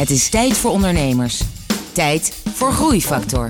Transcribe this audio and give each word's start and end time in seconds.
Het 0.00 0.10
is 0.10 0.28
tijd 0.28 0.56
voor 0.56 0.70
ondernemers. 0.70 1.42
Tijd 1.92 2.42
voor 2.54 2.72
Groeifactor. 2.72 3.48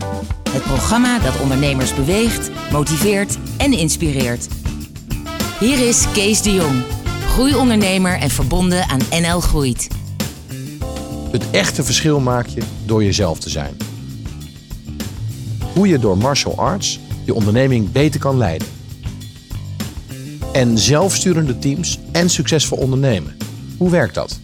Het 0.50 0.62
programma 0.62 1.18
dat 1.18 1.40
ondernemers 1.40 1.94
beweegt, 1.94 2.50
motiveert 2.72 3.38
en 3.56 3.72
inspireert. 3.72 4.48
Hier 5.60 5.88
is 5.88 6.04
Kees 6.12 6.42
de 6.42 6.52
Jong, 6.52 6.82
groeiondernemer 7.26 8.18
en 8.18 8.30
verbonden 8.30 8.88
aan 8.88 9.00
NL 9.10 9.40
Groeit. 9.40 9.88
Het 11.30 11.50
echte 11.50 11.84
verschil 11.84 12.20
maak 12.20 12.46
je 12.46 12.62
door 12.84 13.04
jezelf 13.04 13.38
te 13.38 13.50
zijn. 13.50 13.76
Hoe 15.74 15.88
je 15.88 15.98
door 15.98 16.18
martial 16.18 16.58
arts 16.58 17.00
je 17.24 17.34
onderneming 17.34 17.92
beter 17.92 18.20
kan 18.20 18.36
leiden. 18.36 18.68
En 20.52 20.78
zelfsturende 20.78 21.58
teams 21.58 21.98
en 22.12 22.30
succesvol 22.30 22.78
ondernemen. 22.78 23.36
Hoe 23.76 23.90
werkt 23.90 24.14
dat? 24.14 24.40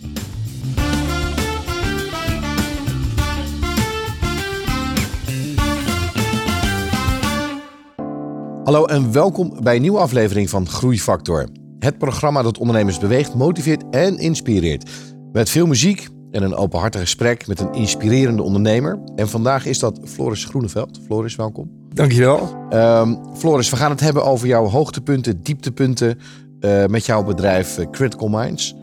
Hallo 8.67 8.85
en 8.85 9.13
welkom 9.13 9.57
bij 9.63 9.75
een 9.75 9.81
nieuwe 9.81 9.99
aflevering 9.99 10.51
van 10.51 10.69
Groeifactor. 10.69 11.49
Het 11.79 11.99
programma 11.99 12.43
dat 12.43 12.59
ondernemers 12.59 12.99
beweegt, 12.99 13.35
motiveert 13.35 13.85
en 13.91 14.19
inspireert. 14.19 14.91
Met 15.33 15.51
veel 15.51 15.67
muziek 15.67 16.09
en 16.31 16.43
een 16.43 16.55
openhartig 16.55 17.01
gesprek 17.01 17.47
met 17.47 17.61
een 17.61 17.73
inspirerende 17.73 18.43
ondernemer. 18.43 18.99
En 19.17 19.29
vandaag 19.29 19.67
is 19.67 19.79
dat 19.79 20.01
Floris 20.05 20.45
Groeneveld. 20.45 21.01
Floris, 21.05 21.37
welkom. 21.37 21.71
Dankjewel. 21.89 22.69
Um, 22.73 23.19
Floris, 23.37 23.71
we 23.71 23.77
gaan 23.77 23.91
het 23.91 24.01
hebben 24.01 24.25
over 24.25 24.47
jouw 24.47 24.67
hoogtepunten, 24.67 25.43
dieptepunten 25.43 26.19
uh, 26.61 26.87
met 26.87 27.07
jouw 27.07 27.25
bedrijf 27.25 27.79
uh, 27.79 27.87
Critical 27.91 28.29
Minds. 28.29 28.75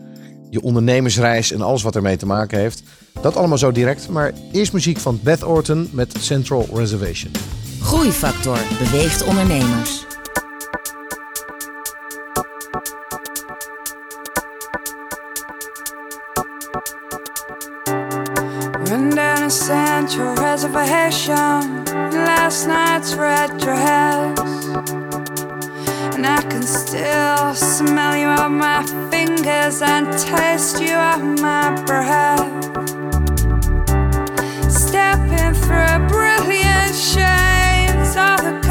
Je 0.50 0.62
ondernemersreis 0.62 1.52
en 1.52 1.60
alles 1.60 1.82
wat 1.82 1.96
ermee 1.96 2.16
te 2.16 2.26
maken 2.26 2.58
heeft. 2.58 2.82
Dat 3.20 3.36
allemaal 3.36 3.58
zo 3.58 3.72
direct, 3.72 4.08
maar 4.08 4.32
eerst 4.52 4.72
muziek 4.72 4.98
van 4.98 5.20
Beth 5.22 5.44
Orton 5.44 5.88
met 5.92 6.14
Central 6.18 6.66
Reservation. 6.72 7.32
Groeifactor 7.84 8.58
beweegt 8.78 9.24
ondernemers. 9.24 10.06
Run 18.88 19.10
down 19.10 19.42
a 19.42 19.50
central 19.50 20.34
reservation. 20.34 21.84
Last 22.12 22.66
night's 22.66 23.14
red 23.14 23.58
dress. 23.58 24.38
And 26.14 26.26
I 26.26 26.42
can 26.48 26.62
still 26.62 27.54
smell 27.54 28.16
you 28.16 28.28
on 28.28 28.58
my 28.58 28.82
fingers 29.10 29.82
and 29.82 30.06
taste 30.18 30.80
you 30.80 30.94
on 30.94 31.40
my 31.40 31.82
breath. 31.84 32.48
Stepping 34.70 35.54
through 35.54 36.08
brilliant 36.08 36.94
shades 36.94 37.53
of 38.16 38.44
the 38.44 38.63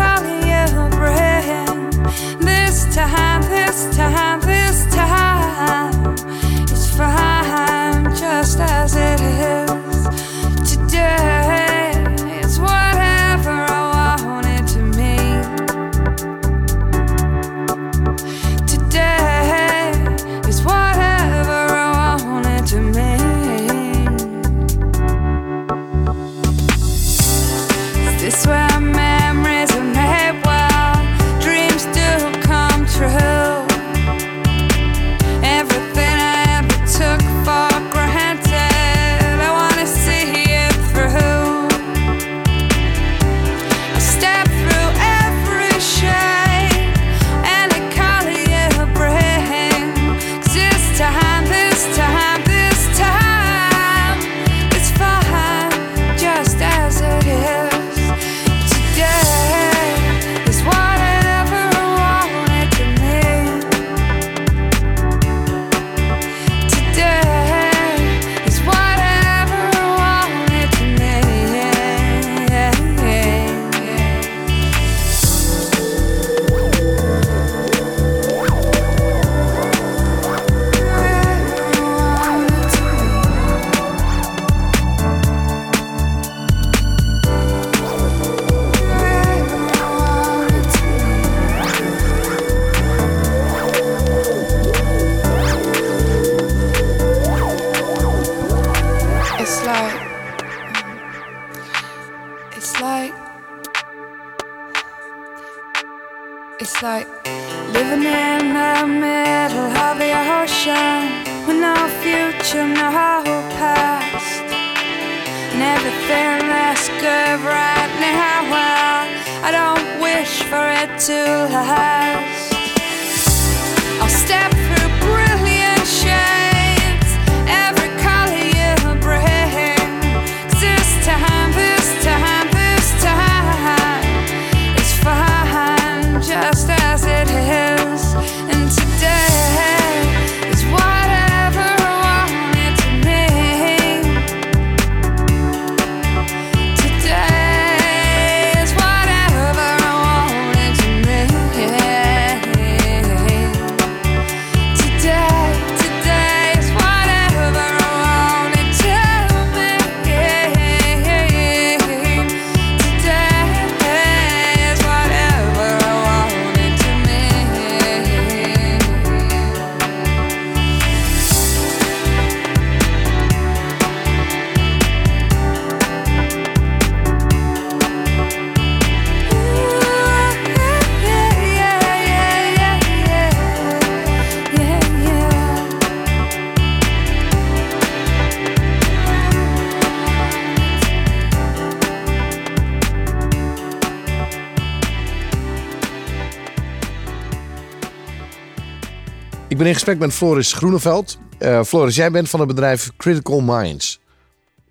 ben 199.64 199.72
in 199.72 199.78
gesprek 199.78 200.00
met 200.00 200.14
Floris 200.14 200.54
Groeneveld. 200.54 201.18
Eh, 201.38 201.64
Floris, 201.64 201.96
jij 201.96 202.12
bent 202.12 202.30
van 202.30 202.40
het 202.40 202.50
bedrijf 202.50 202.92
Critical 202.98 203.42
Minds. 203.42 204.00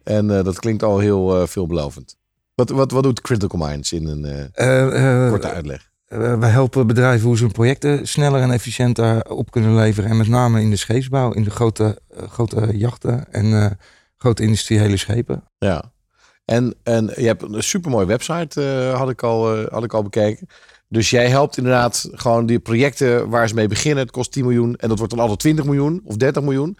En 0.02 0.36
eh, 0.36 0.44
dat 0.44 0.58
klinkt 0.58 0.82
al 0.82 0.98
heel 0.98 1.40
eh, 1.40 1.46
veelbelovend. 1.46 2.16
Wat, 2.54 2.70
wat, 2.70 2.90
wat 2.90 3.02
doet 3.02 3.20
Critical 3.20 3.68
Minds 3.68 3.92
in 3.92 4.06
een 4.06 4.50
korte 5.30 5.50
uitleg? 5.50 5.90
wij 6.38 6.50
helpen 6.50 6.86
bedrijven 6.86 7.26
hoe 7.26 7.36
ze 7.36 7.42
hun 7.42 7.52
projecten 7.52 8.08
sneller 8.08 8.40
en 8.40 8.50
efficiënter 8.50 9.30
op 9.30 9.50
kunnen 9.50 9.74
leveren. 9.74 10.10
En 10.10 10.16
met 10.16 10.28
name 10.28 10.60
in 10.60 10.70
de 10.70 10.76
scheepsbouw, 10.76 11.32
in 11.32 11.44
de 11.44 11.50
grote, 11.50 11.98
grote 12.28 12.76
jachten 12.78 13.32
en 13.32 13.78
grote 14.16 14.42
industriële 14.42 14.96
schepen. 14.96 15.44
Ja. 15.58 15.92
En, 16.44 16.74
en 16.82 17.04
je 17.16 17.26
hebt 17.26 17.42
een 17.42 17.62
supermooie 17.62 18.06
website, 18.06 18.62
had, 18.96 19.10
ik 19.10 19.22
al, 19.22 19.66
had 19.70 19.84
ik 19.84 19.94
al 19.94 20.02
bekeken. 20.02 20.48
Dus 20.92 21.10
jij 21.10 21.28
helpt 21.28 21.56
inderdaad 21.56 22.08
gewoon 22.12 22.46
die 22.46 22.58
projecten 22.58 23.28
waar 23.28 23.48
ze 23.48 23.54
mee 23.54 23.68
beginnen. 23.68 24.02
Het 24.02 24.12
kost 24.12 24.32
10 24.32 24.42
miljoen 24.44 24.76
en 24.76 24.88
dat 24.88 24.98
wordt 24.98 25.12
dan 25.12 25.22
altijd 25.22 25.38
20 25.40 25.64
miljoen 25.64 26.00
of 26.04 26.16
30 26.16 26.42
miljoen. 26.42 26.76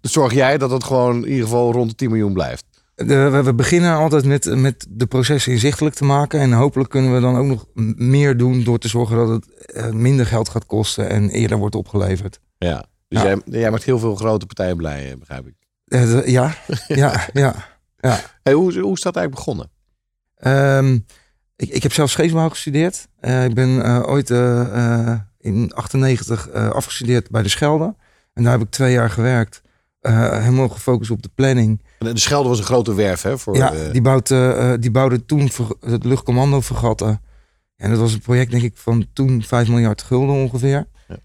Zorg 0.00 0.32
jij 0.34 0.58
dat 0.58 0.70
het 0.70 0.84
gewoon 0.84 1.16
in 1.16 1.28
ieder 1.30 1.42
geval 1.44 1.72
rond 1.72 1.90
de 1.90 1.96
10 1.96 2.08
miljoen 2.10 2.32
blijft. 2.32 2.64
De- 2.94 3.42
we, 3.44 3.54
beginnen 3.54 3.94
altijd 3.94 4.24
met, 4.24 4.56
met 4.56 4.86
de 4.88 5.06
processen 5.06 5.52
inzichtelijk 5.52 5.94
te 5.94 6.04
maken. 6.04 6.40
En 6.40 6.52
hopelijk 6.52 6.90
kunnen 6.90 7.14
we 7.14 7.20
dan 7.20 7.36
ook 7.36 7.46
nog 7.46 7.66
meer 7.96 8.36
doen 8.36 8.64
door 8.64 8.78
te 8.78 8.88
zorgen 8.88 9.16
dat 9.16 9.28
het 9.28 9.70
eh, 9.72 9.90
minder 9.90 10.26
geld 10.26 10.48
gaat 10.48 10.66
kosten 10.66 11.08
en 11.08 11.28
eerder 11.30 11.58
wordt 11.58 11.74
opgeleverd. 11.74 12.40
Ja. 12.58 12.84
Dus 13.08 13.22
Ja. 13.22 13.26
Jij, 13.28 13.40
jij 13.44 13.70
maakt 13.70 13.84
heel 13.84 13.98
veel 13.98 14.14
grote 14.14 14.46
partijen 14.46 14.76
blij, 14.76 15.10
eh, 15.10 15.18
begrijp 15.18 15.46
ik. 15.46 15.54
Eh, 15.86 16.02
de- 16.02 16.30
ja, 16.30 16.54
ja, 16.88 17.24
ja. 17.32 17.54
Hey, 18.42 18.52
hoe, 18.52 18.78
hoe 18.80 18.92
is 18.94 19.00
dat 19.02 19.16
eigenlijk 19.16 19.34
begonnen? 19.34 19.70
Ehm, 20.34 20.98
ik, 21.56 21.68
ik 21.68 21.82
heb 21.82 21.92
zelf 21.92 22.10
scheepsbouw 22.10 22.48
gestudeerd. 22.48 23.08
Eh, 23.20 23.44
ik 23.44 23.54
ben 23.54 23.84
eh, 23.84 24.08
ooit 24.08 24.30
eh, 24.30 25.14
in 25.38 25.72
98 25.74 26.48
eh, 26.48 26.68
afgestudeerd 26.68 27.30
bij 27.30 27.42
de 27.42 27.48
Schelde. 27.48 27.94
En 28.32 28.42
daar 28.42 28.52
heb 28.52 28.62
ik 28.62 28.70
twee 28.70 28.92
jaar 28.92 29.10
gewerkt. 29.10 29.62
Helemaal 30.00 30.68
gefocust 30.68 31.10
op 31.10 31.22
de 31.22 31.30
planning. 31.34 31.82
De 31.98 32.18
Schelde 32.18 32.48
was 32.48 32.58
een 32.58 32.64
grote 32.64 32.94
werf, 32.94 33.22
hè? 33.22 33.38
Voor, 33.38 33.56
ja, 33.56 33.72
die, 33.92 34.02
bouwt, 34.02 34.30
eh, 34.30 34.72
die 34.80 34.90
bouwde 34.90 35.24
toen 35.24 35.50
het 35.80 36.04
luchtcommando 36.04 36.60
vergatten. 36.60 37.20
En 37.76 37.90
dat 37.90 37.98
was 37.98 38.12
een 38.12 38.20
project, 38.20 38.50
denk 38.50 38.62
ik, 38.62 38.76
van 38.76 39.06
toen 39.12 39.42
5 39.42 39.68
miljard 39.68 40.02
gulden 40.02 40.34
ongeveer. 40.34 40.86
Ja. 41.08 41.16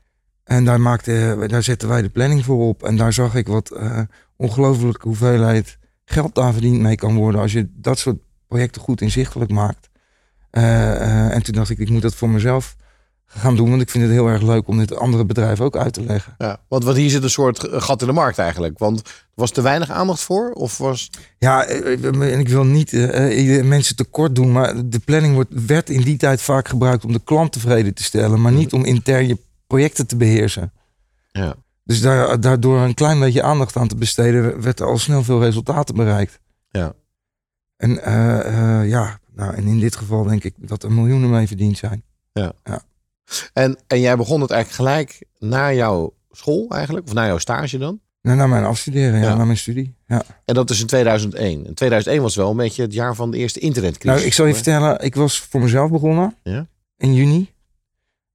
En 0.43 0.65
daar, 0.65 0.81
maakte, 0.81 1.45
daar 1.47 1.63
zetten 1.63 1.87
wij 1.87 2.01
de 2.01 2.09
planning 2.09 2.45
voor 2.45 2.67
op. 2.67 2.83
En 2.83 2.95
daar 2.97 3.13
zag 3.13 3.35
ik 3.35 3.47
wat 3.47 3.79
ongelooflijke 4.35 5.07
hoeveelheid 5.07 5.77
geld 6.05 6.35
daar 6.35 6.53
verdiend 6.53 6.79
mee 6.79 6.95
kan 6.95 7.15
worden. 7.15 7.41
Als 7.41 7.51
je 7.51 7.69
dat 7.71 7.99
soort 7.99 8.17
projecten 8.47 8.81
goed 8.81 9.01
inzichtelijk 9.01 9.51
maakt. 9.51 9.88
Eh, 10.51 10.95
eh, 10.95 11.35
en 11.35 11.43
toen 11.43 11.53
dacht 11.53 11.69
ik, 11.69 11.77
ik 11.77 11.89
moet 11.89 12.01
dat 12.01 12.15
voor 12.15 12.29
mezelf 12.29 12.75
gaan 13.25 13.55
doen. 13.55 13.69
Want 13.69 13.81
ik 13.81 13.89
vind 13.89 14.03
het 14.03 14.13
heel 14.13 14.27
erg 14.27 14.41
leuk 14.41 14.67
om 14.67 14.77
dit 14.77 14.95
andere 14.95 15.25
bedrijven 15.25 15.65
ook 15.65 15.77
uit 15.77 15.93
te 15.93 16.03
leggen. 16.03 16.35
ja. 16.37 16.59
Want, 16.67 16.95
hier 16.95 17.09
zit 17.09 17.23
een 17.23 17.29
soort 17.29 17.67
gat 17.71 18.01
in 18.01 18.07
de 18.07 18.13
markt 18.13 18.37
eigenlijk. 18.37 18.77
Want 18.79 19.01
was 19.33 19.51
er 19.51 19.63
weinig 19.63 19.89
aandacht 19.89 20.21
voor? 20.21 20.51
Of 20.51 20.77
was... 20.77 21.09
Ja, 21.37 21.65
eh, 21.65 22.03
en 22.03 22.39
ik 22.39 22.49
wil 22.49 22.63
niet 22.63 22.93
eh, 22.93 23.57
eh, 23.57 23.65
mensen 23.65 23.95
tekort 23.95 24.35
doen, 24.35 24.51
maar 24.51 24.89
de 24.89 24.99
planning 24.99 25.33
wordt, 25.33 25.49
werd 25.65 25.89
in 25.89 26.01
die 26.01 26.17
tijd 26.17 26.41
vaak 26.41 26.67
gebruikt 26.67 27.05
om 27.05 27.13
de 27.13 27.21
klant 27.23 27.51
tevreden 27.51 27.93
te 27.93 28.03
stellen, 28.03 28.41
maar 28.41 28.51
niet 28.51 28.73
om 28.73 28.85
intern 28.85 29.27
je 29.27 29.37
projecten 29.67 30.07
te 30.07 30.15
beheersen. 30.15 30.71
Ja. 31.31 31.55
Dus 31.83 32.01
daar, 32.01 32.39
daardoor 32.39 32.79
een 32.79 32.93
klein 32.93 33.19
beetje 33.19 33.43
aandacht 33.43 33.75
aan 33.75 33.87
te 33.87 33.95
besteden, 33.95 34.61
werd 34.61 34.79
er 34.79 34.85
al 34.85 34.97
snel 34.97 35.23
veel 35.23 35.39
resultaten 35.39 35.95
bereikt. 35.95 36.39
Ja. 36.69 36.93
En 37.77 38.03
eh, 38.03 38.79
eh, 38.79 38.89
ja, 38.89 39.18
nou, 39.39 39.55
en 39.55 39.67
in 39.67 39.79
dit 39.79 39.95
geval 39.95 40.23
denk 40.23 40.43
ik 40.43 40.53
dat 40.57 40.83
er 40.83 40.91
miljoenen 40.91 41.29
mee 41.29 41.47
verdiend 41.47 41.77
zijn. 41.77 42.03
En, 43.53 43.77
en 43.87 43.99
jij 43.99 44.15
begon 44.17 44.41
het 44.41 44.51
eigenlijk 44.51 44.81
gelijk 44.89 45.25
na 45.39 45.73
jouw 45.73 46.13
school 46.31 46.69
eigenlijk? 46.69 47.05
Of 47.07 47.13
na 47.13 47.25
jouw 47.25 47.37
stage 47.37 47.77
dan? 47.77 47.99
Nou, 48.21 48.37
naar 48.37 48.49
mijn 48.49 48.63
afstuderen, 48.63 49.19
ja, 49.19 49.25
Ja. 49.29 49.35
naar 49.35 49.45
mijn 49.45 49.57
studie. 49.57 49.95
Ja. 50.07 50.23
En 50.45 50.53
dat 50.53 50.69
is 50.69 50.79
in 50.81 50.87
2001. 50.87 51.65
En 51.67 51.73
2001 51.73 52.21
was 52.21 52.35
wel 52.35 52.49
een 52.51 52.57
beetje 52.57 52.81
het 52.81 52.93
jaar 52.93 53.15
van 53.15 53.31
de 53.31 53.37
eerste 53.37 53.59
internetcrisis. 53.59 54.15
Nou, 54.17 54.27
ik 54.27 54.33
zal 54.33 54.45
je 54.45 54.53
vertellen, 54.53 54.99
ik 55.03 55.15
was 55.15 55.39
voor 55.39 55.61
mezelf 55.61 55.91
begonnen 55.91 56.35
Ja. 56.43 56.67
in 56.97 57.13
juni. 57.13 57.53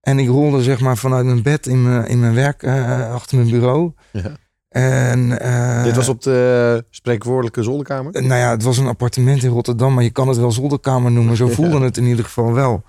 En 0.00 0.18
ik 0.18 0.28
rolde 0.28 0.62
zeg 0.62 0.80
maar 0.80 0.96
vanuit 0.96 1.24
mijn 1.26 1.42
bed 1.42 1.66
in 1.66 1.82
mijn, 1.82 2.06
in 2.06 2.20
mijn 2.20 2.34
werk 2.34 2.62
eh, 2.62 3.12
achter 3.12 3.36
mijn 3.36 3.50
bureau. 3.50 3.92
Ja. 4.12 4.36
En, 4.74 5.40
eh, 5.40 5.82
Dit 5.82 5.96
was 5.96 6.08
op 6.08 6.22
de 6.22 6.84
spreekwoordelijke 6.90 7.62
zolderkamer? 7.62 8.12
Nou 8.12 8.40
ja, 8.40 8.50
het 8.50 8.62
was 8.62 8.78
een 8.78 8.86
appartement 8.86 9.42
in 9.42 9.50
Rotterdam, 9.50 9.94
maar 9.94 10.02
je 10.04 10.10
kan 10.10 10.28
het 10.28 10.36
wel 10.36 10.52
zolderkamer 10.52 11.10
noemen. 11.10 11.36
Zo 11.36 11.48
voelde 11.48 11.80
het 11.80 11.96
in 11.96 12.04
ieder 12.04 12.24
geval 12.24 12.52
wel. 12.52 12.82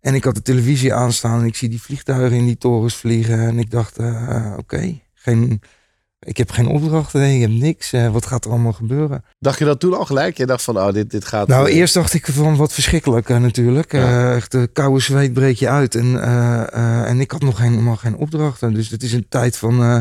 En 0.00 0.14
ik 0.14 0.24
had 0.24 0.34
de 0.34 0.42
televisie 0.42 0.94
aanstaan 0.94 1.40
en 1.40 1.46
ik 1.46 1.56
zie 1.56 1.68
die 1.68 1.82
vliegtuigen 1.82 2.38
in 2.38 2.46
die 2.46 2.58
torens 2.58 2.94
vliegen. 2.94 3.40
En 3.40 3.58
ik 3.58 3.70
dacht, 3.70 3.96
eh, 3.98 4.54
oké, 4.56 4.98
geen, 5.14 5.60
ik 6.20 6.36
heb 6.36 6.50
geen 6.50 6.66
opdrachten, 6.66 7.34
ik 7.34 7.40
heb 7.40 7.50
niks. 7.50 7.92
Eh, 7.92 8.12
wat 8.12 8.26
gaat 8.26 8.44
er 8.44 8.50
allemaal 8.50 8.72
gebeuren? 8.72 9.24
Dacht 9.38 9.58
je 9.58 9.64
dat 9.64 9.80
toen 9.80 9.94
al 9.98 10.04
gelijk? 10.04 10.36
Je 10.36 10.46
dacht 10.46 10.62
van, 10.62 10.76
oh, 10.78 10.92
dit, 10.92 11.10
dit 11.10 11.24
gaat... 11.24 11.48
Nou, 11.48 11.68
eh, 11.68 11.76
eerst 11.76 11.94
dacht 11.94 12.14
ik 12.14 12.26
van 12.26 12.56
wat 12.56 12.72
verschrikkelijk 12.72 13.28
eh, 13.28 13.36
natuurlijk. 13.36 13.92
Ja. 13.92 14.00
Eh, 14.30 14.36
echt 14.36 14.52
de 14.52 14.68
koude 14.72 15.00
zweet 15.00 15.32
breek 15.32 15.56
je 15.56 15.68
uit. 15.68 15.94
En, 15.94 16.22
eh, 16.22 16.60
eh, 16.72 17.08
en 17.08 17.20
ik 17.20 17.30
had 17.30 17.42
nog 17.42 17.58
helemaal 17.58 17.96
geen 17.96 18.16
opdrachten. 18.16 18.74
Dus 18.74 18.88
het 18.90 19.02
is 19.02 19.12
een 19.12 19.26
tijd 19.28 19.56
van, 19.56 19.82
eh, 19.82 19.98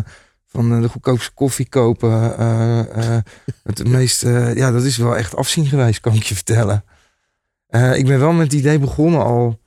van 0.49 0.73
eh, 0.73 0.81
de 0.81 0.89
goedkoopste 0.89 1.31
koffie 1.31 1.69
kopen. 1.69 2.37
eh, 2.37 2.79
eh, 3.15 3.23
het 3.63 3.87
meest, 3.87 4.21
ja, 4.55 4.71
dat 4.71 4.83
is 4.83 4.97
wel 4.97 5.17
echt 5.17 5.35
afzien 5.35 5.65
geweest, 5.65 5.99
kan 5.99 6.13
ik 6.13 6.23
je 6.23 6.35
vertellen. 6.35 6.83
Ik 7.93 8.05
ben 8.05 8.19
wel 8.19 8.31
met 8.31 8.51
het 8.51 8.61
idee 8.61 8.79
begonnen 8.79 9.23
al 9.23 9.59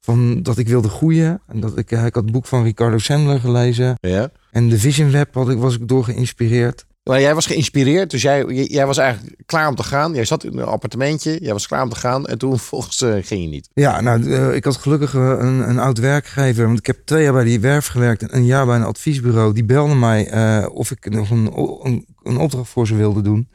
van 0.00 0.42
dat 0.42 0.58
ik 0.58 0.68
wilde 0.68 0.88
groeien. 0.88 1.40
En 1.46 1.60
dat 1.60 1.78
ik, 1.78 1.90
ik 1.90 2.14
had 2.14 2.14
het 2.14 2.32
boek 2.32 2.46
van 2.46 2.62
Ricardo 2.62 2.98
Sandler 2.98 3.40
gelezen. 3.40 3.94
Ja. 4.00 4.30
En 4.50 4.68
de 4.68 4.78
Vision 4.78 5.10
Web 5.10 5.34
had 5.34 5.48
ik, 5.48 5.58
was 5.58 5.74
ik 5.74 5.88
door 5.88 6.04
geïnspireerd. 6.04 6.85
Maar 7.06 7.20
jij 7.20 7.34
was 7.34 7.46
geïnspireerd, 7.46 8.10
dus 8.10 8.22
jij, 8.22 8.44
jij 8.44 8.86
was 8.86 8.98
eigenlijk 8.98 9.42
klaar 9.46 9.68
om 9.68 9.74
te 9.74 9.82
gaan. 9.82 10.14
Jij 10.14 10.24
zat 10.24 10.44
in 10.44 10.58
een 10.58 10.64
appartementje, 10.64 11.38
jij 11.40 11.52
was 11.52 11.66
klaar 11.66 11.82
om 11.82 11.88
te 11.88 11.96
gaan. 11.96 12.26
En 12.26 12.38
toen 12.38 12.58
volgens 12.70 13.02
eh, 13.02 13.14
ging 13.20 13.42
je 13.42 13.48
niet. 13.48 13.70
Ja, 13.74 14.00
nou, 14.00 14.32
eh, 14.32 14.54
ik 14.54 14.64
had 14.64 14.76
gelukkig 14.76 15.14
eh, 15.14 15.20
een, 15.22 15.68
een 15.68 15.78
oud 15.78 15.98
werkgever. 15.98 16.66
Want 16.66 16.78
ik 16.78 16.86
heb 16.86 16.98
twee 17.04 17.22
jaar 17.22 17.32
bij 17.32 17.44
die 17.44 17.60
werf 17.60 17.86
gewerkt 17.86 18.22
en 18.22 18.36
een 18.36 18.44
jaar 18.44 18.66
bij 18.66 18.76
een 18.76 18.84
adviesbureau. 18.84 19.52
Die 19.52 19.64
belde 19.64 19.94
mij 19.94 20.26
of 20.66 20.90
ik 20.90 21.10
nog 21.10 21.30
een, 21.30 21.50
een, 21.82 22.06
een 22.22 22.36
opdracht 22.38 22.68
voor 22.70 22.86
ze 22.86 22.94
wilde 22.94 23.22
doen. 23.22 23.48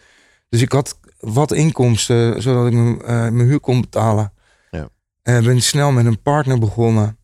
Dus 0.50 0.62
ik 0.62 0.72
had 0.72 1.00
wat 1.20 1.52
inkomsten, 1.52 2.42
zodat 2.42 2.68
ik 2.68 2.74
mijn, 2.74 3.40
huur 3.40 3.60
kon 3.60 3.82
betalen. 3.82 4.34
Ja. 4.70 4.90
Ben 5.24 5.62
snel 5.62 5.92
met 5.92 6.06
een 6.06 6.22
partner 6.22 6.60
begonnen. 6.60 7.18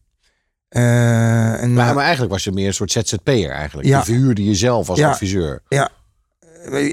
En, 0.70 1.74
Maar, 1.74 1.98
eigenlijk 1.98 2.32
was 2.32 2.44
je 2.44 2.52
meer 2.52 2.68
een 2.68 2.74
soort 2.74 2.92
ZZP'er 2.92 3.50
eigenlijk. 3.50 3.88
Ja. 3.88 3.98
Je 3.98 4.04
verhuurde 4.04 4.44
jezelf 4.44 4.90
als 4.90 5.00
Ja. 5.00 5.10
adviseur. 5.10 5.62
Eh, 5.68 5.86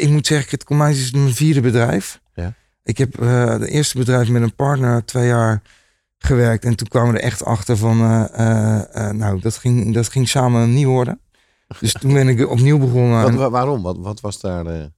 ik 0.01 0.09
moet 0.09 0.27
zeggen, 0.27 0.51
het 0.51 0.65
Comijs 0.65 0.99
is 1.01 1.13
mijn 1.13 1.35
vierde 1.35 1.61
bedrijf. 1.61 2.21
Ja. 2.35 2.55
Ik 2.83 2.99
heb 2.99 3.21
eh 3.21 3.49
het 3.49 3.63
eerste 3.65 3.99
bedrijf 3.99 4.29
met 4.29 4.43
een 4.43 4.55
partner 4.55 5.05
twee 5.05 5.27
jaar 5.27 5.63
gewerkt. 6.19 6.65
En 6.65 6.77
toen 6.77 6.89
kwamen 6.89 7.13
we 7.13 7.19
er 7.19 7.25
echt 7.25 7.45
achter 7.45 7.77
van, 7.77 8.01
eh, 8.01 8.25
eh, 8.33 9.09
eh, 9.09 9.15
nou, 9.15 9.41
dat 9.41 9.57
ging, 9.57 9.95
dat 9.95 10.09
ging 10.09 10.29
samen 10.29 10.75
niet 10.75 10.87
worden. 10.87 11.21
Dus 11.81 11.93
toen 11.93 12.13
ben 12.13 12.29
ik 12.29 12.49
opnieuw 12.49 12.79
begonnen. 12.79 13.21
Wat, 13.21 13.29
En, 13.31 13.37
wa- 13.37 13.51
waarom? 13.51 13.83
Wat, 13.83 13.97
wat 13.99 14.21
was 14.21 14.41
daar 14.41 14.65
de... 14.65 14.93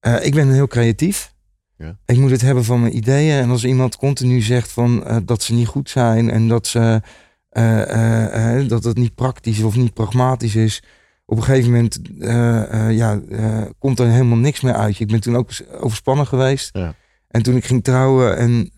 eh, 0.00 0.24
ik 0.24 0.34
ben 0.34 0.50
heel 0.52 0.66
creatief. 0.66 1.34
Ja. 1.76 1.98
Ik 2.06 2.18
moet 2.18 2.30
het 2.30 2.40
hebben 2.40 2.64
van 2.64 2.80
mijn 2.80 2.96
ideeën. 2.96 3.42
En 3.42 3.50
als 3.50 3.64
iemand 3.64 3.96
continu 3.96 4.40
zegt 4.40 4.70
van, 4.72 5.04
eh, 5.06 5.16
dat 5.24 5.42
ze 5.42 5.54
niet 5.54 5.66
goed 5.66 5.90
zijn 5.90 6.30
en 6.30 6.48
dat, 6.48 6.66
ze, 6.66 7.02
eh, 7.48 7.82
eh, 7.82 8.60
eh, 8.60 8.68
dat 8.68 8.84
het 8.84 8.96
niet 8.96 9.14
praktisch 9.14 9.62
of 9.62 9.76
niet 9.76 9.94
pragmatisch 9.94 10.54
is. 10.54 10.82
Op 11.30 11.36
een 11.36 11.42
gegeven 11.42 11.70
moment 11.70 11.98
eh, 12.20 12.88
eh, 12.88 12.96
ja, 12.96 13.20
eh, 13.30 13.62
komt 13.78 13.98
er 13.98 14.06
helemaal 14.06 14.38
niks 14.38 14.60
meer 14.60 14.74
uit. 14.74 15.00
Ik 15.00 15.06
ben 15.06 15.20
toen 15.20 15.36
ook 15.36 15.50
overspannen 15.80 16.26
geweest. 16.26 16.70
Ja. 16.72 16.94
En 17.28 17.42
toen 17.42 17.56
ik 17.56 17.64
ging 17.64 17.84
trouwen 17.84 18.36
en 18.36 18.70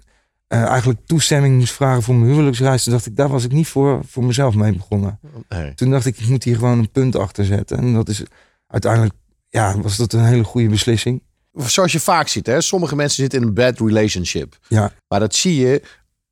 eigenlijk 0.48 0.98
toestemming 1.06 1.58
moest 1.58 1.72
vragen 1.72 2.02
voor 2.02 2.14
mijn 2.14 2.30
huwelijksreis, 2.30 2.84
toen 2.84 2.92
dacht 2.92 3.06
ik, 3.06 3.16
daar 3.16 3.28
was 3.28 3.44
ik 3.44 3.52
niet 3.52 3.68
voor, 3.68 4.00
voor 4.06 4.24
mezelf 4.24 4.54
mee 4.54 4.72
begonnen. 4.72 5.20
Nee. 5.48 5.74
Toen 5.74 5.90
dacht 5.90 6.06
ik, 6.06 6.18
ik 6.18 6.28
moet 6.28 6.44
hier 6.44 6.56
gewoon 6.56 6.78
een 6.78 6.90
punt 6.90 7.16
achter 7.16 7.44
zetten. 7.44 7.78
En 7.78 7.94
dat 7.94 8.08
is 8.08 8.22
uiteindelijk, 8.66 9.14
ja, 9.48 9.80
was 9.80 9.96
dat 9.96 10.12
een 10.12 10.24
hele 10.24 10.44
goede 10.44 10.68
beslissing. 10.68 11.22
Zoals 11.52 11.92
je 11.92 12.00
vaak 12.00 12.28
ziet, 12.28 12.46
hè? 12.46 12.60
sommige 12.60 12.96
mensen 12.96 13.22
zitten 13.22 13.40
in 13.40 13.46
een 13.46 13.54
bad 13.54 13.78
relationship. 13.78 14.58
Ja. 14.68 14.92
Maar 15.08 15.20
dat 15.20 15.34
zie 15.34 15.56
je 15.56 15.82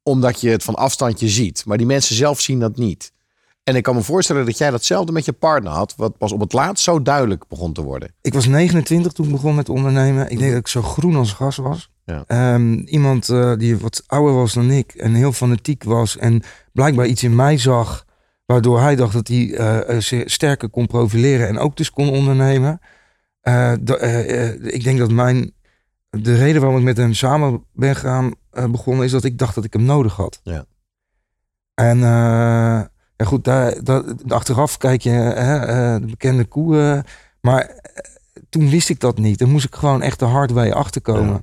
omdat 0.03 0.41
je 0.41 0.49
het 0.49 0.63
van 0.63 0.75
afstandje 0.75 1.29
ziet. 1.29 1.65
Maar 1.65 1.79
die 1.79 1.87
mensen 1.87 2.17
zelf 2.17 2.41
zien 2.41 2.61
dat 2.61 2.77
niet. 2.77 3.13
En 3.69 3.77
ik 3.77 3.83
kan 3.83 3.95
me 3.95 4.03
voorstellen 4.03 4.47
dat 4.47 4.59
jij 4.59 4.71
datzelfde 4.71 5.13
met 5.13 5.25
je 5.25 5.33
partner 5.33 5.73
had, 5.73 5.95
wat 5.97 6.19
pas 6.19 6.33
op 6.33 6.41
het 6.41 6.53
laatst 6.53 6.85
zo 6.85 7.03
duidelijk 7.03 7.49
begon 7.49 7.73
te 7.73 7.83
worden. 7.83 8.15
Ik 8.21 8.35
was 8.35 8.47
29 8.47 9.13
toen 9.13 9.27
ik 9.27 9.33
begon 9.33 9.55
met 9.55 9.69
ondernemen. 9.69 10.31
Ik 10.31 10.39
denk 10.39 10.51
dat 10.51 10.61
ik 10.61 10.69
zo 10.69 10.83
groen 10.83 11.17
als 11.17 11.33
gras 11.33 11.57
was. 11.57 11.91
Ja. 12.05 12.25
Ehm, 12.27 12.73
iemand 12.73 13.29
eh, 13.29 13.57
die 13.57 13.79
wat 13.79 14.03
ouder 14.07 14.35
was 14.35 14.53
dan 14.53 14.71
ik 14.71 14.93
en 14.93 15.15
heel 15.15 15.33
fanatiek 15.33 15.85
was 15.85 16.17
en 16.17 16.43
blijkbaar 16.73 17.07
iets 17.07 17.23
in 17.23 17.35
mij 17.35 17.59
zag, 17.59 18.05
waardoor 18.47 18.81
hij 18.81 18.97
dacht 18.97 19.13
dat 19.13 19.29
hij 19.29 20.01
zeer 20.01 20.31
sterker 20.31 20.69
kon 20.69 20.87
profileren 20.87 21.49
en 21.49 21.59
ook 21.59 21.77
dus 21.77 21.91
kon 21.91 22.11
ondernemen. 22.11 22.81
Ik 24.63 24.85
denk 24.85 24.99
dat 24.99 25.11
mijn, 25.11 25.53
de 26.11 26.37
reden 26.37 26.61
waarom 26.61 26.79
ik 26.79 26.85
met 26.85 26.97
hem 26.97 27.15
samen 27.15 27.65
ben 27.73 27.97
gaan 27.97 28.33
begonnen 28.51 29.05
is 29.05 29.11
dat 29.11 29.25
ik 29.25 29.39
dacht 29.39 29.55
dat 29.55 29.65
ik 29.65 29.73
hem 29.73 29.85
nodig 29.85 30.17
had. 30.17 30.41
Ja. 30.43 30.65
En 31.75 31.99
eh, 33.19 33.25
ja 33.25 33.25
goed, 33.25 33.45
daar, 33.45 33.85
daar, 33.85 34.03
achteraf 34.29 34.77
kijk 34.77 35.03
je 35.03 35.11
hè, 35.11 35.57
eh, 35.57 36.01
de 36.01 36.07
bekende 36.07 36.45
koe. 36.45 36.81
eh, 36.81 36.99
maar 37.41 37.81
toen 38.49 38.71
wist 38.71 38.89
ik 38.89 39.01
dat 39.01 39.19
niet. 39.19 39.39
Dan 39.39 39.51
moest 39.51 39.65
ik 39.65 39.75
gewoon 39.75 40.03
echt 40.03 40.19
de 40.19 40.25
hard 40.25 40.51
way 40.51 40.71
achterkomen. 40.71 41.33
Ja. 41.33 41.43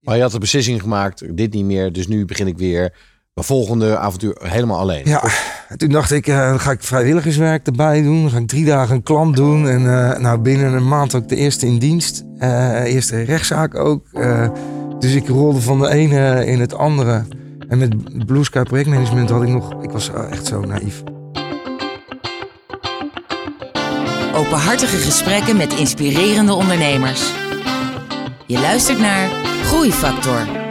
Maar 0.00 0.16
je 0.16 0.22
had 0.22 0.32
de 0.32 0.38
beslissing 0.38 0.80
gemaakt, 0.80 1.36
dit 1.36 1.52
niet 1.52 1.64
meer, 1.64 1.92
dus 1.92 2.06
nu 2.06 2.24
begin 2.24 2.46
ik 2.46 2.58
weer 2.58 2.94
mijn 3.34 3.48
volgende 3.48 3.98
avontuur 3.98 4.36
helemaal 4.42 4.78
alleen. 4.78 5.02
Ja, 5.04 5.22
en 5.68 5.78
toen 5.78 5.88
dacht 5.88 6.10
ik, 6.10 6.26
eh, 6.26 6.48
dan 6.48 6.60
ga 6.60 6.70
ik 6.70 6.82
vrijwilligerswerk 6.82 7.66
erbij 7.66 8.02
doen. 8.02 8.20
Dan 8.22 8.30
ga 8.30 8.38
ik 8.38 8.48
drie 8.48 8.64
dagen 8.64 8.94
een 8.94 9.02
klant 9.02 9.36
doen. 9.36 9.68
En 9.68 10.10
eh, 10.10 10.18
nou, 10.18 10.38
binnen 10.38 10.72
een 10.72 10.88
maand 10.88 11.14
ook 11.14 11.28
de 11.28 11.36
eerste 11.36 11.66
in 11.66 11.78
dienst. 11.78 12.24
Eh, 12.38 12.84
eerste 12.84 13.22
rechtszaak 13.22 13.74
ook. 13.74 14.06
Eh, 14.12 14.48
dus 14.98 15.14
ik 15.14 15.28
rolde 15.28 15.60
van 15.60 15.78
de 15.78 15.88
ene 15.90 16.46
in 16.46 16.60
het 16.60 16.74
andere. 16.74 17.24
En 17.68 17.78
met 17.78 18.26
Blue 18.26 18.44
Sky 18.44 18.62
projectmanagement 18.62 19.30
had 19.30 19.42
ik 19.42 19.48
nog... 19.48 19.82
Ik 19.82 19.90
was 19.90 20.10
echt 20.30 20.46
zo 20.46 20.60
naïef. 20.60 21.02
Openhartige 24.34 24.96
gesprekken 24.96 25.56
met 25.56 25.74
inspirerende 25.74 26.52
ondernemers. 26.52 27.32
Je 28.46 28.60
luistert 28.60 28.98
naar 28.98 29.28
Groeifactor. 29.64 30.65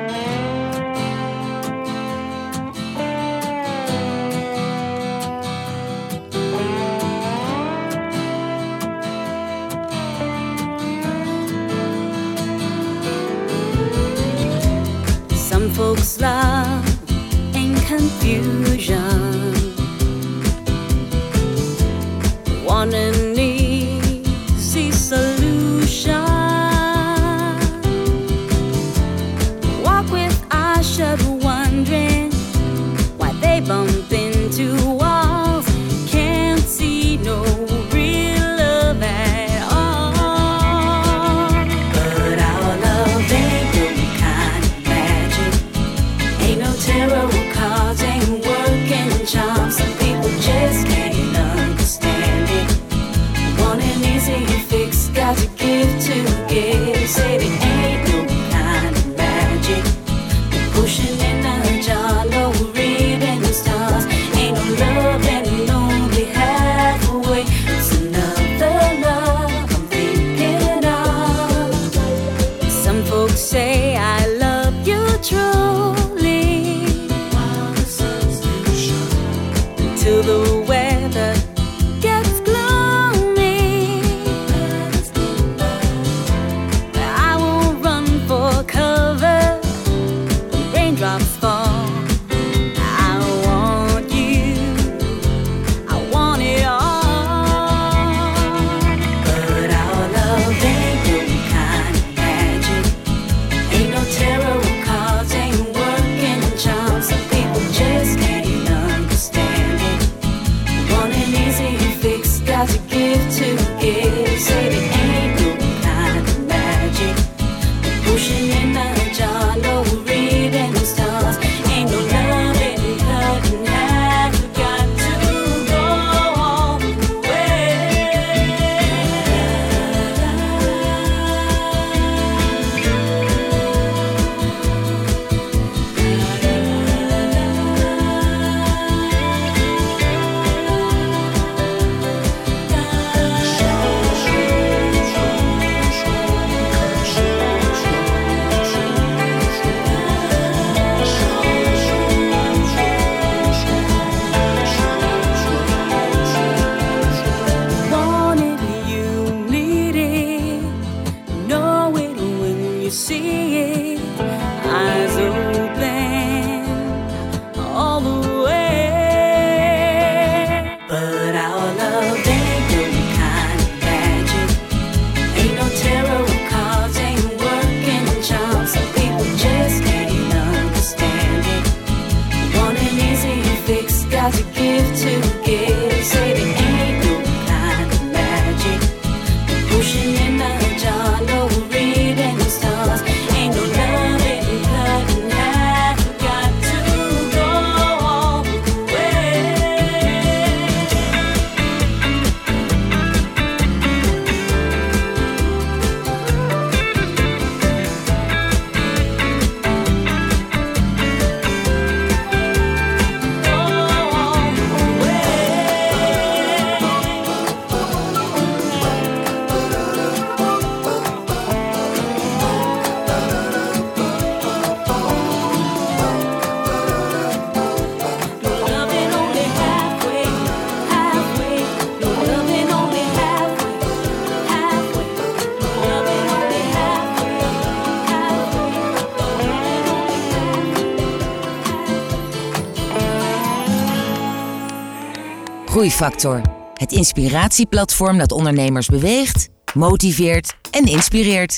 Groeifactor. 245.85 246.41
Het 246.73 246.91
inspiratieplatform 246.91 248.17
dat 248.17 248.31
ondernemers 248.31 248.87
beweegt, 248.87 249.49
motiveert 249.73 250.55
en 250.71 250.85
inspireert. 250.85 251.57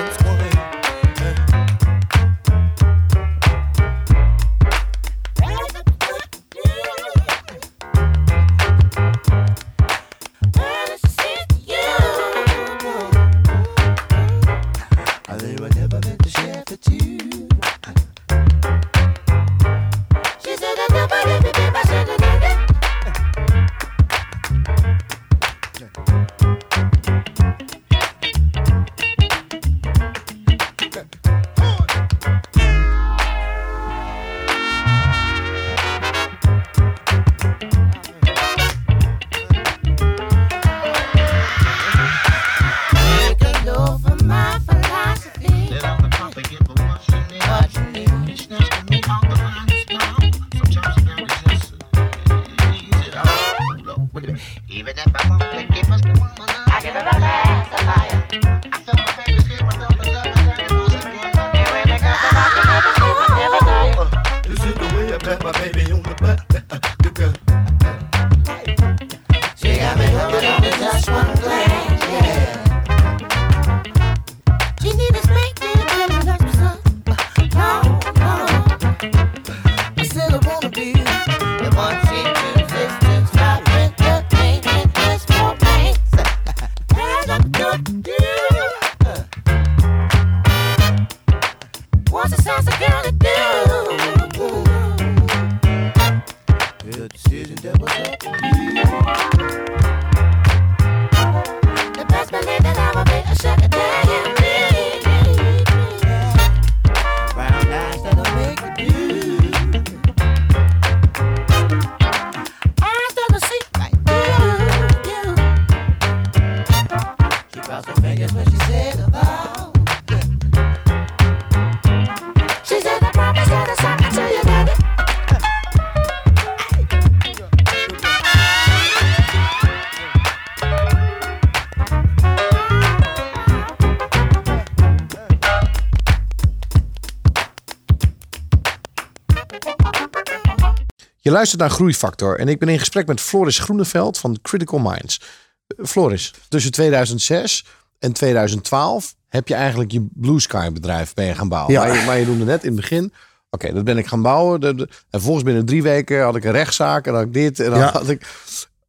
Je 141.31 141.37
luistert 141.37 141.61
naar 141.61 141.69
Groeifactor 141.69 142.39
en 142.39 142.47
ik 142.47 142.59
ben 142.59 142.69
in 142.69 142.79
gesprek 142.79 143.07
met 143.07 143.21
Floris 143.21 143.59
Groeneveld 143.59 144.17
van 144.17 144.37
Critical 144.41 144.79
Minds. 144.79 145.21
Eh, 145.67 145.85
Floris, 145.85 146.33
tussen 146.49 146.71
2006 146.71 147.65
en 147.99 148.13
2012 148.13 149.15
heb 149.29 149.47
je 149.47 149.53
eigenlijk 149.53 149.91
je 149.91 150.07
Blue 150.13 150.39
Sky 150.39 150.69
bedrijf 150.71 151.13
ben 151.13 151.25
je 151.25 151.33
gaan 151.35 151.49
bouwen. 151.49 151.73
Ja. 151.73 151.85
Maar, 151.85 151.97
je, 151.99 152.05
maar 152.05 152.17
je 152.19 152.25
noemde 152.25 152.45
net 152.45 152.61
in 152.63 152.71
het 152.71 152.79
begin, 152.81 153.13
oké, 153.49 153.73
dat 153.73 153.83
ben 153.83 153.97
ik 153.97 154.07
gaan 154.07 154.21
bouwen. 154.21 154.59
De- 154.61 154.75
de- 154.75 154.89
en 155.09 155.21
volgens 155.21 155.43
binnen 155.43 155.65
drie 155.65 155.83
weken 155.83 156.23
had 156.23 156.35
ik 156.35 156.43
een 156.43 156.51
rechtszaak 156.51 157.07
en 157.07 157.13
had 157.13 157.23
ik 157.23 157.33
dit 157.33 157.59
en 157.59 157.69
dan 157.69 157.79
Ja. 157.79 157.91
had 157.91 158.09
ik... 158.09 158.27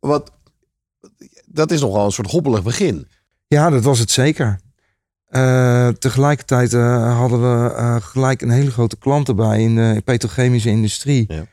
Wat, 0.00 0.30
dat 1.46 1.70
is 1.70 1.80
nogal 1.80 2.04
een 2.04 2.12
soort 2.12 2.30
hobbelig 2.30 2.62
begin. 2.62 3.08
Ja, 3.46 3.70
dat 3.70 3.82
was 3.82 3.98
het 3.98 4.10
zeker. 4.10 4.60
Eh, 5.26 5.88
tegelijkertijd 5.88 6.72
eh, 6.72 7.16
hadden 7.18 7.40
we 7.40 8.00
gelijk 8.00 8.42
een 8.42 8.50
hele 8.50 8.70
grote 8.70 8.96
klant 8.96 9.28
erbij 9.28 9.62
in 9.62 9.74
de 9.76 10.02
petrochemische 10.04 10.68
industrie. 10.68 11.24
Ja. 11.28 11.44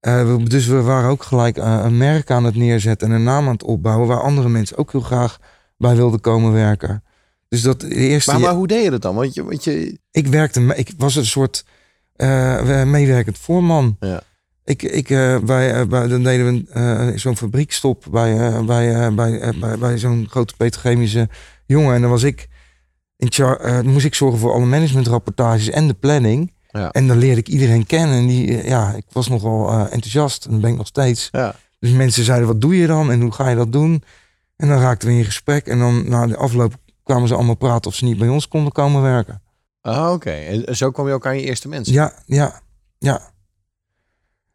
Eh, 0.00 0.36
dus 0.44 0.66
we 0.66 0.82
waren 0.82 1.10
ook 1.10 1.22
gelijk 1.22 1.56
eh, 1.56 1.80
een 1.84 1.96
merk 1.96 2.30
aan 2.30 2.44
het 2.44 2.54
neerzetten 2.54 3.08
en 3.08 3.14
een 3.14 3.22
naam 3.22 3.46
aan 3.46 3.52
het 3.52 3.62
opbouwen 3.62 4.08
waar 4.08 4.22
andere 4.22 4.48
mensen 4.48 4.76
ook 4.76 4.92
heel 4.92 5.00
graag 5.00 5.38
bij 5.78 5.96
wilden 5.96 6.20
komen 6.20 6.52
werken. 6.52 7.04
Dus 7.48 7.62
dat 7.62 7.80
de 7.80 7.94
eerste. 7.94 8.30
Maar, 8.30 8.40
maar 8.40 8.54
hoe 8.54 8.66
deed 8.66 8.84
je 8.84 8.90
dat 8.90 9.02
dan? 9.02 9.14
Want 9.14 9.34
je, 9.34 9.44
want 9.44 9.64
je 9.64 9.98
Ik 10.10 10.26
werkte, 10.26 10.74
ik 10.76 10.92
was 10.96 11.16
een 11.16 11.26
soort 11.26 11.64
eh, 12.16 12.84
meewerkend 12.84 13.38
voorman. 13.38 13.96
Ja. 14.00 14.22
Ik, 14.64 14.82
ik, 14.82 15.08
bij, 15.44 15.86
bij, 15.86 16.08
dan 16.08 16.22
deden 16.22 16.66
we 16.72 17.12
zo'n 17.18 17.36
fabriekstop 17.36 18.04
bij, 18.10 18.64
bij, 18.64 19.14
bij, 19.14 19.54
bij, 19.60 19.78
bij 19.78 19.98
zo'n 19.98 20.26
grote 20.30 20.54
petrochemische 20.56 21.28
jongen. 21.66 21.94
En 21.94 22.00
dan 22.00 22.10
was 22.10 22.22
ik 22.22 22.48
in 23.16 23.32
char- 23.32 23.84
moest 23.84 24.04
ik 24.04 24.14
zorgen 24.14 24.38
voor 24.38 24.52
alle 24.52 24.66
managementrapportages 24.66 25.70
en 25.70 25.86
de 25.86 25.94
planning. 25.94 26.52
Ja. 26.72 26.90
En 26.90 27.06
dan 27.06 27.18
leerde 27.18 27.40
ik 27.40 27.48
iedereen 27.48 27.86
kennen. 27.86 28.16
En 28.16 28.26
die, 28.26 28.58
eh, 28.58 28.68
ja, 28.68 28.92
ik 28.92 29.04
was 29.12 29.28
nogal 29.28 29.68
eh, 29.68 29.80
enthousiast. 29.80 30.44
En 30.44 30.50
dat 30.50 30.60
ben 30.60 30.70
ik 30.70 30.76
nog 30.76 30.86
steeds. 30.86 31.28
Ja. 31.32 31.54
Dus 31.78 31.90
mensen 31.90 32.24
zeiden, 32.24 32.46
wat 32.46 32.60
doe 32.60 32.76
je 32.76 32.86
dan? 32.86 33.10
En 33.10 33.20
hoe 33.20 33.32
ga 33.32 33.48
je 33.48 33.56
dat 33.56 33.72
doen? 33.72 34.02
En 34.56 34.68
dan 34.68 34.80
raakten 34.80 35.08
we 35.08 35.14
in 35.14 35.24
gesprek. 35.24 35.66
En 35.66 35.78
dan 35.78 36.08
na 36.08 36.26
de 36.26 36.36
afloop 36.36 36.74
kwamen 37.04 37.28
ze 37.28 37.34
allemaal 37.34 37.54
praten 37.54 37.90
of 37.90 37.96
ze 37.96 38.04
niet 38.04 38.18
bij 38.18 38.28
ons 38.28 38.48
konden 38.48 38.72
komen 38.72 39.02
werken. 39.02 39.42
Ah, 39.80 40.12
oké. 40.12 40.30
En 40.30 40.76
zo 40.76 40.90
kwam 40.90 41.06
je 41.06 41.12
ook 41.12 41.26
aan 41.26 41.36
je 41.36 41.44
eerste 41.44 41.68
mensen. 41.68 41.92
Ja, 41.92 42.12
ja, 42.26 42.60
ja. 42.98 43.20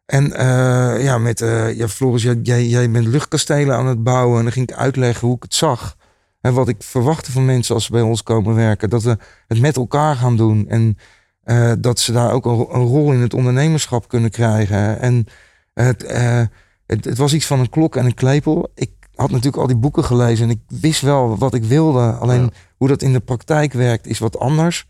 En 0.06 0.32
eh, 0.32 1.04
ja, 1.04 1.18
met 1.18 1.38
ja, 1.74 1.88
Floris, 1.88 2.22
jij, 2.22 2.40
jij, 2.42 2.66
jij 2.66 2.90
bent 2.90 3.06
luchtkastelen 3.06 3.76
aan 3.76 3.86
het 3.86 4.02
bouwen. 4.02 4.36
En 4.38 4.42
dan 4.42 4.52
ging 4.52 4.70
ik 4.70 4.76
uitleggen 4.76 5.26
hoe 5.26 5.36
ik 5.36 5.42
het 5.42 5.54
zag. 5.54 5.96
En 6.40 6.54
wat 6.54 6.68
ik 6.68 6.76
verwachtte 6.78 7.32
van 7.32 7.44
mensen 7.44 7.74
als 7.74 7.84
ze 7.84 7.92
bij 7.92 8.00
ons 8.00 8.22
komen 8.22 8.54
werken. 8.54 8.90
Dat 8.90 9.02
we 9.02 9.16
het 9.46 9.60
met 9.60 9.76
elkaar 9.76 10.16
gaan 10.16 10.36
doen. 10.36 10.68
En 10.68 10.98
eh, 11.46 11.72
dat 11.78 11.98
ze 11.98 12.12
daar 12.12 12.32
ook 12.32 12.44
een, 12.46 12.52
een 12.58 12.86
rol 12.86 13.12
in 13.12 13.20
het 13.20 13.34
ondernemerschap 13.34 14.08
kunnen 14.08 14.30
krijgen. 14.30 15.00
En 15.00 15.26
het, 15.74 16.02
eh, 16.04 16.42
het, 16.86 17.04
het 17.04 17.18
was 17.18 17.34
iets 17.34 17.46
van 17.46 17.60
een 17.60 17.68
klok 17.70 17.96
en 17.96 18.04
een 18.04 18.14
klepel. 18.14 18.70
Ik 18.74 18.90
had 19.14 19.30
natuurlijk 19.30 19.56
al 19.56 19.66
die 19.66 19.76
boeken 19.76 20.04
gelezen. 20.04 20.44
En 20.44 20.50
ik 20.50 20.80
wist 20.80 21.00
wel 21.00 21.38
wat 21.38 21.54
ik 21.54 21.64
wilde. 21.64 22.12
Alleen 22.12 22.40
Ja. 22.42 22.50
hoe 22.76 22.88
dat 22.88 23.02
in 23.02 23.12
de 23.12 23.20
praktijk 23.20 23.72
werkt 23.72 24.06
is 24.06 24.18
wat 24.18 24.38
anders. 24.38 24.86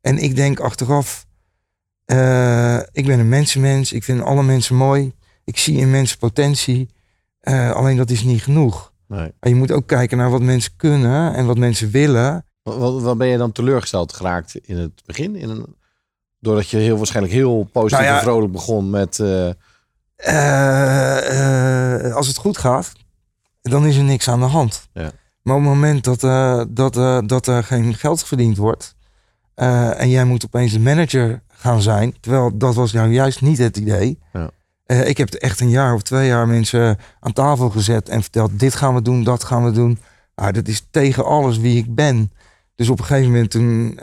En 0.00 0.18
ik 0.18 0.36
denk 0.36 0.60
achteraf... 0.60 1.26
eh, 2.04 2.78
ik 2.92 3.06
ben 3.06 3.18
een 3.18 3.28
mensenmens. 3.28 3.92
Ik 3.92 4.04
vind 4.04 4.20
alle 4.22 4.42
mensen 4.42 4.76
mooi. 4.76 5.12
Ik 5.44 5.58
zie 5.58 5.76
in 5.78 5.90
mensen 5.90 6.18
potentie. 6.18 6.88
Alleen 7.72 7.96
dat 7.96 8.10
is 8.10 8.22
niet 8.22 8.42
genoeg. 8.42 8.92
Nee. 9.08 9.32
En 9.40 9.50
je 9.50 9.56
moet 9.56 9.72
ook 9.72 9.86
kijken 9.86 10.18
naar 10.18 10.30
wat 10.30 10.42
mensen 10.42 10.72
kunnen 10.76 11.34
en 11.34 11.46
wat 11.46 11.58
mensen 11.58 11.90
willen. 11.90 12.44
Wat 12.62 13.18
ben 13.18 13.26
je 13.28 13.36
dan 13.38 13.52
teleurgesteld 13.52 14.12
geraakt 14.12 14.54
in 14.56 14.76
het 14.76 15.02
begin? 15.06 15.36
In 15.36 15.48
een, 15.48 15.76
doordat 16.44 16.68
je 16.68 16.76
heel 16.76 16.96
waarschijnlijk 16.96 17.34
heel 17.34 17.68
positief 17.72 17.98
Nou 17.98 18.10
ja. 18.12 18.16
en 18.16 18.22
vrolijk 18.22 18.52
begon 18.52 18.90
met... 18.90 19.18
eh, 19.18 19.48
Eh, 20.16 22.06
eh, 22.06 22.14
als 22.14 22.26
het 22.26 22.36
goed 22.36 22.58
gaat, 22.58 22.92
dan 23.62 23.86
is 23.86 23.96
er 23.96 24.04
niks 24.04 24.28
aan 24.28 24.40
de 24.40 24.46
hand. 24.46 24.88
Ja. 24.92 25.10
Maar 25.42 25.56
op 25.56 25.60
het 25.62 25.70
moment 25.70 26.04
dat, 26.04 26.20
dat, 26.68 27.28
dat 27.28 27.46
er 27.46 27.64
geen 27.64 27.94
geld 27.94 28.24
verdiend 28.24 28.56
wordt. 28.56 28.94
en 29.54 30.08
jij 30.08 30.24
moet 30.24 30.44
opeens 30.44 30.72
de 30.72 30.80
manager 30.80 31.42
gaan 31.48 31.82
zijn. 31.82 32.14
Terwijl 32.20 32.58
dat 32.58 32.74
was 32.74 32.92
nou 32.92 33.12
juist 33.12 33.40
niet 33.40 33.58
het 33.58 33.76
idee. 33.76 34.18
Ja. 34.32 34.50
Ik 35.04 35.16
heb 35.16 35.30
echt 35.30 35.60
een 35.60 35.70
jaar 35.70 35.94
of 35.94 36.02
twee 36.02 36.26
jaar 36.26 36.48
mensen 36.48 36.98
aan 37.20 37.32
tafel 37.32 37.70
gezet 37.70 38.08
en 38.08 38.22
verteld: 38.22 38.58
dit 38.60 38.74
gaan 38.74 38.94
we 38.94 39.02
doen, 39.02 39.24
dat 39.24 39.44
gaan 39.44 39.64
we 39.64 39.70
doen. 39.70 39.98
Nou, 40.34 40.52
dat 40.52 40.68
is 40.68 40.86
tegen 40.90 41.24
alles 41.24 41.58
wie 41.58 41.76
ik 41.78 41.94
ben. 41.94 42.32
Dus 42.74 42.88
op 42.88 42.98
een 42.98 43.04
gegeven 43.04 43.30
moment 43.30 43.50
toen, 43.50 43.98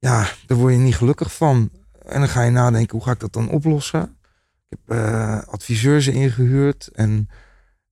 ja, 0.00 0.26
daar 0.46 0.58
word 0.58 0.72
je 0.72 0.78
niet 0.78 0.96
gelukkig 0.96 1.34
van. 1.34 1.70
En 2.06 2.20
dan 2.20 2.28
ga 2.28 2.42
je 2.42 2.50
nadenken: 2.50 2.96
hoe 2.96 3.06
ga 3.06 3.12
ik 3.12 3.20
dat 3.20 3.32
dan 3.32 3.48
oplossen? 3.48 4.16
Ik 4.68 4.78
heb 4.86 4.98
eh, 4.98 5.38
adviseurs 5.46 6.06
ingehuurd 6.06 6.88
en 6.92 7.28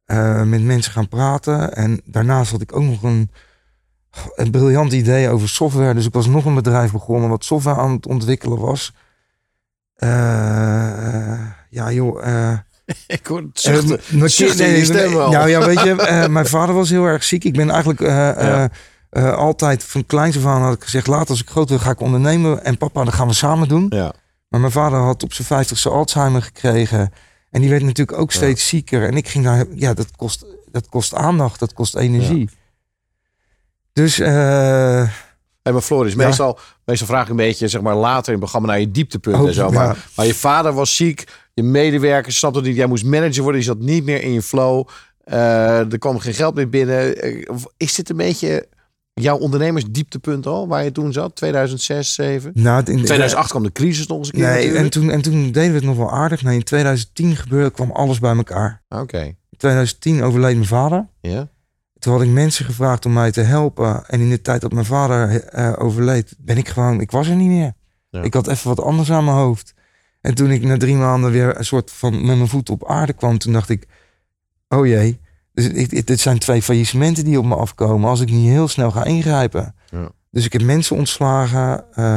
eh, 0.05 0.43
met 0.43 0.63
mensen 0.63 0.93
gaan 0.93 1.09
praten. 1.09 1.75
En 1.75 2.01
daarnaast 2.05 2.51
had 2.51 2.61
ik 2.61 2.77
ook 2.77 2.83
nog 2.83 3.03
een, 3.03 3.31
een 4.35 4.51
briljant 4.51 4.93
idee 4.93 5.29
over 5.29 5.49
software. 5.49 5.95
Dus 5.95 6.07
ik 6.07 6.13
was 6.13 6.27
nog 6.27 6.45
een 6.45 6.55
bedrijf 6.55 6.93
begonnen 6.93 7.29
wat 7.31 7.45
software 7.45 7.81
aan 7.81 7.93
het 7.93 8.07
ontwikkelen 8.07 8.59
was. 8.59 8.95
Eh, 9.95 10.09
ja, 11.71 11.93
joh. 11.93 12.23
Ik 13.07 13.27
hoor 13.27 13.41
het 13.41 13.61
zuchten, 13.61 14.19
mijn 14.19 14.31
zuchten 14.31 14.57
kind- 14.57 14.71
in 14.71 14.79
je 14.79 14.85
stem 14.85 15.15
wel. 15.15 15.31
Nou 15.31 15.49
ja, 15.49 15.67
weet 15.67 15.81
je, 15.81 16.27
mijn 16.31 16.47
vader 16.47 16.75
was 16.75 16.91
heel 16.91 17.05
erg 17.05 17.25
ziek. 17.25 17.45
Ik 17.45 17.53
ben 17.53 17.71
eigenlijk 17.71 18.01
Ja. 18.01 18.71
Eh, 19.11 19.35
altijd 19.35 19.85
van 19.85 20.07
kleins 20.07 20.37
af 20.37 20.45
aan 20.47 20.63
had 20.63 20.75
ik 20.75 20.83
gezegd... 20.83 21.07
later 21.07 21.29
als 21.29 21.41
ik 21.41 21.49
groot 21.49 21.69
wil 21.69 21.79
ga 21.79 21.91
ik 21.91 22.01
ondernemen. 22.01 22.65
En 22.65 22.79
papa, 22.79 23.05
dat 23.05 23.15
gaan 23.15 23.27
we 23.29 23.35
samen 23.35 23.69
doen. 23.69 23.87
Ja. 23.89 24.13
Maar 24.49 24.61
mijn 24.61 24.73
vader 24.73 24.99
had 24.99 25.23
op 25.23 25.33
zijn 25.33 25.47
vijftigste 25.47 25.89
Alzheimer 25.91 26.43
gekregen. 26.43 27.13
En 27.51 27.61
die 27.61 27.71
werd 27.71 27.83
natuurlijk 27.83 28.19
ook 28.19 28.33
steeds 28.33 28.69
zieker. 28.69 29.05
En 29.05 29.17
ik 29.17 29.29
ging 29.29 29.45
daar, 29.45 29.65
ja, 29.75 29.95
dat 29.95 30.17
kost, 30.17 30.45
dat 30.71 30.89
kost 30.89 31.15
aandacht, 31.15 31.59
dat 31.61 31.73
kost 31.73 31.97
energie. 31.97 32.49
Dus 33.93 34.19
eh, 34.19 35.09
Hey, 35.63 35.73
maar 35.73 35.83
Floris, 35.83 36.13
Ja. 36.15 36.27
meestal, 36.27 36.59
meestal 36.85 37.07
vraag 37.07 37.23
ik 37.25 37.31
een 37.31 37.37
beetje 37.37 37.69
zeg 37.69 37.81
maar, 37.81 37.95
later 37.97 38.27
in 38.27 38.31
het 38.31 38.39
programma 38.41 38.69
naar 38.69 38.81
je 38.81 38.91
dieptepunten 38.91 39.43
Oh, 39.43 39.49
en 39.49 39.55
zo. 39.55 39.71
Maar, 39.71 39.87
ja. 39.87 39.97
maar 40.17 40.27
je 40.27 40.35
vader 40.35 40.73
was 40.73 40.97
ziek, 40.97 41.25
je 41.55 41.63
medewerkers 41.63 42.39
snapte 42.39 42.61
niet. 42.61 42.77
Jij 42.77 42.87
moest 42.87 43.05
manager 43.05 43.43
worden, 43.43 43.61
je 43.61 43.67
zat 43.67 43.79
niet 43.79 44.05
meer 44.05 44.23
in 44.23 44.33
je 44.33 44.43
flow. 44.43 44.89
Eh, 45.25 45.93
er 45.93 45.99
kwam 45.99 46.19
geen 46.19 46.35
geld 46.35 46.55
meer 46.55 46.69
binnen. 46.69 47.17
Is 47.77 47.95
dit 47.95 48.11
een 48.11 48.17
beetje 48.17 48.69
jouw 49.21 49.37
ondernemersdieptepunt 49.39 50.47
al, 50.47 50.69
waar 50.69 50.85
je 50.85 50.93
toen 50.93 51.13
zat? 51.13 51.37
2006, 51.37 52.13
2007? 52.15 52.63
nou, 52.63 52.79
in, 52.79 53.05
2008 53.05 53.51
kwam 53.51 53.63
de 53.63 53.73
crisis 53.73 54.07
nog 54.07 54.19
eens 54.19 54.27
een 54.27 54.33
keer 54.35 54.43
Nee, 54.43 54.53
natuurlijk. 54.55 54.85
en 54.85 54.91
toen, 54.91 55.11
en 55.11 55.23
toen 55.23 55.43
deden 55.53 55.71
we 55.71 55.77
het 55.77 55.85
nog 55.85 55.97
wel 55.97 56.11
aardig. 56.11 56.43
Nee, 56.43 56.55
in 56.57 56.63
2010 56.65 57.37
gebeurde, 57.37 57.71
kwam 57.71 57.91
alles 57.91 58.19
bij 58.19 58.37
elkaar. 58.37 58.83
Oké, 58.89 59.21
In 59.23 59.37
2010 59.59 60.23
overleed 60.23 60.55
mijn 60.55 60.67
vader. 60.67 61.09
ja. 61.21 61.49
Toen 61.99 62.13
had 62.13 62.23
ik 62.23 62.29
mensen 62.29 62.65
gevraagd 62.65 63.07
om 63.07 63.13
mij 63.13 63.31
te 63.33 63.41
helpen. 63.41 64.05
En 64.07 64.21
in 64.21 64.31
de 64.31 64.41
tijd 64.41 64.61
dat 64.61 64.73
mijn 64.73 64.87
vader 64.87 65.41
eh, 65.45 65.73
overleed, 65.79 66.35
ben 66.39 66.57
ik 66.57 66.69
gewoon, 66.69 67.01
ik 67.01 67.11
was 67.11 67.29
er 67.29 67.37
niet 67.37 67.49
meer. 67.49 67.73
Ja. 68.11 68.23
Ik 68.23 68.35
had 68.35 68.49
even 68.49 68.69
wat 68.69 68.81
anders 68.81 69.11
aan 69.11 69.25
mijn 69.25 69.37
hoofd. 69.37 69.75
En 70.21 70.35
toen 70.35 70.51
ik 70.51 70.63
na 70.63 70.77
drie 70.77 70.95
maanden 70.97 71.31
weer 71.31 71.59
een 71.59 71.65
soort 71.65 71.91
van 71.93 72.13
met 72.27 72.37
mijn 72.37 72.49
voet 72.49 72.71
op 72.71 72.89
aarde 72.89 73.13
kwam, 73.13 73.39
toen 73.39 73.53
dacht 73.53 73.69
ik, 73.69 73.87
oh 74.69 74.87
jee, 74.87 75.21
dus 75.59 75.89
ik, 75.89 76.07
dit 76.07 76.21
zijn 76.21 76.39
twee 76.39 76.63
faillissementen 76.63 77.25
die 77.25 77.39
op 77.39 77.45
me 77.45 77.55
afkomen 77.55 78.09
als 78.09 78.21
ik 78.21 78.31
niet 78.31 78.49
heel 78.49 78.69
snel 78.69 78.91
ga 78.91 79.05
ingrijpen. 79.05 79.75
Ja. 79.91 80.11
Dus 80.31 80.45
ik 80.45 80.53
heb 80.53 80.63
mensen 80.63 80.97
ontslagen. 80.97 81.85
eh, 81.93 82.17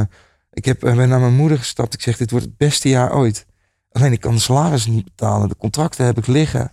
ik 0.52 0.64
heb, 0.64 0.84
eh, 0.84 0.96
ben 0.96 1.08
naar 1.08 1.20
mijn 1.20 1.34
moeder 1.34 1.58
gestapt. 1.58 1.94
Ik 1.94 2.02
zeg, 2.02 2.16
dit 2.16 2.30
wordt 2.30 2.46
het 2.46 2.56
beste 2.56 2.88
jaar 2.88 3.14
ooit. 3.14 3.46
Alleen 3.92 4.12
ik 4.12 4.20
kan 4.20 4.34
de 4.34 4.40
salaris 4.40 4.86
niet 4.86 5.04
betalen. 5.04 5.48
De 5.48 5.56
contracten 5.56 6.04
heb 6.04 6.18
ik 6.18 6.26
liggen. 6.26 6.72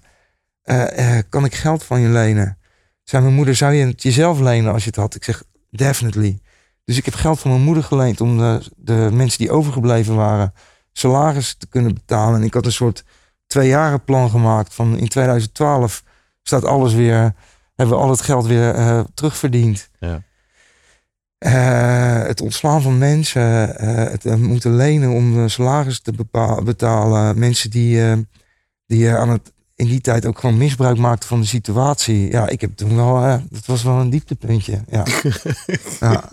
Eh, 0.63 1.17
kan 1.29 1.45
ik 1.45 1.55
geld 1.55 1.83
van 1.83 1.99
je 2.01 2.07
lenen? 2.07 2.57
Zei 3.03 3.23
mijn 3.23 3.35
moeder, 3.35 3.55
zou 3.55 3.73
je 3.73 3.85
het 3.85 4.03
jezelf 4.03 4.39
lenen 4.39 4.73
als 4.73 4.83
je 4.83 4.89
het 4.89 4.99
had? 4.99 5.15
Ik 5.15 5.23
zeg, 5.23 5.43
definitely. 5.69 6.39
Dus 6.85 6.97
ik 6.97 7.05
heb 7.05 7.13
geld 7.13 7.39
van 7.39 7.51
mijn 7.51 7.63
moeder 7.63 7.83
geleend 7.83 8.21
om 8.21 8.37
de, 8.37 8.61
de 8.75 9.09
mensen 9.11 9.37
die 9.39 9.51
overgebleven 9.51 10.15
waren 10.15 10.53
salaris 10.91 11.53
te 11.53 11.67
kunnen 11.67 11.93
betalen. 11.93 12.39
En 12.39 12.45
ik 12.45 12.53
had 12.53 12.65
een 12.65 12.71
soort 12.71 13.03
tweejaren 13.47 14.03
plan 14.03 14.29
gemaakt 14.29 14.73
van 14.73 14.97
in 14.97 15.07
2012 15.07 16.03
staat 16.49 16.65
alles 16.65 16.93
weer, 16.93 17.33
hebben 17.75 17.95
we 17.97 18.01
al 18.03 18.09
het 18.09 18.21
geld 18.21 18.45
weer 18.45 18.73
eh, 18.75 18.99
terugverdiend. 19.13 19.89
Ja. 19.99 20.21
Eh, 21.37 22.27
het 22.27 22.41
ontslaan 22.41 22.81
van 22.81 22.97
mensen, 22.97 23.77
eh, 23.79 24.11
het 24.11 24.37
moeten 24.37 24.75
lenen 24.75 25.09
om 25.09 25.49
salaris 25.49 26.01
te 26.01 26.13
betalen. 26.63 27.39
Mensen 27.39 27.69
die, 27.69 28.27
die 28.85 29.11
aan 29.11 29.29
het, 29.29 29.51
in 29.75 29.85
die 29.87 30.01
tijd 30.01 30.25
ook 30.25 30.39
gewoon 30.39 30.57
misbruik 30.57 30.97
maakten 30.97 31.29
van 31.29 31.39
de 31.39 31.47
situatie. 31.47 32.31
Ja, 32.31 32.47
ik 32.47 32.61
heb 32.61 32.75
toen 32.75 32.95
wel, 32.95 33.41
dat 33.49 33.65
was 33.65 33.83
wel 33.83 33.95
een 33.99 34.09
dieptepuntje. 34.09 34.79
Ja, 34.89 35.03
ja. 35.99 36.23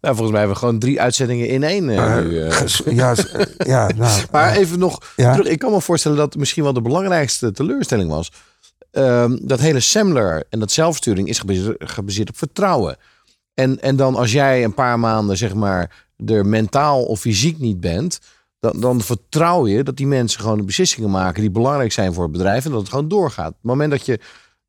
Nou, 0.00 0.16
volgens 0.16 0.30
mij 0.30 0.38
hebben 0.38 0.48
we 0.48 0.64
gewoon 0.64 0.78
drie 0.78 1.00
uitzendingen 1.00 1.48
in 1.48 1.62
één. 1.62 1.84
nu, 1.84 1.92
ja, 1.94 3.14
ja, 3.58 3.88
nou, 3.96 4.24
Maar 4.30 4.56
even 4.56 4.78
nog 4.78 5.12
Ja. 5.16 5.32
terug. 5.32 5.48
Ik 5.48 5.58
kan 5.58 5.72
me 5.72 5.80
voorstellen 5.80 6.16
dat 6.16 6.36
misschien 6.36 6.62
wel 6.62 6.72
de 6.72 6.82
belangrijkste 6.82 7.52
teleurstelling 7.52 8.10
was. 8.10 8.32
Ehm, 8.92 9.38
dat 9.42 9.60
hele 9.60 9.80
Semler 9.80 10.44
en 10.50 10.58
dat 10.58 10.70
zelfsturing 10.70 11.28
is 11.28 11.38
gebaseerd, 11.38 11.90
gebaseerd 11.90 12.28
op 12.28 12.36
vertrouwen. 12.36 12.96
En, 13.54 13.80
en 13.80 13.96
dan 13.96 14.14
als 14.14 14.32
jij 14.32 14.64
een 14.64 14.74
paar 14.74 14.98
maanden 14.98 15.36
zeg 15.36 15.54
maar 15.54 16.06
er 16.26 16.46
mentaal 16.46 17.04
of 17.04 17.20
fysiek 17.20 17.58
niet 17.58 17.80
bent, 17.80 18.20
dan, 18.58 18.80
dan 18.80 19.00
vertrouw 19.00 19.66
je 19.66 19.82
dat 19.82 19.96
die 19.96 20.06
mensen 20.06 20.40
gewoon 20.40 20.58
de 20.58 20.64
beslissingen 20.64 21.10
maken 21.10 21.40
die 21.40 21.50
belangrijk 21.50 21.92
zijn 21.92 22.12
voor 22.12 22.22
het 22.22 22.32
bedrijf 22.32 22.64
en 22.64 22.70
dat 22.70 22.80
het 22.80 22.88
gewoon 22.88 23.08
doorgaat. 23.08 23.48
Op 23.48 23.54
het 23.54 23.62
moment 23.62 23.90
dat 23.90 24.06
je 24.06 24.20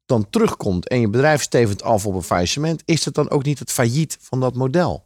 dan 0.06 0.30
terugkomt 0.30 0.88
en 0.88 1.00
je 1.00 1.10
bedrijf 1.10 1.42
stevend 1.42 1.84
af 1.84 2.06
op 2.06 2.16
een 2.16 2.24
faillissement, 2.24 2.82
is 2.86 3.06
het 3.06 3.14
dan 3.14 3.30
ook 3.30 3.44
niet 3.44 3.60
het 3.60 3.72
failliet 3.72 4.18
van 4.22 4.40
dat 4.40 4.56
model? 4.56 5.06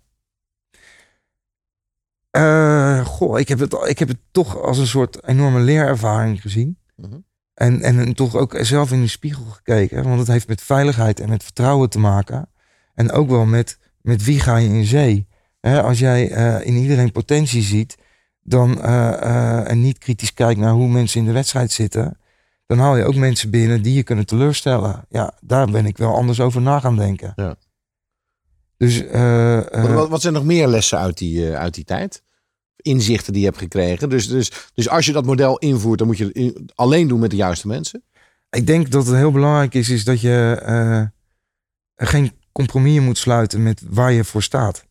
Eh, 2.30 3.06
goh, 3.06 3.40
ik 3.40 3.48
heb, 3.48 3.60
het, 3.60 3.74
ik 3.88 4.00
heb 4.00 4.08
het 4.08 4.20
toch 4.32 4.62
als 4.62 4.78
een 4.78 4.88
soort 4.88 5.24
enorme 5.24 5.60
leerervaring 5.60 6.42
gezien. 6.42 6.78
Mhm. 6.96 7.18
En, 7.58 7.82
en 7.82 8.14
toch 8.14 8.36
ook 8.36 8.58
zelf 8.62 8.92
in 8.92 9.02
de 9.02 9.08
spiegel 9.08 9.44
gekeken. 9.46 10.04
Want 10.04 10.20
het 10.20 10.28
heeft 10.28 10.48
met 10.48 10.62
veiligheid 10.62 11.20
en 11.20 11.30
met 11.30 11.44
vertrouwen 11.44 11.90
te 11.90 12.00
maken. 12.00 12.50
En 12.94 13.12
ook 13.12 13.30
wel 13.30 13.46
met, 13.46 13.80
met 14.02 14.24
wie 14.24 14.40
ga 14.40 14.58
je 14.58 14.68
in 14.68 14.86
zee. 14.86 15.28
Als 15.62 16.00
jij 16.00 16.32
eh, 16.32 16.68
in 16.68 16.76
iedereen 16.76 17.12
potentie 17.12 17.62
ziet, 17.62 17.98
dan, 18.44 18.82
eh, 18.82 19.14
eh, 19.14 19.70
en 19.70 19.82
niet 19.82 19.98
kritisch 19.98 20.34
kijkt 20.34 20.60
naar 20.60 20.74
hoe 20.74 20.88
mensen 20.88 21.20
in 21.20 21.26
de 21.26 21.32
wedstrijd 21.32 21.72
zitten, 21.72 22.20
dan 22.66 22.80
haal 22.80 22.98
je 22.98 23.06
ook 23.06 23.16
mensen 23.16 23.50
binnen 23.50 23.82
die 23.82 23.94
je 23.94 24.04
kunnen 24.04 24.26
teleurstellen. 24.26 25.06
Ja, 25.10 25.34
daar 25.42 25.72
ben 25.72 25.86
ik 25.86 25.98
wel 25.98 26.16
anders 26.16 26.40
over 26.40 26.62
na 26.62 26.80
gaan 26.80 26.96
denken. 26.96 27.34
Ja. 27.36 27.56
Dus 28.78 29.04
Wat, 29.72 30.10
wat, 30.10 30.22
zijn 30.22 30.34
nog 30.34 30.44
meer 30.44 30.68
lessen 30.68 30.98
uit 30.98 31.18
die, 31.18 31.56
uit 31.56 31.74
die 31.74 31.84
tijd? 31.84 32.24
Inzichten 32.78 33.34
die 33.34 33.42
je 33.42 33.48
hebt 33.48 33.62
gekregen. 33.62 34.10
Dus, 34.10 34.28
dus, 34.28 34.52
dus 34.74 34.90
als 34.90 35.06
je 35.06 35.12
dat 35.12 35.26
model 35.26 35.58
invoert, 35.58 35.98
dan 35.98 36.08
moet 36.08 36.18
je 36.18 36.26
het 36.34 36.76
alleen 36.76 37.08
doen 37.08 37.20
met 37.20 37.30
de 37.30 37.36
juiste 37.36 37.68
mensen. 37.68 38.04
Ik 38.50 38.68
denk 38.68 38.92
dat 38.92 39.06
het 39.06 39.16
heel 39.16 39.32
belangrijk 39.32 39.74
is, 39.74 39.90
is 39.90 40.04
dat 40.04 40.22
je 40.22 40.62
eh, 40.66 41.04
geen 41.96 42.32
compromis 42.52 43.00
moet 43.00 43.18
sluiten 43.18 43.64
met 43.64 43.82
waar 43.90 44.12
je 44.12 44.24
voor 44.24 44.44
staat. 44.44 44.86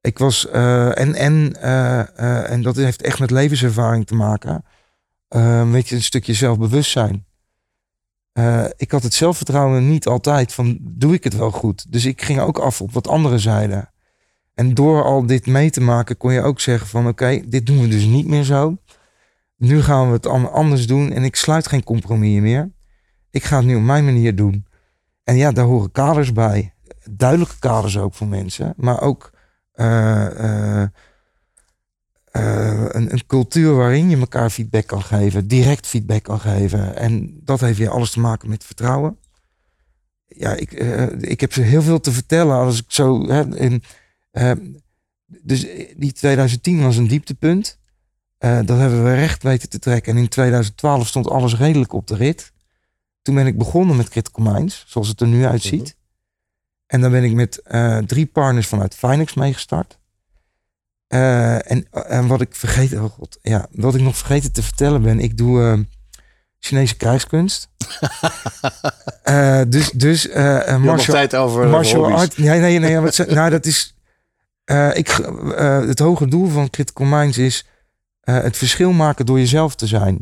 Ik 0.00 0.18
was, 0.18 0.48
eh, 0.48 0.98
en, 0.98 1.14
en, 1.14 1.62
eh, 1.62 2.50
en 2.50 2.62
dat 2.62 2.76
heeft 2.76 3.02
echt 3.02 3.18
met 3.18 3.30
levenservaring 3.30 4.06
te 4.06 4.14
maken. 4.14 4.64
Weet 5.70 5.88
je, 5.88 5.94
een 5.94 6.02
stukje 6.02 6.34
zelfbewustzijn. 6.34 7.26
Ik 8.76 8.90
had 8.90 9.02
het 9.02 9.14
zelfvertrouwen 9.14 9.88
niet 9.88 10.06
altijd 10.06 10.52
van, 10.52 10.78
doe 10.80 11.14
ik 11.14 11.24
het 11.24 11.36
wel 11.36 11.50
goed? 11.50 11.92
Dus 11.92 12.04
ik 12.04 12.22
ging 12.22 12.40
ook 12.40 12.58
af 12.58 12.80
op 12.80 12.92
wat 12.92 13.08
anderen 13.08 13.40
zeiden. 13.40 13.90
En 14.56 14.74
door 14.74 15.02
al 15.02 15.26
dit 15.26 15.46
mee 15.46 15.70
te 15.70 15.80
maken, 15.80 16.16
kon 16.16 16.32
je 16.32 16.42
ook 16.42 16.60
zeggen 16.60 16.86
van, 16.86 17.08
oké, 17.08 17.42
dit 17.46 17.66
doen 17.66 17.80
we 17.80 17.88
dus 17.88 18.04
niet 18.04 18.26
meer 18.26 18.44
zo. 18.44 18.76
Nu 19.56 19.82
gaan 19.82 20.06
we 20.06 20.12
het 20.12 20.26
an- 20.26 20.52
anders 20.52 20.86
doen 20.86 21.12
en 21.12 21.24
ik 21.24 21.36
sluit 21.36 21.66
geen 21.68 21.84
compromis 21.84 22.40
meer. 22.40 22.72
Ik 23.30 23.44
ga 23.44 23.56
het 23.56 23.66
nu 23.66 23.76
op 23.76 23.82
mijn 23.82 24.04
manier 24.04 24.36
doen. 24.36 24.66
En 25.24 25.36
ja, 25.36 25.52
daar 25.52 25.64
horen 25.64 25.92
kaders 25.92 26.32
bij. 26.32 26.74
Duidelijke 27.10 27.58
kaders 27.58 27.98
ook 27.98 28.14
voor 28.14 28.26
mensen. 28.26 28.74
Maar 28.76 29.00
ook 29.00 29.30
eh, 29.72 30.26
eh, 30.26 30.88
eh, 32.30 32.84
een, 32.88 33.12
een 33.12 33.26
cultuur 33.26 33.74
waarin 33.74 34.10
je 34.10 34.16
elkaar 34.16 34.50
feedback 34.50 34.86
kan 34.86 35.02
geven. 35.02 35.48
Direct 35.48 35.86
feedback 35.86 36.22
kan 36.22 36.40
geven. 36.40 36.96
En 36.96 37.40
dat 37.44 37.60
heeft 37.60 37.78
weer 37.78 37.90
alles 37.90 38.10
te 38.10 38.20
maken 38.20 38.48
met 38.48 38.64
vertrouwen. 38.64 39.18
Ja, 40.26 40.52
ik, 40.52 40.72
ik 41.20 41.40
heb 41.40 41.52
ze 41.52 41.60
heel 41.62 41.82
veel 41.82 42.00
te 42.00 42.12
vertellen 42.12 42.56
als 42.56 42.78
ik 42.78 42.84
zo... 42.88 43.28
Hè, 43.28 43.56
in, 43.56 43.82
eh, 44.36 44.52
dus 45.26 45.66
die 45.96 46.12
2010 46.12 46.82
was 46.82 46.96
een 46.96 47.06
dieptepunt. 47.06 47.78
Eh, 48.38 48.58
dat 48.64 48.78
hebben 48.78 49.04
we 49.04 49.14
recht 49.14 49.42
weten 49.42 49.68
te 49.68 49.78
trekken. 49.78 50.12
En 50.12 50.18
in 50.22 50.28
2012 50.28 51.06
stond 51.06 51.28
alles 51.28 51.56
redelijk 51.56 51.92
op 51.92 52.06
de 52.06 52.16
rit. 52.16 52.52
Toen 53.22 53.34
ben 53.34 53.46
ik 53.46 53.58
begonnen 53.58 53.96
met 53.96 54.08
Critical 54.08 54.52
Minds, 54.52 54.84
zoals 54.86 55.08
het 55.08 55.20
er 55.20 55.26
nu 55.26 55.44
uitziet. 55.46 55.96
En 56.86 57.00
dan 57.00 57.10
ben 57.10 57.24
ik 57.24 57.32
met 57.32 57.58
eh, 57.62 57.98
drie 57.98 58.26
partners 58.26 58.66
vanuit 58.66 58.94
Finex 58.94 59.34
meegestart. 59.34 59.98
Eh, 61.06 61.70
en, 61.70 61.86
en 61.90 62.26
wat 62.26 62.40
ik 62.40 62.54
vergeten, 62.54 63.04
oh 63.04 63.10
god, 63.10 63.38
ja, 63.42 63.66
wat 63.70 63.94
ik 63.94 64.00
nog 64.00 64.16
vergeten 64.16 64.52
te 64.52 64.62
vertellen 64.62 65.02
ben, 65.02 65.20
ik 65.20 65.36
doe 65.36 65.62
eh, 65.62 65.78
Chinese 66.58 66.96
krijgskunst. 66.96 67.68
Eh, 69.22 69.60
dus 69.68 69.90
dus 69.90 70.28
eh, 70.28 70.68
eh, 70.68 70.80
martial, 70.82 71.14
tijd 71.14 71.36
over 71.36 71.64
eh, 71.64 71.70
martial 71.70 72.12
art. 72.12 72.38
Nee, 72.38 72.60
nee, 72.60 72.78
nee. 72.78 73.12
Ze- 73.12 73.26
nou, 73.28 73.50
dat 73.50 73.66
is. 73.66 73.95
Eh, 74.66 74.96
ik, 74.96 75.08
eh, 75.08 75.86
het 75.86 75.98
hoge 75.98 76.28
doel 76.28 76.48
van 76.48 76.70
Critical 76.70 77.06
Minds 77.06 77.38
is 77.38 77.66
eh, 78.20 78.42
het 78.42 78.56
verschil 78.56 78.92
maken 78.92 79.26
door 79.26 79.38
jezelf 79.38 79.74
te 79.74 79.86
zijn. 79.86 80.18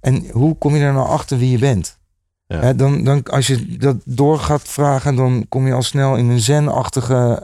En 0.00 0.30
hoe 0.30 0.58
kom 0.58 0.74
je 0.74 0.82
er 0.82 0.92
nou 0.92 1.08
achter 1.08 1.38
wie 1.38 1.50
je 1.50 1.58
bent? 1.58 1.98
Ja. 2.46 2.60
Hè, 2.60 2.74
dan, 2.74 3.04
dan, 3.04 3.22
als 3.22 3.46
je 3.46 3.76
dat 3.76 3.96
door 4.04 4.38
gaat 4.38 4.62
vragen, 4.62 5.14
dan 5.14 5.46
kom 5.48 5.66
je 5.66 5.72
al 5.72 5.82
snel 5.82 6.16
in 6.16 6.28
een 6.28 6.40
zen-achtige 6.40 7.42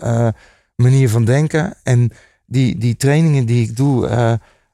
manier 0.77 1.11
van 1.11 1.25
denken. 1.25 1.75
En 1.83 2.13
die, 2.47 2.79
die 2.79 2.97
trainingen 2.97 3.47
die 3.47 3.69
ik 3.69 3.77
doe, 3.77 4.07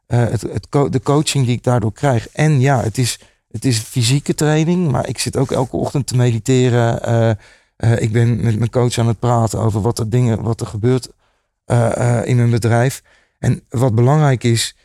het, 0.07 0.43
het 0.43 0.69
co- 0.69 0.89
de 0.89 1.03
coaching 1.03 1.47
die 1.47 1.57
ik 1.57 1.63
daardoor 1.63 1.93
krijg. 1.93 2.29
En 2.29 2.61
ja, 2.61 2.83
het 2.83 2.99
is, 2.99 3.19
het 3.51 3.65
is 3.65 3.79
fysieke 3.79 4.35
training, 4.35 4.91
maar 4.91 5.09
ik 5.09 5.19
zit 5.19 5.37
ook 5.37 5.53
elke 5.53 5.77
ochtend 5.77 6.07
te 6.07 6.17
mediteren. 6.17 7.39
Ik 7.77 8.13
ben 8.13 8.43
met 8.43 8.59
mijn 8.59 8.71
coach 8.71 8.99
aan 8.99 9.09
het 9.09 9.19
praten 9.19 9.59
over 9.59 9.81
wat 9.81 9.99
er, 9.99 10.11
dingen, 10.11 10.43
wat 10.43 10.61
er 10.61 10.67
gebeurt 10.67 11.09
in 12.25 12.39
een 12.39 12.51
bedrijf. 12.51 13.03
En 13.39 13.63
wat 13.69 13.95
belangrijk 13.95 14.45
is 14.45 14.77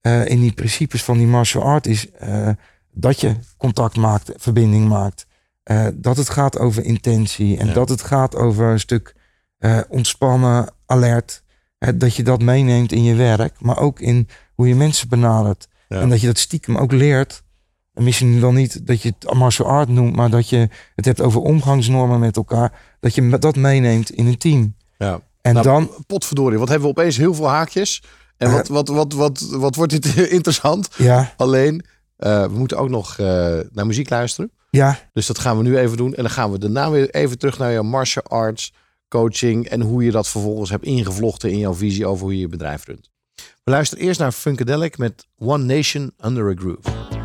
eh, 0.00 0.26
in 0.26 0.40
die 0.40 0.52
principes 0.52 1.02
van 1.04 1.18
die 1.18 1.26
martial 1.26 1.62
art 1.62 1.86
is 1.86 2.10
eh, 2.10 2.48
dat 2.92 3.20
je 3.20 3.36
contact 3.56 3.96
maakt, 3.96 4.32
verbinding 4.36 4.88
maakt. 4.88 5.26
Eh, 5.62 5.86
dat 5.94 6.16
het 6.16 6.28
gaat 6.28 6.58
over 6.58 6.84
intentie 6.84 7.58
en 7.58 7.66
Ja. 7.66 7.72
dat 7.72 7.88
het 7.88 8.02
gaat 8.02 8.36
over 8.36 8.66
een 8.66 8.80
stuk 8.80 9.14
eh, 9.58 9.80
ontspannen, 9.88 10.72
alert. 10.86 11.42
Hè, 11.78 11.96
dat 11.96 12.14
je 12.16 12.22
dat 12.22 12.42
meeneemt 12.42 12.92
in 12.92 13.02
je 13.04 13.14
werk, 13.14 13.60
maar 13.60 13.78
ook 13.78 14.00
in 14.00 14.28
hoe 14.54 14.68
je 14.68 14.74
mensen 14.74 15.08
benadert. 15.08 15.68
Ja. 15.88 16.00
En 16.00 16.08
dat 16.08 16.20
je 16.20 16.26
dat 16.26 16.38
stiekem 16.38 16.76
ook 16.76 16.92
leert. 16.92 17.42
En 17.94 18.04
misschien 18.04 18.40
dan 18.40 18.54
niet 18.54 18.86
dat 18.86 19.02
je 19.02 19.14
het 19.18 19.34
martial 19.34 19.68
art 19.68 19.88
noemt, 19.88 20.16
maar 20.16 20.30
dat 20.30 20.48
je 20.48 20.68
het 20.94 21.04
hebt 21.04 21.20
over 21.20 21.40
omgangsnormen 21.40 22.20
met 22.20 22.36
elkaar. 22.36 22.72
Dat 23.00 23.14
je 23.14 23.38
dat 23.38 23.56
meeneemt 23.56 24.10
in 24.10 24.26
een 24.26 24.38
team. 24.38 24.74
Ja. 24.98 25.20
En 25.42 25.52
Nou, 25.54 25.66
dan, 25.66 25.90
Potverdorie, 26.06 26.58
wat 26.58 26.68
hebben 26.68 26.88
we 26.88 26.98
opeens 26.98 27.16
heel 27.16 27.34
veel 27.34 27.48
haakjes. 27.48 28.02
En 28.36 28.52
wat, 28.52 28.68
wat, 28.68 28.88
wat, 28.88 29.12
wat, 29.12 29.40
wat 29.50 29.74
wordt 29.74 30.02
dit 30.02 30.16
interessant? 30.38 30.88
ja, 30.96 31.34
Alleen, 31.36 31.84
eh, 32.16 32.42
we 32.42 32.58
moeten 32.58 32.78
ook 32.78 32.88
nog 32.88 33.18
eh, 33.18 33.26
naar 33.72 33.86
muziek 33.86 34.10
luisteren. 34.10 34.50
ja, 34.70 34.98
Dus 35.12 35.26
dat 35.26 35.38
gaan 35.38 35.56
we 35.56 35.62
nu 35.62 35.78
even 35.78 35.96
doen. 35.96 36.14
En 36.14 36.22
dan 36.22 36.32
gaan 36.32 36.50
we 36.52 36.58
daarna 36.58 36.90
weer 36.90 37.10
even 37.10 37.38
terug 37.38 37.58
naar 37.58 37.72
jouw 37.72 37.82
martial 37.82 38.24
arts 38.24 38.72
coaching. 39.08 39.68
En 39.68 39.80
hoe 39.80 40.04
je 40.04 40.10
dat 40.10 40.28
vervolgens 40.28 40.70
hebt 40.70 40.84
ingevlochten 40.84 41.50
in 41.50 41.58
jouw 41.58 41.74
visie 41.74 42.06
over 42.06 42.22
hoe 42.22 42.34
je 42.34 42.40
je 42.40 42.48
bedrijf 42.48 42.84
runt. 42.86 43.10
We 43.64 43.70
luisteren 43.70 44.04
eerst 44.04 44.20
naar 44.20 44.32
Funkadelic 44.32 44.98
met 44.98 45.26
One 45.38 45.74
Nation 45.74 46.12
Under 46.24 46.50
a 46.50 46.54
Groove. 46.56 47.19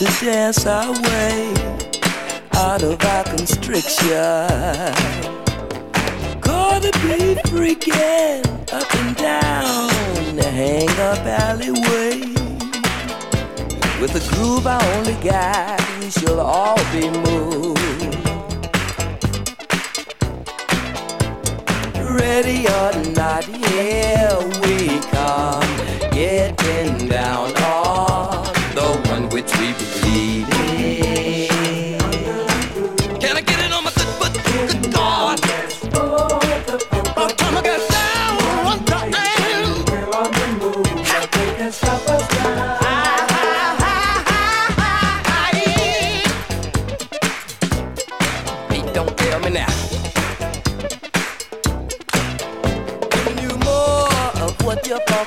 To 0.00 0.06
dance 0.24 0.64
our 0.64 0.92
way 0.92 1.52
out 2.54 2.82
of 2.82 3.04
our 3.04 3.22
constriction. 3.24 4.08
Gonna 6.40 6.90
be 7.04 7.36
freaking 7.50 8.42
up 8.72 8.94
and 8.94 9.16
down 9.16 10.36
the 10.36 10.50
hang 10.50 10.88
up 10.88 11.18
alleyway. 11.26 12.18
With 14.00 14.14
the 14.14 14.26
groove 14.32 14.66
I 14.66 14.80
only 14.96 15.22
got, 15.22 15.78
we 16.00 16.08
shall 16.08 16.40
all 16.40 16.78
be 16.92 17.10
moved. 17.10 17.78
Ready 22.18 22.66
or 22.66 23.12
not, 23.12 23.44
here 23.44 24.38
we 24.62 24.98
come, 25.10 26.10
getting 26.10 27.06
down 27.06 27.59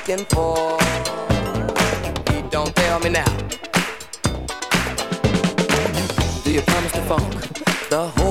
fucking 0.04 0.24
for. 0.26 0.78
Don't 2.50 2.74
tell 2.76 3.00
me 3.00 3.10
now. 3.10 3.24
Do 6.44 6.52
you 6.52 6.60
promise 6.62 6.92
the 6.92 7.02
funk? 7.08 7.32
The 7.88 8.08
whole 8.16 8.23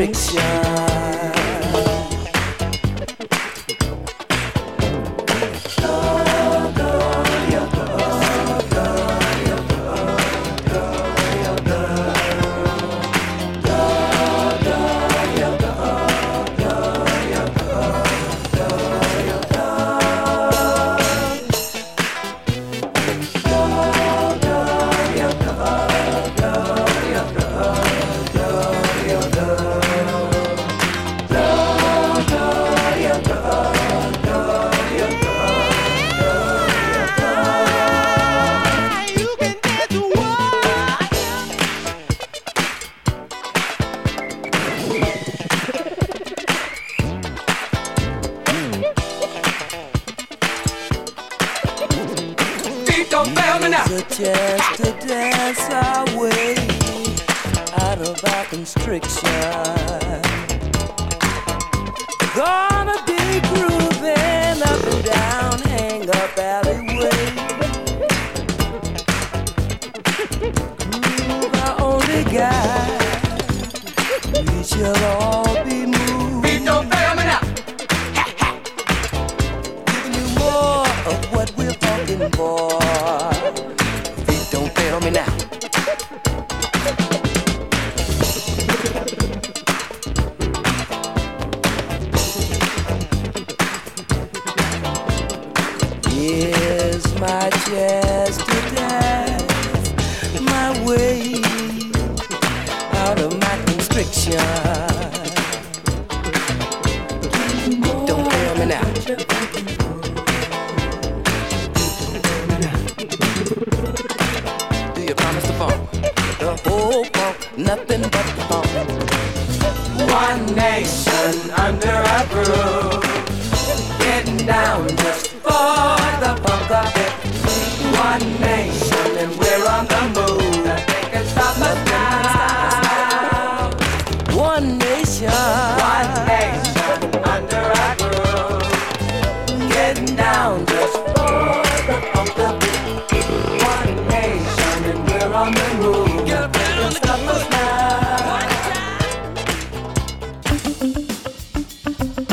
my 0.00 0.06
constriction. 0.06 0.59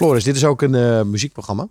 Floris, 0.00 0.24
dit 0.24 0.36
is 0.36 0.44
ook 0.44 0.62
een 0.62 0.74
eh, 0.74 1.02
muziekprogramma. 1.02 1.68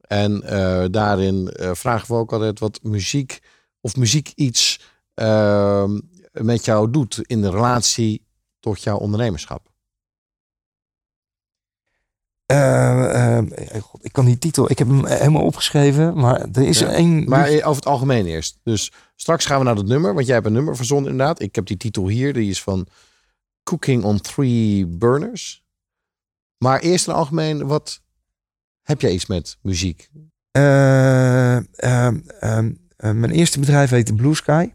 En 0.00 0.42
eh, 0.42 0.84
daarin 0.90 1.48
eh, 1.48 1.70
vragen 1.74 2.14
we 2.14 2.20
ook 2.20 2.32
altijd 2.32 2.58
wat 2.58 2.80
muziek 2.82 3.40
of 3.80 3.96
muziek 3.96 4.32
iets 4.34 4.80
ehm, 5.14 6.00
met 6.32 6.64
jou 6.64 6.90
doet 6.90 7.20
in 7.22 7.42
de 7.42 7.50
relatie 7.50 8.26
tot 8.60 8.82
jouw 8.82 8.96
ondernemerschap. 8.96 9.70
God, 13.80 14.04
ik 14.04 14.12
kan 14.12 14.24
die 14.24 14.38
titel, 14.38 14.70
ik 14.70 14.78
heb 14.78 14.88
hem 14.88 15.06
helemaal 15.06 15.44
opgeschreven, 15.44 16.14
maar 16.14 16.40
er 16.52 16.62
is 16.62 16.78
ja, 16.78 16.92
één. 16.92 17.28
Maar 17.28 17.48
over 17.48 17.74
het 17.74 17.86
algemeen 17.86 18.26
eerst. 18.26 18.58
Dus 18.62 18.92
straks 19.16 19.46
gaan 19.46 19.58
we 19.58 19.64
naar 19.64 19.76
het 19.76 19.86
nummer, 19.86 20.14
want 20.14 20.26
jij 20.26 20.34
hebt 20.34 20.46
een 20.46 20.52
nummer 20.52 20.76
verzonnen 20.76 21.10
inderdaad. 21.10 21.40
Ik 21.40 21.54
heb 21.54 21.66
die 21.66 21.76
titel 21.76 22.08
hier, 22.08 22.32
die 22.32 22.50
is 22.50 22.62
van 22.62 22.86
Cooking 23.62 24.04
on 24.04 24.20
Three 24.20 24.86
Burners. 24.86 25.61
Maar 26.62 26.80
eerst 26.80 27.06
in 27.06 27.12
het 27.12 27.20
algemeen, 27.20 27.66
wat 27.66 28.00
heb 28.82 29.00
jij 29.00 29.10
iets 29.12 29.26
met 29.26 29.58
muziek? 29.62 30.10
Eh, 30.50 31.56
ehm, 31.56 32.18
eh, 32.96 33.10
mijn 33.10 33.30
eerste 33.30 33.60
bedrijf 33.60 33.90
heette 33.90 34.14
Blue 34.14 34.34
Sky. 34.34 34.72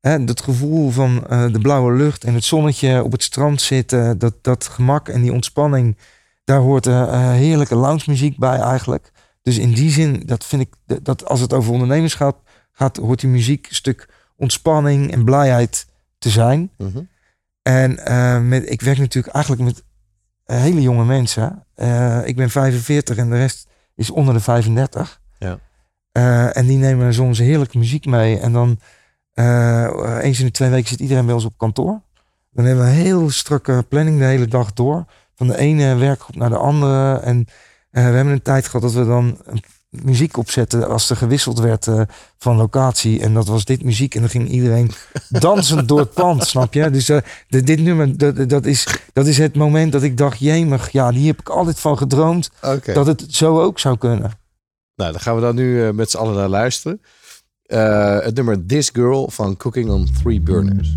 Dat 0.00 0.40
gevoel 0.40 0.90
van 0.90 1.26
eh, 1.26 1.52
de 1.52 1.58
blauwe 1.58 1.92
lucht 1.92 2.24
en 2.24 2.34
het 2.34 2.44
zonnetje 2.44 3.04
op 3.04 3.12
het 3.12 3.22
strand 3.22 3.60
zitten, 3.60 4.18
dat, 4.18 4.34
dat 4.42 4.64
gemak 4.64 5.08
en 5.08 5.22
die 5.22 5.32
ontspanning, 5.32 5.96
daar 6.44 6.60
hoort 6.60 6.86
eh, 6.86 7.02
eh, 7.02 7.30
heerlijke 7.32 7.74
lounge 7.74 8.02
muziek 8.06 8.38
bij 8.38 8.58
eigenlijk. 8.58 9.10
Dus 9.42 9.58
in 9.58 9.72
die 9.72 9.90
zin, 9.90 10.22
dat 10.26 10.44
vind 10.44 10.62
ik, 10.62 11.00
dat- 11.02 11.24
als 11.24 11.40
het 11.40 11.52
over 11.52 11.72
ondernemerschap 11.72 12.48
gaat, 12.72 12.96
hoort 12.96 13.20
die 13.20 13.30
muziek 13.30 13.66
een 13.68 13.74
stuk 13.74 14.08
ontspanning 14.36 15.12
en 15.12 15.24
blijheid 15.24 15.86
te 16.18 16.30
zijn. 16.30 16.70
Mhm. 16.78 17.00
En 17.62 18.04
eh, 18.06 18.40
met, 18.40 18.70
ik 18.70 18.80
werk 18.80 18.98
natuurlijk 18.98 19.34
eigenlijk 19.34 19.64
met 19.64 19.76
eh, 19.78 19.84
hele 20.54 20.80
jonge 20.80 21.04
mensen. 21.04 21.64
Eh, 21.74 22.26
ik 22.26 22.36
ben 22.36 22.50
45 22.50 23.16
en 23.16 23.30
de 23.30 23.36
rest 23.36 23.66
is 23.94 24.10
onder 24.10 24.34
de 24.34 24.40
35. 24.40 25.20
Ja. 25.38 25.58
Eh, 26.12 26.56
en 26.56 26.66
die 26.66 26.78
nemen 26.78 27.14
soms 27.14 27.38
heerlijke 27.38 27.78
muziek 27.78 28.06
mee. 28.06 28.38
En 28.38 28.52
dan 28.52 28.78
eh, 29.32 30.18
eens 30.20 30.38
in 30.38 30.46
de 30.46 30.52
twee 30.52 30.70
weken 30.70 30.88
zit 30.88 31.00
iedereen 31.00 31.24
bij 31.26 31.34
ons 31.34 31.44
op 31.44 31.58
kantoor. 31.58 32.00
Dan 32.50 32.64
hebben 32.64 32.84
we 32.84 32.90
een 32.90 32.96
heel 32.96 33.30
strakke 33.30 33.84
planning 33.88 34.18
de 34.18 34.24
hele 34.24 34.46
dag 34.46 34.72
door. 34.72 35.04
Van 35.34 35.46
de 35.46 35.58
ene 35.58 35.94
werkgroep 35.94 36.36
naar 36.36 36.48
de 36.48 36.56
andere. 36.56 37.18
En 37.18 37.44
eh, 37.90 38.08
we 38.08 38.14
hebben 38.14 38.32
een 38.32 38.42
tijd 38.42 38.66
gehad 38.66 38.82
dat 38.82 38.92
we 38.92 39.04
dan 39.04 39.38
een 39.44 39.62
muziek 39.90 40.36
opzetten 40.36 40.88
als 40.88 41.10
er 41.10 41.16
gewisseld 41.16 41.58
werd 41.58 41.86
eh, 41.86 42.00
van 42.38 42.56
locatie. 42.56 43.20
En 43.20 43.34
dat 43.34 43.46
was 43.46 43.64
dit 43.64 43.82
muziek. 43.84 44.14
En 44.14 44.20
dan 44.20 44.30
ging 44.30 44.48
iedereen 44.48 44.90
dansend 45.28 45.88
door 45.88 45.98
het 45.98 46.12
pand, 46.12 46.46
snap 46.46 46.74
je? 46.74 46.90
Dus 46.90 47.08
eh, 47.08 47.18
de- 47.48 47.62
dit 47.62 47.80
nummer, 47.80 48.16
dat, 48.18 48.48
dat, 48.48 48.66
is, 48.66 48.86
dat 49.12 49.26
is 49.26 49.38
het 49.38 49.56
moment 49.56 49.92
dat 49.92 50.02
ik 50.02 50.16
dacht, 50.16 50.38
jemig, 50.38 50.90
ja, 50.90 51.10
die 51.12 51.26
heb 51.26 51.40
ik 51.40 51.48
altijd 51.48 51.80
van 51.80 51.96
gedroomd. 51.98 52.50
Dat 52.94 53.06
het 53.06 53.24
zo 53.28 53.60
ook 53.62 53.78
zou 53.78 53.98
kunnen. 53.98 54.30
Nou, 54.94 55.12
dan 55.12 55.20
gaan 55.20 55.34
we 55.34 55.40
dan 55.40 55.54
nu 55.54 55.84
eh, 55.86 55.90
met 55.92 56.10
z'n 56.10 56.16
allen 56.16 56.34
naar 56.34 56.48
luisteren. 56.48 57.00
Het 58.22 58.34
nummer 58.34 58.66
This 58.66 58.90
Girl 58.92 59.30
van 59.30 59.56
Cooking 59.56 59.90
on 59.90 60.08
Three 60.22 60.40
Burners. 60.40 60.96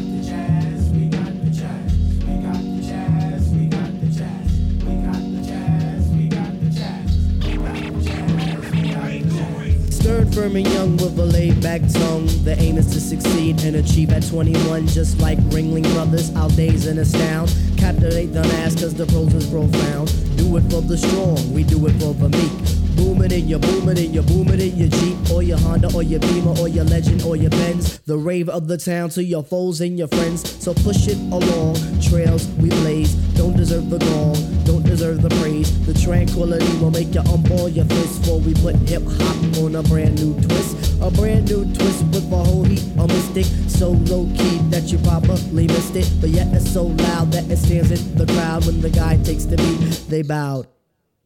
Firm, 10.41 10.55
and 10.55 10.67
young 10.67 10.97
with 10.97 11.19
a 11.19 11.25
laid 11.25 11.61
back 11.61 11.81
tongue. 11.81 12.25
The 12.43 12.55
aim 12.57 12.77
is 12.77 12.87
to 12.93 12.99
succeed 12.99 13.63
and 13.63 13.75
achieve 13.75 14.11
at 14.11 14.27
21, 14.27 14.87
just 14.87 15.19
like 15.19 15.37
Ringling 15.49 15.83
Brothers. 15.93 16.35
Our 16.35 16.49
days 16.49 16.87
in 16.87 16.97
astound. 16.97 17.53
Captivate 17.77 18.27
the 18.27 18.41
mass, 18.43 18.73
cause 18.73 18.93
the 18.93 19.05
prose 19.05 19.33
is 19.33 19.47
profound. 19.47 20.07
Do 20.37 20.57
it 20.57 20.61
for 20.71 20.81
the 20.81 20.97
strong, 20.97 21.53
we 21.53 21.63
do 21.63 21.85
it 21.85 21.93
for 21.93 22.13
the 22.13 22.29
meek. 22.29 22.53
Booming 22.95 23.31
in 23.31 23.47
your 23.47 23.59
booming 23.59 23.97
in 23.97 24.13
your 24.13 24.23
booming 24.23 24.59
in 24.59 24.75
your 24.77 24.89
Jeep 24.89 25.31
or 25.31 25.43
your 25.43 25.57
Honda 25.59 25.93
or 25.93 26.03
your 26.03 26.19
Beamer 26.19 26.57
or 26.59 26.67
your 26.67 26.85
Legend 26.85 27.21
or 27.23 27.35
your 27.35 27.51
Benz. 27.51 27.99
The 27.99 28.17
rave 28.17 28.49
of 28.49 28.67
the 28.67 28.77
town 28.77 29.09
to 29.11 29.23
your 29.23 29.43
foes 29.43 29.81
and 29.81 29.97
your 29.97 30.07
friends. 30.07 30.41
So 30.63 30.73
push 30.73 31.07
it 31.07 31.17
along. 31.31 31.75
Trails 32.01 32.47
we 32.59 32.69
blaze. 32.69 33.13
Don't 33.37 33.55
deserve 33.55 33.89
the 33.89 33.99
gong. 33.99 34.50
Don't 34.65 34.83
deserve 34.83 35.21
the 35.21 35.29
praise. 35.41 35.69
The 35.85 35.93
tranquility 35.93 36.77
will 36.77 36.91
make 36.91 37.13
you 37.13 37.21
unball 37.21 37.73
your 37.73 37.85
fists 37.85 38.19
before 38.19 38.39
we 38.39 38.53
put 38.53 38.75
hip 38.87 39.03
hop 39.05 39.57
on 39.63 39.75
a 39.75 39.83
brand 39.83 40.21
new 40.21 40.33
twist. 40.41 41.01
A 41.01 41.09
brand 41.09 41.49
new 41.49 41.65
twist 41.73 42.03
with 42.05 42.31
a 42.31 42.37
whole 42.37 42.63
heap 42.63 42.83
of 42.99 43.07
mystic. 43.09 43.45
So 43.69 43.91
low 43.91 44.25
key 44.37 44.57
that 44.69 44.91
you 44.91 44.97
probably 44.99 45.67
missed 45.67 45.95
it. 45.95 46.09
But 46.21 46.29
yet 46.29 46.47
it's 46.53 46.71
so 46.71 46.83
loud 46.83 47.31
that 47.31 47.49
it 47.49 47.57
stands 47.57 47.91
in 47.91 48.15
the 48.15 48.25
crowd 48.33 48.65
when 48.65 48.81
the 48.81 48.89
guy 48.89 49.17
takes 49.23 49.45
the 49.45 49.57
beat. 49.57 50.09
They 50.09 50.21
bowed. 50.21 50.67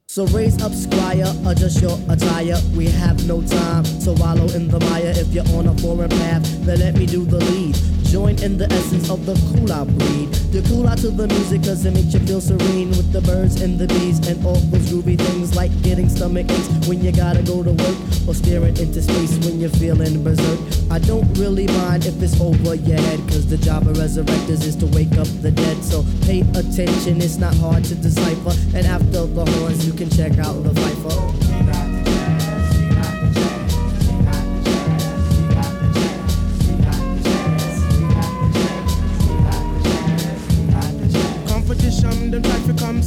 So 0.08 0.26
raise 0.28 0.62
up, 0.62 0.72
squire, 0.72 1.34
adjust 1.46 1.82
your 1.82 2.00
attire. 2.10 2.58
We 2.76 2.86
have 2.86 3.28
no 3.28 3.42
time 3.42 3.84
to 4.06 4.14
wallow 4.14 4.48
in 4.54 4.70
the 4.70 4.80
mire. 4.80 5.14
If 5.16 5.34
you're 5.34 5.48
on 5.50 5.68
a 5.68 5.78
foreign 5.80 6.10
path, 6.10 6.44
then 6.66 6.80
let 6.80 6.96
me 6.96 7.06
do 7.06 7.26
the 7.26 7.40
lead. 7.40 7.76
Join 8.16 8.42
in 8.42 8.58
the 8.58 8.72
essence 8.72 9.10
of 9.10 9.26
the 9.26 9.36
cool 9.52 9.74
out 9.74 9.90
breed. 9.90 10.32
The 10.56 10.64
cool 10.70 10.88
out 10.88 11.00
to 11.00 11.12
the 11.12 11.28
music 11.28 11.64
cause 11.64 11.84
it 11.84 11.92
makes 11.92 12.14
you 12.14 12.22
feel 12.22 12.40
serene 12.40 12.88
with 12.92 13.12
the 13.12 13.20
birds 13.20 13.60
and 13.60 13.78
the 13.78 13.88
bees 13.88 14.26
and 14.30 14.40
all 14.46 14.56
those 14.72 14.88
groovy 14.88 15.20
things 15.20 15.54
like 15.54 15.70
getting 15.84 16.08
stomach 16.08 16.50
aches 16.50 16.88
when 16.88 17.04
you 17.04 17.12
gotta 17.12 17.44
go 17.44 17.62
to 17.62 17.72
work 17.76 17.98
or 18.26 18.34
staring 18.34 18.72
into 18.78 19.02
space 19.02 19.36
when 19.44 19.60
you're 19.60 19.76
feeling 19.84 20.24
berserk. 20.24 20.60
I 20.90 21.00
don't 21.00 21.28
really 21.36 21.68
mind 21.68 22.06
if 22.06 22.24
it's 22.24 22.40
over 22.40 22.76
your 22.76 23.02
head 23.02 23.20
cause 23.28 23.50
the 23.50 23.58
job 23.58 23.86
of 23.86 23.98
resurrectors 23.98 24.64
is 24.64 24.78
to 24.78 24.86
wake 24.96 25.12
up 25.20 25.28
the 25.44 25.52
dead. 25.52 25.84
So 25.84 26.06
pay 26.24 26.40
attention, 26.56 27.20
it's 27.20 27.36
not 27.36 27.54
hard 27.56 27.84
to 27.84 27.96
decipher. 27.96 28.56
And 28.78 28.88
after 28.88 29.28
the 29.28 29.44
horns, 29.44 29.86
you 29.86 29.92
can 29.92 30.10
check 30.10 30.40
out 30.40 30.64
the 30.64 30.72
Viper. 30.72 31.85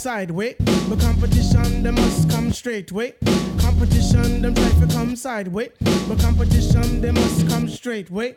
Come 0.08 0.16
sideways. 0.16 0.54
But 0.88 1.00
competition, 1.00 1.82
them 1.82 1.94
must 1.96 2.30
come 2.30 2.50
straight 2.50 2.92
way. 2.92 3.12
Competition, 3.60 4.40
them 4.40 4.54
try 4.54 4.70
to 4.80 4.86
come 4.86 5.14
sideways. 5.16 5.70
But 6.08 6.18
competition, 6.20 7.02
they 7.02 7.10
must 7.10 7.46
come 7.48 7.68
straight 7.68 8.10
way. 8.10 8.34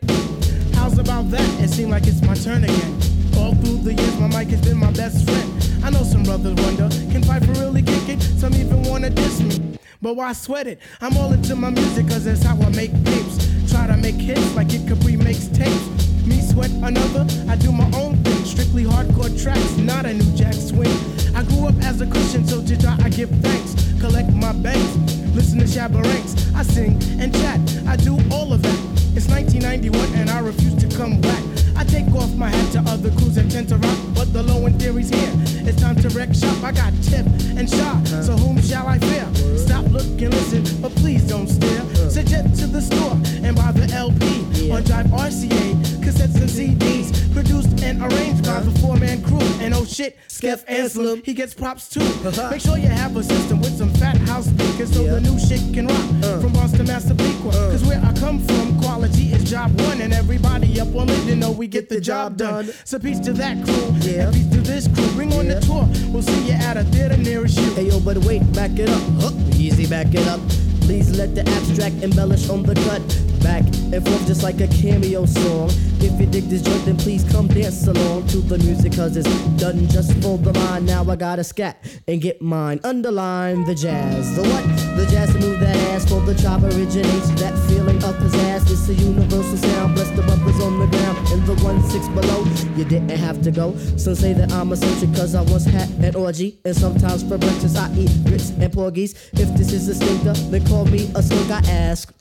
How's 0.73 0.97
about 0.97 1.31
that? 1.31 1.63
It 1.63 1.69
seems 1.69 1.89
like 1.89 2.07
it's 2.07 2.21
my 2.23 2.33
turn 2.33 2.65
again. 2.65 2.93
All 3.37 3.55
through 3.55 3.83
the 3.83 3.93
years, 3.93 4.19
my 4.19 4.27
mic 4.27 4.49
has 4.49 4.61
been 4.61 4.77
my 4.77 4.91
best 4.91 5.25
friend. 5.25 5.85
I 5.85 5.89
know 5.91 6.03
some 6.03 6.23
brothers 6.23 6.55
wonder, 6.55 6.89
can 7.09 7.21
Piper 7.21 7.53
really 7.53 7.83
kick 7.83 8.09
it? 8.09 8.21
Some 8.21 8.53
even 8.55 8.83
wanna 8.83 9.09
diss 9.09 9.39
me. 9.39 9.77
But 10.01 10.15
why 10.15 10.33
sweat 10.33 10.67
it? 10.67 10.79
I'm 10.99 11.15
all 11.15 11.31
into 11.31 11.55
my 11.55 11.69
music, 11.69 12.07
cause 12.09 12.25
that's 12.25 12.43
how 12.43 12.59
I 12.61 12.69
make 12.69 12.91
tapes. 13.05 13.71
Try 13.71 13.87
to 13.87 13.95
make 13.95 14.15
hits 14.15 14.55
like 14.55 14.73
it 14.73 14.85
Capri 14.87 15.15
makes 15.15 15.47
tapes. 15.47 16.10
Me 16.31 16.39
sweat 16.39 16.71
another, 16.81 17.27
I 17.49 17.57
do 17.57 17.73
my 17.73 17.91
own 17.93 18.15
thing. 18.23 18.45
Strictly 18.45 18.85
hardcore 18.85 19.31
tracks, 19.43 19.75
not 19.75 20.05
a 20.05 20.13
new 20.13 20.31
jack 20.33 20.53
swing. 20.53 20.95
I 21.35 21.43
grew 21.43 21.67
up 21.67 21.75
as 21.83 21.99
a 21.99 22.07
Christian, 22.07 22.47
so 22.47 22.63
to 22.63 22.75
God 22.77 23.03
I 23.03 23.09
give 23.09 23.29
thanks. 23.43 23.75
Collect 23.99 24.31
my 24.31 24.53
banks, 24.53 24.95
listen 25.35 25.59
to 25.59 25.65
shabaranks. 25.65 26.55
I 26.55 26.63
sing 26.63 26.93
and 27.19 27.33
chat, 27.33 27.59
I 27.85 27.97
do 27.97 28.17
all 28.31 28.53
of 28.53 28.61
that. 28.61 28.79
It's 29.13 29.27
1991 29.27 29.99
and 30.15 30.29
I 30.29 30.39
refuse 30.39 30.75
to 30.75 30.87
come 30.95 31.19
back. 31.19 31.43
I 31.75 31.83
take 31.83 32.07
off 32.15 32.33
my 32.35 32.47
hat 32.47 32.71
to 32.73 32.79
other 32.89 33.11
crews 33.11 33.35
that 33.35 33.51
tend 33.51 33.67
to 33.69 33.77
rock, 33.77 33.99
but 34.15 34.31
the 34.31 34.41
low 34.41 34.65
end 34.65 34.79
theory's 34.81 35.09
here. 35.09 35.33
It's 35.67 35.81
time 35.81 35.97
to 35.97 36.07
wreck 36.15 36.33
shop. 36.33 36.63
I 36.63 36.71
got 36.71 36.93
tip 37.03 37.25
and 37.59 37.69
shot, 37.69 38.07
so 38.07 38.37
whom 38.37 38.61
shall 38.61 38.87
I 38.87 38.99
fear? 38.99 39.27
Stop, 39.57 39.83
look, 39.91 40.07
and 40.21 40.33
listen, 40.33 40.63
but 40.81 40.95
please 40.95 41.27
don't 41.27 41.49
stare. 41.49 41.83
Suggest 42.09 42.57
to 42.61 42.67
the 42.67 42.81
store 42.81 43.19
and 43.43 43.53
buy 43.53 43.73
the 43.73 43.91
LP 43.93 44.71
on 44.71 44.83
Drive 44.83 45.07
RCA, 45.07 45.90
cassettes 46.11 46.35
and 46.35 46.49
CDs, 46.49 47.33
produced 47.33 47.83
and 47.83 48.01
arranged 48.01 48.45
by 48.45 48.59
the 48.59 48.71
four 48.79 48.97
man 48.97 49.21
crew. 49.23 49.39
And 49.59 49.73
oh 49.73 49.85
shit, 49.85 50.17
Skeff 50.27 50.63
Anselm, 50.67 51.21
he 51.23 51.33
gets 51.33 51.53
props 51.53 51.89
too. 51.89 52.01
Uh-huh. 52.01 52.49
Make 52.51 52.61
sure 52.61 52.77
you 52.77 52.87
have 52.87 53.15
a 53.15 53.23
system 53.23 53.59
with 53.59 53.77
some 53.77 53.93
fat 53.95 54.17
house 54.17 54.45
speakers 54.45 54.93
so 54.93 55.03
the 55.03 55.21
new 55.21 55.39
shit 55.39 55.61
can 55.73 55.87
rock 55.87 56.23
uh. 56.23 56.39
from 56.39 56.53
Boston, 56.53 56.87
Massapequa. 56.87 57.49
Uh. 57.49 57.71
Cause 57.71 57.85
where 57.85 58.01
I 58.03 58.13
come 58.13 58.39
from, 58.39 58.79
quality 58.81 59.31
is 59.31 59.49
job 59.49 59.79
one, 59.81 60.01
and 60.01 60.13
everybody 60.13 60.79
up 60.79 60.93
on 60.95 61.09
it, 61.09 61.23
you 61.25 61.35
know 61.35 61.51
we 61.51 61.67
get 61.67 61.89
the 61.89 62.01
job 62.01 62.37
done. 62.37 62.71
So 62.85 62.99
peace 62.99 63.19
to 63.21 63.33
that 63.33 63.63
crew, 63.63 63.87
and 64.11 64.33
peace 64.33 64.49
to 64.49 64.61
this 64.61 64.87
crew. 64.87 65.07
Bring 65.13 65.33
on 65.33 65.47
the 65.47 65.59
tour, 65.61 65.87
we'll 66.11 66.23
see 66.23 66.47
you 66.47 66.53
at 66.53 66.77
a 66.77 66.83
theater 66.85 67.17
nearest 67.17 67.59
you. 67.59 67.73
Hey 67.73 67.87
yo, 67.87 67.99
but 67.99 68.17
wait, 68.19 68.41
back 68.53 68.71
it 68.77 68.89
up. 68.89 69.01
Huh, 69.19 69.31
easy, 69.55 69.87
back 69.87 70.13
it 70.13 70.27
up. 70.27 70.41
Please 70.91 71.17
let 71.17 71.33
the 71.33 71.47
abstract 71.51 72.03
embellish 72.03 72.49
on 72.49 72.63
the 72.63 72.75
cut. 72.75 73.01
Back 73.41 73.63
and 73.93 74.05
forth 74.05 74.27
just 74.27 74.43
like 74.43 74.59
a 74.59 74.67
cameo 74.67 75.25
song. 75.25 75.69
If 76.01 76.19
you 76.19 76.25
dig 76.25 76.49
this 76.49 76.63
joint, 76.63 76.83
then 76.83 76.97
please 76.97 77.23
come 77.31 77.47
dance 77.47 77.87
along 77.87 78.27
to 78.27 78.39
the 78.39 78.57
music, 78.57 78.91
cause 78.91 79.15
it's 79.15 79.29
done 79.55 79.87
just 79.87 80.11
for 80.21 80.37
the 80.37 80.51
mind. 80.51 80.85
Now 80.85 81.09
I 81.09 81.15
gotta 81.15 81.45
scat 81.45 81.77
and 82.09 82.19
get 82.19 82.41
mine. 82.41 82.81
Underline 82.83 83.63
the 83.63 83.73
jazz. 83.73 84.35
The 84.35 84.41
what? 84.41 84.80
The 84.97 85.07
jazz 85.09 85.33
to 85.33 85.39
move 85.39 85.59
that 85.61 85.75
ass 85.91 86.07
for 86.09 86.21
the 86.21 86.35
chop 86.35 86.63
originates. 86.63 87.29
That 87.41 87.57
feeling 87.67 87.97
of 88.03 88.15
pizzazz. 88.15 88.69
It's 88.69 88.89
a 88.89 88.93
universal 88.93 89.57
sound. 89.57 89.95
Bless 89.95 90.09
the 90.11 90.21
brothers 90.23 90.59
on 90.61 90.79
the 90.79 90.87
ground 90.87 91.17
and 91.29 91.45
the 91.45 91.55
one 91.63 91.81
six 91.89 92.07
below. 92.09 92.43
You 92.75 92.85
didn't 92.85 93.17
have 93.17 93.41
to 93.43 93.51
go. 93.51 93.75
Some 93.97 94.15
say 94.15 94.33
that 94.33 94.51
I'm 94.51 94.71
eccentric 94.71 95.15
cause 95.15 95.35
I 95.35 95.41
once 95.41 95.65
had 95.65 95.89
an 96.03 96.15
orgy. 96.15 96.59
And 96.65 96.75
sometimes 96.75 97.23
for 97.23 97.37
breakfast 97.37 97.77
I 97.77 97.91
eat 97.93 98.11
grits 98.25 98.51
and 98.51 98.71
porgies. 98.71 99.13
If 99.33 99.55
this 99.57 99.71
is 99.73 99.87
a 99.87 99.95
stinker, 99.95 100.33
then 100.33 100.65
call 100.67 100.85
me 100.85 101.09
a 101.15 101.23
skunk. 101.23 101.51
I 101.51 101.59
ask. 101.69 102.20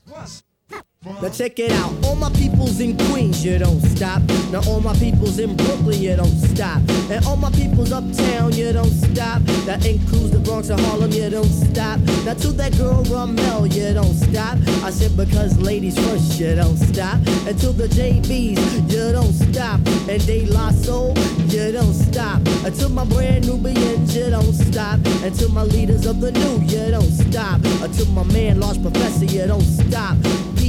Now 1.03 1.31
check 1.31 1.59
it 1.59 1.73
out, 1.73 1.95
all 2.05 2.15
my 2.15 2.29
peoples 2.33 2.79
in 2.79 2.95
Queens, 3.09 3.43
you 3.43 3.59
don't 3.59 3.81
stop. 3.81 4.21
Now 4.53 4.61
all 4.69 4.83
my 4.83 4.95
peoples 4.97 5.39
in 5.39 5.57
Brooklyn, 5.57 5.99
you 5.99 6.15
don't 6.15 6.27
stop. 6.29 6.83
And 7.11 7.25
all 7.25 7.37
my 7.37 7.51
peoples 7.53 7.91
uptown, 7.91 8.53
you 8.53 8.71
don't 8.75 8.91
stop. 8.91 9.41
That 9.65 9.87
includes 9.87 10.33
the 10.33 10.41
Bronx 10.41 10.69
and 10.69 10.79
Harlem, 10.79 11.11
you 11.13 11.31
don't 11.31 11.49
stop. 11.49 12.01
Now 12.27 12.35
to 12.35 12.49
that 12.53 12.77
girl 12.77 13.03
Ramel, 13.05 13.67
you 13.69 13.95
don't 13.95 14.13
stop. 14.13 14.59
I 14.85 14.91
said 14.91 15.17
because 15.17 15.57
ladies 15.57 15.97
first, 16.07 16.39
you 16.39 16.55
don't 16.55 16.77
stop. 16.77 17.17
And 17.49 17.59
to 17.61 17.73
the 17.73 17.89
JBs, 17.89 18.93
you 18.93 19.13
don't 19.13 19.33
stop. 19.33 19.81
And 20.07 20.27
De 20.27 20.45
La 20.53 20.71
Soul, 20.71 21.17
you 21.49 21.73
don't 21.73 21.95
stop. 21.95 22.43
And 22.63 22.75
to 22.75 22.91
my 22.91 23.07
brand 23.07 23.47
new 23.47 23.57
Nubians, 23.57 24.15
you 24.15 24.29
don't 24.29 24.53
stop. 24.53 25.01
And 25.25 25.35
to 25.39 25.49
my 25.49 25.63
leaders 25.63 26.05
of 26.05 26.21
the 26.21 26.31
new, 26.31 26.61
you 26.67 26.91
don't 26.91 27.11
stop. 27.11 27.63
To 27.63 28.05
my 28.11 28.25
man, 28.35 28.61
Large 28.61 28.83
Professor, 28.83 29.25
you 29.25 29.47
don't 29.47 29.63
stop. 29.63 30.19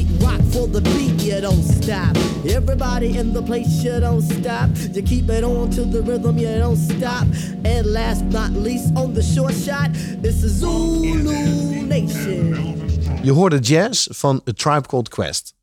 Beat 0.01 0.23
rock 0.23 0.41
for 0.51 0.67
the 0.67 0.81
beat, 0.81 1.21
you 1.21 1.41
don't 1.41 1.63
stop. 1.63 2.17
Everybody 2.45 3.17
in 3.17 3.33
the 3.33 3.41
place, 3.41 3.83
you 3.83 3.99
don't 3.99 4.21
stop. 4.21 4.69
You 4.93 5.03
keep 5.03 5.29
it 5.29 5.43
on 5.43 5.69
to 5.69 5.85
the 5.85 6.01
rhythm, 6.01 6.37
you 6.37 6.57
don't 6.57 6.77
stop. 6.77 7.27
And 7.63 7.85
last 7.85 8.23
not 8.23 8.51
least, 8.51 8.95
on 8.95 9.13
the 9.13 9.21
short 9.21 9.53
shot, 9.53 9.89
it's 10.23 10.41
the 10.41 10.49
Zulu 10.49 11.81
Nation. 11.83 12.81
Je 13.23 13.31
hoorde 13.31 13.59
jazz 13.59 14.07
van 14.11 14.41
A 14.49 14.51
Tribe 14.53 14.87
Called 14.87 15.09
Quest. 15.09 15.53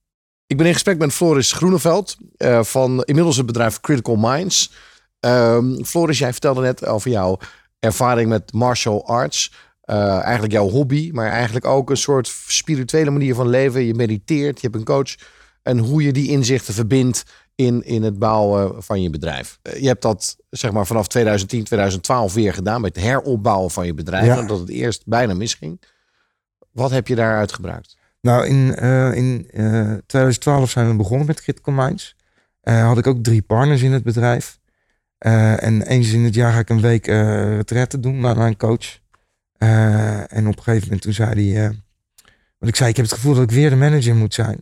Ik 0.46 0.56
ben 0.56 0.66
in 0.66 0.72
gesprek 0.72 0.98
met 0.98 1.12
Floris 1.12 1.52
Groeneveld 1.52 2.16
eh, 2.36 2.62
van 2.62 3.02
inmiddels 3.02 3.36
het 3.36 3.46
bedrijf 3.46 3.80
Critical 3.80 4.16
Minds. 4.16 4.72
Ehm, 5.20 5.82
Floris, 5.84 6.18
jij 6.18 6.32
vertelde 6.32 6.60
net 6.60 6.86
over 6.86 7.10
jouw 7.10 7.38
ervaring 7.78 8.28
met 8.28 8.52
martial 8.52 9.06
arts. 9.06 9.52
Eh, 9.88 10.22
eigenlijk 10.22 10.52
jouw 10.52 10.68
hobby, 10.68 11.10
maar 11.12 11.30
eigenlijk 11.30 11.64
ook 11.64 11.90
een 11.90 11.96
soort 11.96 12.26
spirituele 12.46 13.10
manier 13.10 13.34
van 13.34 13.48
leven. 13.48 13.84
Je 13.84 13.94
mediteert, 13.94 14.60
je 14.60 14.66
hebt 14.66 14.78
een 14.78 14.94
coach. 14.94 15.14
En 15.62 15.78
hoe 15.78 16.02
je 16.02 16.12
die 16.12 16.28
inzichten 16.28 16.74
verbindt 16.74 17.22
in, 17.54 17.84
in 17.84 18.02
het 18.02 18.18
bouwen 18.18 18.82
van 18.82 19.02
je 19.02 19.10
bedrijf. 19.10 19.58
Eh, 19.62 19.80
je 19.80 19.86
hebt 19.86 20.02
dat 20.02 20.36
zeg 20.50 20.72
maar 20.72 20.86
vanaf 20.86 21.08
2010, 21.08 21.64
2012 21.64 22.34
weer 22.34 22.54
gedaan 22.54 22.80
met 22.80 22.96
het 22.96 23.04
heropbouwen 23.04 23.70
van 23.70 23.86
je 23.86 23.94
bedrijf. 23.94 24.26
Ja. 24.26 24.38
Omdat 24.38 24.58
het 24.58 24.68
eerst 24.68 25.02
bijna 25.06 25.34
misging. 25.34 25.82
Wat 26.72 26.90
heb 26.90 27.08
je 27.08 27.14
daaruit 27.14 27.52
gebruikt? 27.52 27.96
Nou, 28.20 28.46
in, 28.46 28.74
eh, 28.74 29.14
in 29.14 29.48
eh, 29.50 29.92
2012 30.06 30.70
zijn 30.70 30.88
we 30.88 30.96
begonnen 30.96 31.26
met 31.26 31.40
Critical 31.40 31.74
Minds. 31.74 32.16
had 32.60 32.98
ik 32.98 33.06
ook 33.06 33.22
drie 33.22 33.42
partners 33.42 33.82
in 33.82 33.92
het 33.92 34.02
bedrijf. 34.02 34.58
En 35.18 35.82
eens 35.82 36.12
in 36.12 36.24
het 36.24 36.34
jaar 36.34 36.52
ga 36.52 36.58
ik 36.58 36.68
een 36.68 36.80
week 36.80 37.06
retraite 37.06 38.00
doen 38.00 38.20
met 38.20 38.36
mijn 38.36 38.56
coach. 38.56 38.98
Eh, 39.58 40.32
en 40.32 40.46
op 40.46 40.56
een 40.56 40.62
gegeven 40.62 40.82
moment 40.82 41.02
toen 41.02 41.12
zei 41.12 41.52
hij... 41.52 41.64
eh, 41.64 41.70
want 42.58 42.70
ik 42.72 42.76
zei, 42.76 42.90
ik 42.90 42.96
heb 42.96 43.04
het 43.04 43.14
gevoel 43.14 43.34
dat 43.34 43.42
ik 43.42 43.50
weer 43.50 43.70
de 43.70 43.76
manager 43.76 44.14
moet 44.14 44.34
zijn. 44.34 44.60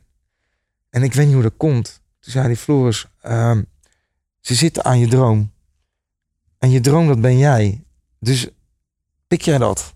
En 0.90 1.02
ik 1.02 1.14
weet 1.14 1.24
niet 1.24 1.34
hoe 1.34 1.42
dat 1.42 1.56
komt. 1.56 2.00
Toen 2.20 2.32
zei 2.32 2.44
hij, 2.46 2.56
Floris, 2.56 3.06
ehm, 3.20 3.62
ze 4.40 4.54
zitten 4.54 4.84
aan 4.84 4.98
je 4.98 5.08
droom. 5.08 5.52
En 6.58 6.70
je 6.70 6.80
droom, 6.80 7.06
dat 7.06 7.20
ben 7.20 7.38
jij. 7.38 7.84
Dus 8.20 8.48
pik 9.28 9.40
jij 9.42 9.58
dat? 9.58 9.94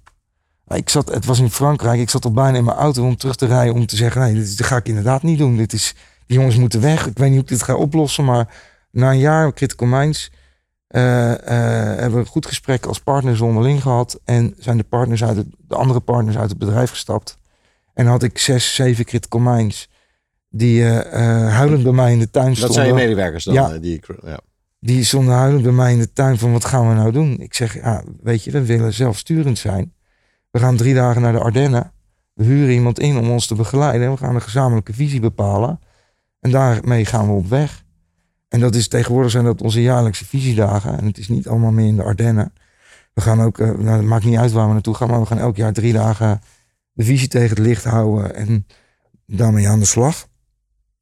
Ik 0.66 0.88
zat, 0.88 1.08
het 1.08 1.24
was 1.24 1.38
in 1.38 1.50
Frankrijk, 1.50 2.00
ik 2.00 2.10
zat 2.10 2.24
al 2.24 2.32
bijna 2.32 2.58
in 2.58 2.64
mijn 2.64 2.76
auto 2.76 3.06
om 3.06 3.16
terug 3.16 3.36
te 3.36 3.46
rijden 3.46 3.74
om 3.74 3.86
te 3.86 3.96
zeggen, 3.96 4.20
nee, 4.20 4.34
dit, 4.34 4.56
dit 4.56 4.66
ga 4.66 4.76
ik 4.76 4.88
inderdaad 4.88 5.22
niet 5.22 5.38
doen. 5.38 5.56
Dit 5.56 5.72
is, 5.72 5.94
die 6.26 6.36
jongens 6.36 6.56
moeten 6.56 6.80
weg. 6.80 7.06
Ik 7.06 7.18
weet 7.18 7.28
niet 7.28 7.40
hoe 7.40 7.42
ik 7.42 7.48
dit 7.48 7.62
ga 7.62 7.74
oplossen, 7.74 8.24
maar 8.24 8.54
na 8.90 9.10
een 9.10 9.18
jaar 9.18 9.52
Critical 9.52 9.88
Minds 9.88 10.30
hebben 10.98 12.12
we 12.12 12.18
een 12.18 12.26
goed 12.26 12.46
gesprek 12.46 12.86
als 12.86 13.00
partners 13.00 13.40
onderling 13.40 13.82
gehad 13.82 14.20
en 14.24 14.54
zijn 14.58 14.76
de, 14.76 14.84
partners 14.84 15.24
uit 15.24 15.36
het, 15.36 15.46
de 15.58 15.74
andere 15.74 16.00
partners 16.00 16.36
uit 16.36 16.50
het 16.50 16.58
bedrijf 16.58 16.90
gestapt. 16.90 17.38
En 17.94 18.06
had 18.06 18.22
ik 18.22 18.38
zes, 18.38 18.74
zeven 18.74 19.04
Critical 19.04 19.40
Minds 19.40 19.88
die 20.48 20.82
eh, 20.84 20.98
eh, 21.44 21.52
huilend 21.52 21.82
bij 21.82 21.92
mij 21.92 22.12
in 22.12 22.18
de 22.18 22.30
tuin 22.30 22.46
Dat 22.46 22.56
stonden. 22.56 22.74
zijn 22.76 22.86
je 22.88 22.94
medewerkers 22.94 23.44
dan? 23.44 23.54
Ja. 23.54 23.70
eh, 23.72 23.80
Die, 23.80 24.00
ja. 24.24 24.40
Die 24.80 25.04
stonden 25.04 25.34
huilend 25.34 25.62
bij 25.62 25.72
mij 25.72 25.92
in 25.92 25.98
de 25.98 26.12
tuin 26.12 26.38
van 26.38 26.52
wat 26.52 26.64
gaan 26.64 26.88
we 26.88 26.94
nou 26.94 27.12
doen? 27.12 27.40
Ik 27.40 27.54
zeg, 27.54 27.74
ja, 27.74 28.02
weet 28.22 28.44
je, 28.44 28.50
we 28.50 28.64
willen 28.64 28.92
zelfsturend 28.92 29.58
zijn. 29.58 29.94
We 30.50 30.58
gaan 30.58 30.76
drie 30.76 30.94
dagen 30.94 31.22
naar 31.22 31.32
de 31.32 31.38
Ardennen. 31.38 31.92
We 32.34 32.44
huren 32.44 32.74
iemand 32.74 32.98
in 32.98 33.18
om 33.18 33.30
ons 33.30 33.46
te 33.46 33.54
begeleiden. 33.54 34.06
En 34.06 34.12
we 34.12 34.18
gaan 34.18 34.34
een 34.34 34.42
gezamenlijke 34.42 34.92
visie 34.92 35.20
bepalen. 35.20 35.80
En 36.40 36.50
daarmee 36.50 37.04
gaan 37.04 37.26
we 37.26 37.32
op 37.32 37.48
weg. 37.48 37.84
En 38.50 38.60
dat 38.60 38.74
is 38.74 38.88
tegenwoordig 38.88 39.30
zijn 39.30 39.44
dat 39.44 39.62
onze 39.62 39.82
jaarlijkse 39.82 40.24
visiedagen. 40.24 40.98
En 40.98 41.06
het 41.06 41.18
is 41.18 41.28
niet 41.28 41.48
allemaal 41.48 41.70
meer 41.70 41.86
in 41.86 41.96
de 41.96 42.02
Ardennen. 42.02 42.52
We 43.14 43.20
gaan 43.20 43.40
ook, 43.40 43.58
eh, 43.58 43.70
nou, 43.70 43.96
het 43.96 44.06
maakt 44.06 44.24
niet 44.24 44.36
uit 44.36 44.52
waar 44.52 44.66
we 44.66 44.72
naartoe 44.72 44.94
gaan, 44.94 45.08
maar 45.08 45.20
we 45.20 45.26
gaan 45.26 45.38
elk 45.38 45.56
jaar 45.56 45.72
drie 45.72 45.92
dagen 45.92 46.40
de 46.92 47.04
visie 47.04 47.28
tegen 47.28 47.48
het 47.48 47.58
licht 47.58 47.84
houden 47.84 48.34
en 48.34 48.66
daarmee 49.26 49.68
aan 49.68 49.78
de 49.78 49.84
slag. 49.84 50.28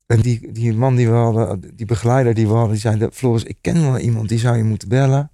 En 0.06 0.20
die, 0.20 0.52
die 0.52 0.74
man 0.74 0.96
die 0.96 1.08
we 1.08 1.14
hadden, 1.14 1.76
die 1.76 1.86
begeleider 1.86 2.34
die 2.34 2.46
we 2.46 2.52
hadden, 2.52 2.72
die 2.72 2.80
zei, 2.80 3.08
Floris, 3.12 3.42
ik 3.42 3.58
ken 3.60 3.82
wel 3.82 3.98
iemand, 3.98 4.28
die 4.28 4.38
zou 4.38 4.56
je 4.56 4.64
moeten 4.64 4.88
bellen. 4.88 5.30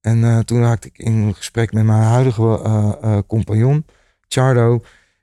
En 0.00 0.24
eh, 0.24 0.38
toen 0.38 0.60
raakte 0.60 0.88
ik 0.88 0.98
in 0.98 1.34
gesprek 1.34 1.72
met 1.72 1.84
mijn 1.84 2.02
huidige 2.02 2.60
eh, 2.62 3.18
compagnon, 3.26 3.84
Chardo. 4.28 4.80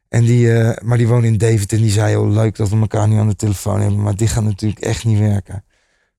En 0.10 0.26
die, 0.26 0.48
maar 0.84 0.98
die 0.98 1.08
woont 1.08 1.24
in 1.24 1.38
Deventer 1.38 1.78
en 1.78 1.84
die 1.84 1.92
zei, 1.92 2.16
oh 2.16 2.32
leuk 2.32 2.56
dat 2.56 2.70
we 2.70 2.80
elkaar 2.80 3.08
nu 3.08 3.18
aan 3.18 3.28
de 3.28 3.36
telefoon 3.36 3.80
hebben, 3.82 4.02
maar 4.02 4.16
dit 4.16 4.30
gaat 4.30 4.44
natuurlijk 4.44 4.82
echt 4.82 5.06
niet 5.06 5.20
werken. 5.20 5.64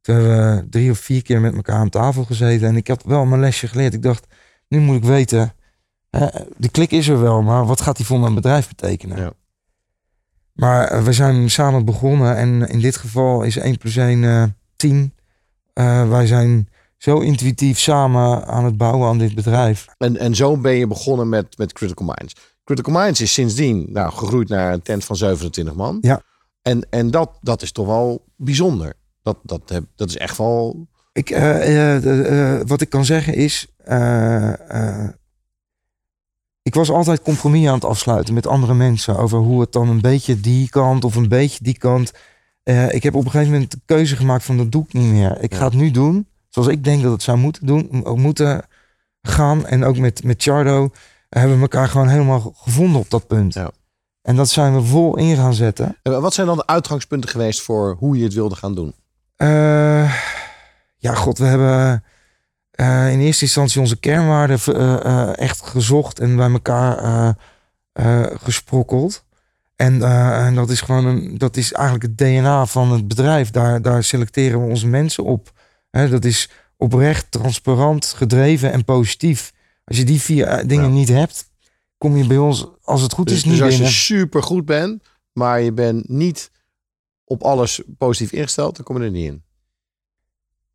Toen 0.04 0.14
hebben 0.14 0.56
we 0.56 0.68
drie 0.68 0.90
of 0.90 0.98
vier 0.98 1.22
keer 1.22 1.40
met 1.40 1.54
elkaar 1.54 1.76
aan 1.76 1.88
tafel 1.88 2.24
gezeten 2.24 2.68
en 2.68 2.76
ik 2.76 2.88
had 2.88 3.02
wel 3.02 3.24
mijn 3.24 3.40
lesje 3.40 3.68
geleerd. 3.68 3.94
Ik 3.94 4.02
dacht, 4.02 4.26
nu 4.68 4.80
moet 4.80 4.96
ik 4.96 5.04
weten, 5.04 5.52
de 6.56 6.68
klik 6.70 6.90
is 6.90 7.08
er 7.08 7.20
wel, 7.20 7.42
maar 7.42 7.66
wat 7.66 7.80
gaat 7.80 7.96
die 7.96 8.06
voor 8.06 8.20
mijn 8.20 8.34
bedrijf 8.34 8.68
betekenen? 8.68 9.16
Ja. 9.16 9.32
Maar 10.52 10.86
eh, 10.86 11.02
we 11.02 11.12
zijn 11.12 11.50
samen 11.50 11.84
begonnen 11.84 12.36
en 12.36 12.68
in 12.68 12.80
dit 12.80 12.96
geval 12.96 13.42
is 13.42 13.56
1 13.56 13.78
plus 13.78 13.96
1 13.96 14.24
eh 14.24 14.44
10. 14.76 15.14
Eh, 15.72 16.08
wij 16.08 16.26
zijn 16.26 16.68
zo 16.96 17.18
intuïtief 17.18 17.78
samen 17.78 18.46
aan 18.46 18.64
het 18.64 18.76
bouwen 18.76 19.08
aan 19.08 19.18
dit 19.18 19.34
bedrijf. 19.34 19.86
En, 19.98 20.16
en 20.16 20.34
zo 20.34 20.56
ben 20.56 20.74
je 20.74 20.86
begonnen 20.86 21.28
met, 21.28 21.58
met 21.58 21.72
Critical 21.72 22.06
Minds. 22.06 22.34
Critical 22.64 22.92
Minds 22.92 23.20
is 23.20 23.32
sindsdien 23.32 23.86
nou, 23.92 24.12
gegroeid 24.12 24.48
naar 24.48 24.72
een 24.72 24.82
tent 24.82 25.04
van 25.04 25.16
27 25.16 25.74
man. 25.74 25.98
Ja. 26.00 26.22
En, 26.62 26.86
en 26.90 27.10
dat, 27.10 27.38
dat 27.40 27.62
is 27.62 27.72
toch 27.72 27.86
wel 27.86 28.24
bijzonder. 28.36 28.94
Dat, 29.24 29.38
dat, 29.42 29.68
heb, 29.68 29.84
dat 29.96 30.08
is 30.08 30.16
echt 30.16 30.38
wel... 30.38 30.88
Ik, 31.12 31.30
eh, 31.30 31.96
eh, 31.96 32.56
eh, 32.56 32.66
wat 32.66 32.80
ik 32.80 32.88
kan 32.88 33.04
zeggen 33.04 33.34
is. 33.34 33.66
ik 36.62 36.74
was 36.74 36.90
altijd 36.90 37.22
compromis 37.22 37.66
aan 37.66 37.74
het 37.74 37.84
afsluiten 37.84 38.34
met 38.34 38.46
andere 38.46 38.74
mensen 38.74 39.16
over 39.16 39.38
hoe 39.38 39.60
het 39.60 39.72
dan 39.72 39.88
een 39.88 40.00
beetje 40.00 40.40
die 40.40 40.68
kant 40.68 41.04
of 41.04 41.14
een 41.14 41.28
beetje 41.28 41.64
die 41.64 41.78
kant. 41.78 42.12
Ik 42.88 43.02
heb 43.02 43.14
op 43.14 43.24
een 43.24 43.30
gegeven 43.30 43.52
moment 43.52 43.70
de 43.70 43.80
keuze 43.84 44.16
gemaakt 44.16 44.44
van 44.44 44.56
dat 44.56 44.72
doe 44.72 44.84
ik 44.84 44.92
niet 44.92 45.12
meer. 45.12 45.42
Ik 45.42 45.54
ga 45.54 45.64
het 45.64 45.74
nu 45.74 45.90
doen 45.90 46.26
zoals 46.48 46.68
ik 46.68 46.84
denk 46.84 47.02
dat 47.02 47.12
het 47.12 47.22
zou 47.22 47.38
moeten 47.38 47.66
doen, 47.66 48.04
moeten 48.14 48.66
gaan. 49.22 49.66
En 49.66 49.84
ook 49.84 49.98
met, 49.98 50.24
met 50.24 50.42
Chardo 50.42 50.90
hebben 51.28 51.56
we 51.56 51.62
elkaar 51.62 51.88
gewoon 51.88 52.08
helemaal 52.08 52.52
gevonden 52.56 53.00
op 53.00 53.10
dat 53.10 53.26
punt. 53.26 53.54
Ja. 53.54 53.70
En 54.22 54.36
dat 54.36 54.48
zijn 54.48 54.74
we 54.74 54.82
vol 54.82 55.16
in 55.16 55.36
gaan 55.36 55.54
zetten. 55.54 55.96
En 56.02 56.20
Wat 56.20 56.34
zijn 56.34 56.46
dan 56.46 56.56
de 56.56 56.66
uitgangspunten 56.66 57.30
geweest 57.30 57.60
voor 57.60 57.96
hoe 57.98 58.16
je 58.16 58.24
het 58.24 58.34
wilde 58.34 58.56
gaan 58.56 58.74
doen? 58.74 58.94
Eh, 59.44 60.14
ja, 60.96 61.14
god, 61.14 61.38
we 61.38 61.44
hebben 61.44 62.04
eh, 62.70 63.12
in 63.12 63.20
eerste 63.20 63.44
instantie 63.44 63.80
onze 63.80 63.96
kernwaarden 63.96 64.58
eh, 64.58 65.38
echt 65.38 65.62
gezocht 65.62 66.18
en 66.18 66.36
bij 66.36 66.50
elkaar 66.50 67.36
gesprokkeld. 68.40 69.24
En, 69.76 70.02
en 70.02 70.54
dat 70.54 70.70
is 70.70 70.80
gewoon 70.80 71.06
een, 71.06 71.38
dat 71.38 71.56
is 71.56 71.72
eigenlijk 71.72 72.04
het 72.04 72.18
DNA 72.18 72.66
van 72.66 72.92
het 72.92 73.08
bedrijf. 73.08 73.50
Daar, 73.50 73.82
daar 73.82 74.04
selecteren 74.04 74.60
we 74.60 74.66
onze 74.66 74.86
mensen 74.86 75.24
op. 75.24 75.52
Hè, 75.90 76.08
dat 76.08 76.24
is 76.24 76.50
oprecht, 76.76 77.30
transparant, 77.30 78.04
gedreven 78.06 78.72
en 78.72 78.84
positief. 78.84 79.52
Als 79.84 79.96
je 79.96 80.04
die 80.04 80.20
vier 80.20 80.66
dingen 80.66 80.92
niet 80.92 81.08
hebt, 81.08 81.50
kom 81.98 82.16
je 82.16 82.26
bij 82.26 82.38
ons, 82.38 82.66
als 82.82 83.02
het 83.02 83.12
goed 83.12 83.28
Dus, 83.28 83.36
is, 83.36 83.44
niet 83.44 83.52
dus 83.52 83.62
als 83.62 83.76
je 83.76 83.86
super 83.86 84.42
goed 84.42 84.64
bent, 84.64 85.02
maar 85.32 85.60
je 85.60 85.72
bent 85.72 86.08
niet 86.08 86.50
op 87.24 87.42
alles 87.42 87.82
positief 87.98 88.32
ingesteld, 88.32 88.76
dan 88.76 88.84
kom 88.84 88.98
je 88.98 89.04
er 89.04 89.10
niet 89.10 89.26
in. 89.26 89.42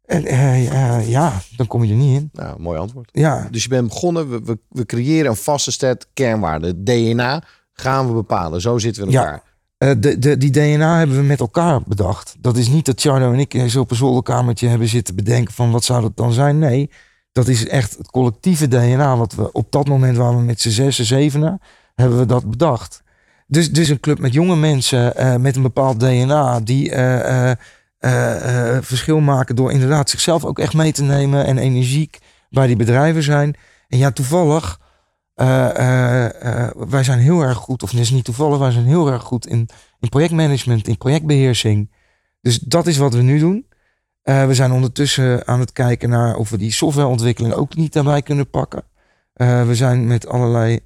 En, 0.06 0.26
eh, 0.26 1.10
ja, 1.10 1.42
dan 1.58 1.68
kom 1.68 1.84
je 1.84 1.92
er 1.92 1.98
niet 1.98 2.20
in. 2.22 2.30
Nou, 2.34 2.60
mooi 2.62 2.80
antwoord. 2.80 3.10
Ja, 3.14 3.48
Dus 3.52 3.64
je 3.64 3.70
bent 3.70 3.88
begonnen, 3.88 4.30
we, 4.30 4.42
we, 4.44 4.60
we 4.70 4.86
creëren 4.86 5.30
een 5.30 5.36
vaste 5.36 5.72
set 5.72 6.08
kernwaarden. 6.14 6.84
DNA 6.84 7.44
gaan 7.74 8.08
we 8.08 8.14
bepalen. 8.14 8.62
Zo 8.62 8.78
zitten 8.78 9.02
we 9.02 9.08
in 9.08 9.14
Ja. 9.14 9.22
elkaar. 9.24 9.44
Eh, 9.78 9.92
de, 10.00 10.20
de, 10.20 10.38
die 10.38 10.52
DNA 10.52 10.98
hebben 10.98 11.16
we 11.16 11.22
met 11.24 11.40
elkaar 11.40 11.82
bedacht. 11.86 12.36
Dat 12.40 12.58
is 12.58 12.68
niet 12.68 12.86
dat 12.86 13.02
Chardo 13.02 13.34
en 13.34 13.40
ik 13.40 13.54
eens 13.54 13.76
op 13.76 13.92
een 13.92 13.98
zolderkamertje 13.98 14.68
hebben 14.68 14.88
zitten 14.88 15.16
bedenken 15.16 15.54
van 15.54 15.72
wat 15.72 15.84
zou 15.84 16.02
dat 16.02 16.18
dan 16.18 16.34
zijn. 16.34 16.60
Nee, 16.60 16.90
dat 17.32 17.48
is 17.48 17.68
echt 17.68 17.98
het 17.98 18.12
collectieve 18.12 18.68
DNA 18.68 19.18
wat 19.18 19.34
we 19.36 19.52
op 19.52 19.72
dat 19.72 19.88
moment 19.88 20.18
waar 20.18 20.36
we 20.36 20.42
met 20.42 20.62
z'n 20.62 20.70
zessen, 20.70 21.06
zevenen, 21.06 21.60
hebben 21.96 22.18
we 22.20 22.26
dat 22.26 22.50
bedacht. 22.50 23.02
Dus, 23.52 23.72
dus 23.72 23.90
een 23.90 24.00
club 24.00 24.20
met 24.20 24.34
jonge 24.34 24.56
mensen 24.56 25.16
eh, 25.16 25.36
met 25.36 25.56
een 25.56 25.62
bepaald 25.62 26.00
DNA 26.00 26.60
die 26.60 26.92
eh, 26.92 27.52
eh, 27.52 28.78
verschil 28.82 29.20
maken 29.20 29.56
door 29.56 29.72
inderdaad 29.72 30.10
zichzelf 30.10 30.46
ook 30.46 30.60
echt 30.60 30.74
mee 30.74 30.92
te 30.92 31.04
nemen 31.04 31.46
en 31.46 31.58
energiek 31.58 32.20
bij 32.50 32.68
die 32.68 32.76
bedrijven 32.76 33.24
zijn. 33.24 33.56
En 33.88 33.98
ja, 33.98 34.12
toevallig 34.12 34.80
wij 36.90 37.04
zijn 37.04 37.20
heel 37.20 37.42
erg 37.42 37.58
goed, 37.58 37.84
of 37.84 37.92
het 37.92 38.00
is 38.00 38.10
niet 38.10 38.24
toevallig, 38.24 38.58
wij 38.58 38.72
zijn 38.72 38.86
heel 38.86 39.12
erg 39.12 39.24
goed 39.24 39.48
in, 39.48 39.70
in 40.00 40.10
projectmanagement, 40.10 40.88
in 40.88 40.98
projectbeheersing. 40.98 41.92
Dus 42.42 42.60
dat 42.60 42.88
is 42.88 42.98
wat 42.98 43.14
we 43.14 43.22
nu 43.22 43.40
doen. 43.40 43.68
We 44.24 44.54
zijn 44.54 44.72
ondertussen 44.72 45.48
aan 45.48 45.60
het 45.60 45.72
kijken 45.72 46.10
naar 46.10 46.36
of 46.36 46.50
we 46.50 46.58
die 46.58 46.72
softwareontwikkeling 46.72 47.54
ook 47.54 47.76
niet 47.76 47.94
daarbij 47.94 48.22
kunnen 48.22 48.50
pakken. 48.50 48.84
We 49.34 49.72
zijn 49.72 50.08
met 50.08 50.28
allerlei 50.28 50.80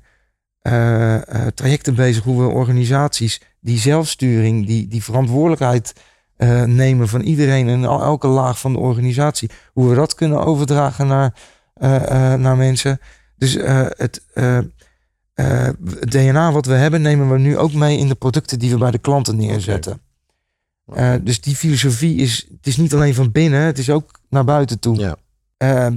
eh, 0.63 1.15
eh, 1.15 1.47
trajecten 1.47 1.95
bezig 1.95 2.23
hoe 2.23 2.41
we 2.41 2.47
organisaties 2.47 3.41
die 3.59 3.79
zelfsturing, 3.79 4.65
die, 4.65 4.87
die 4.87 5.03
verantwoordelijkheid 5.03 5.93
eh, 6.35 6.63
nemen 6.63 7.07
van 7.07 7.21
iedereen 7.21 7.67
en 7.67 7.83
el- 7.83 8.01
elke 8.01 8.27
laag 8.27 8.59
van 8.59 8.73
de 8.73 8.79
organisatie, 8.79 9.49
hoe 9.73 9.89
we 9.89 9.95
dat 9.95 10.15
kunnen 10.15 10.45
overdragen 10.45 11.07
naar, 11.07 11.33
naar 12.39 12.57
mensen. 12.57 12.99
Dus 13.37 13.53
het, 13.53 14.21
het 15.33 16.11
DNA 16.11 16.51
wat 16.51 16.65
we 16.65 16.73
hebben, 16.73 17.01
nemen 17.01 17.31
we 17.31 17.37
nu 17.37 17.57
ook 17.57 17.73
mee 17.73 17.97
in 17.97 18.07
de 18.07 18.15
producten 18.15 18.59
die 18.59 18.71
we 18.71 18.77
bij 18.77 18.91
de 18.91 18.97
klanten 18.97 19.35
neerzetten. 19.35 20.01
Dus 21.21 21.41
die 21.41 21.55
filosofie 21.55 22.15
is, 22.15 22.47
het 22.51 22.67
is 22.67 22.77
niet 22.77 22.93
alleen 22.93 23.13
van 23.13 23.31
binnen, 23.31 23.61
het 23.61 23.77
is 23.77 23.89
ook 23.89 24.19
naar 24.29 24.43
buiten 24.45 24.79
toe. 24.79 24.97
Ja. 24.97 25.15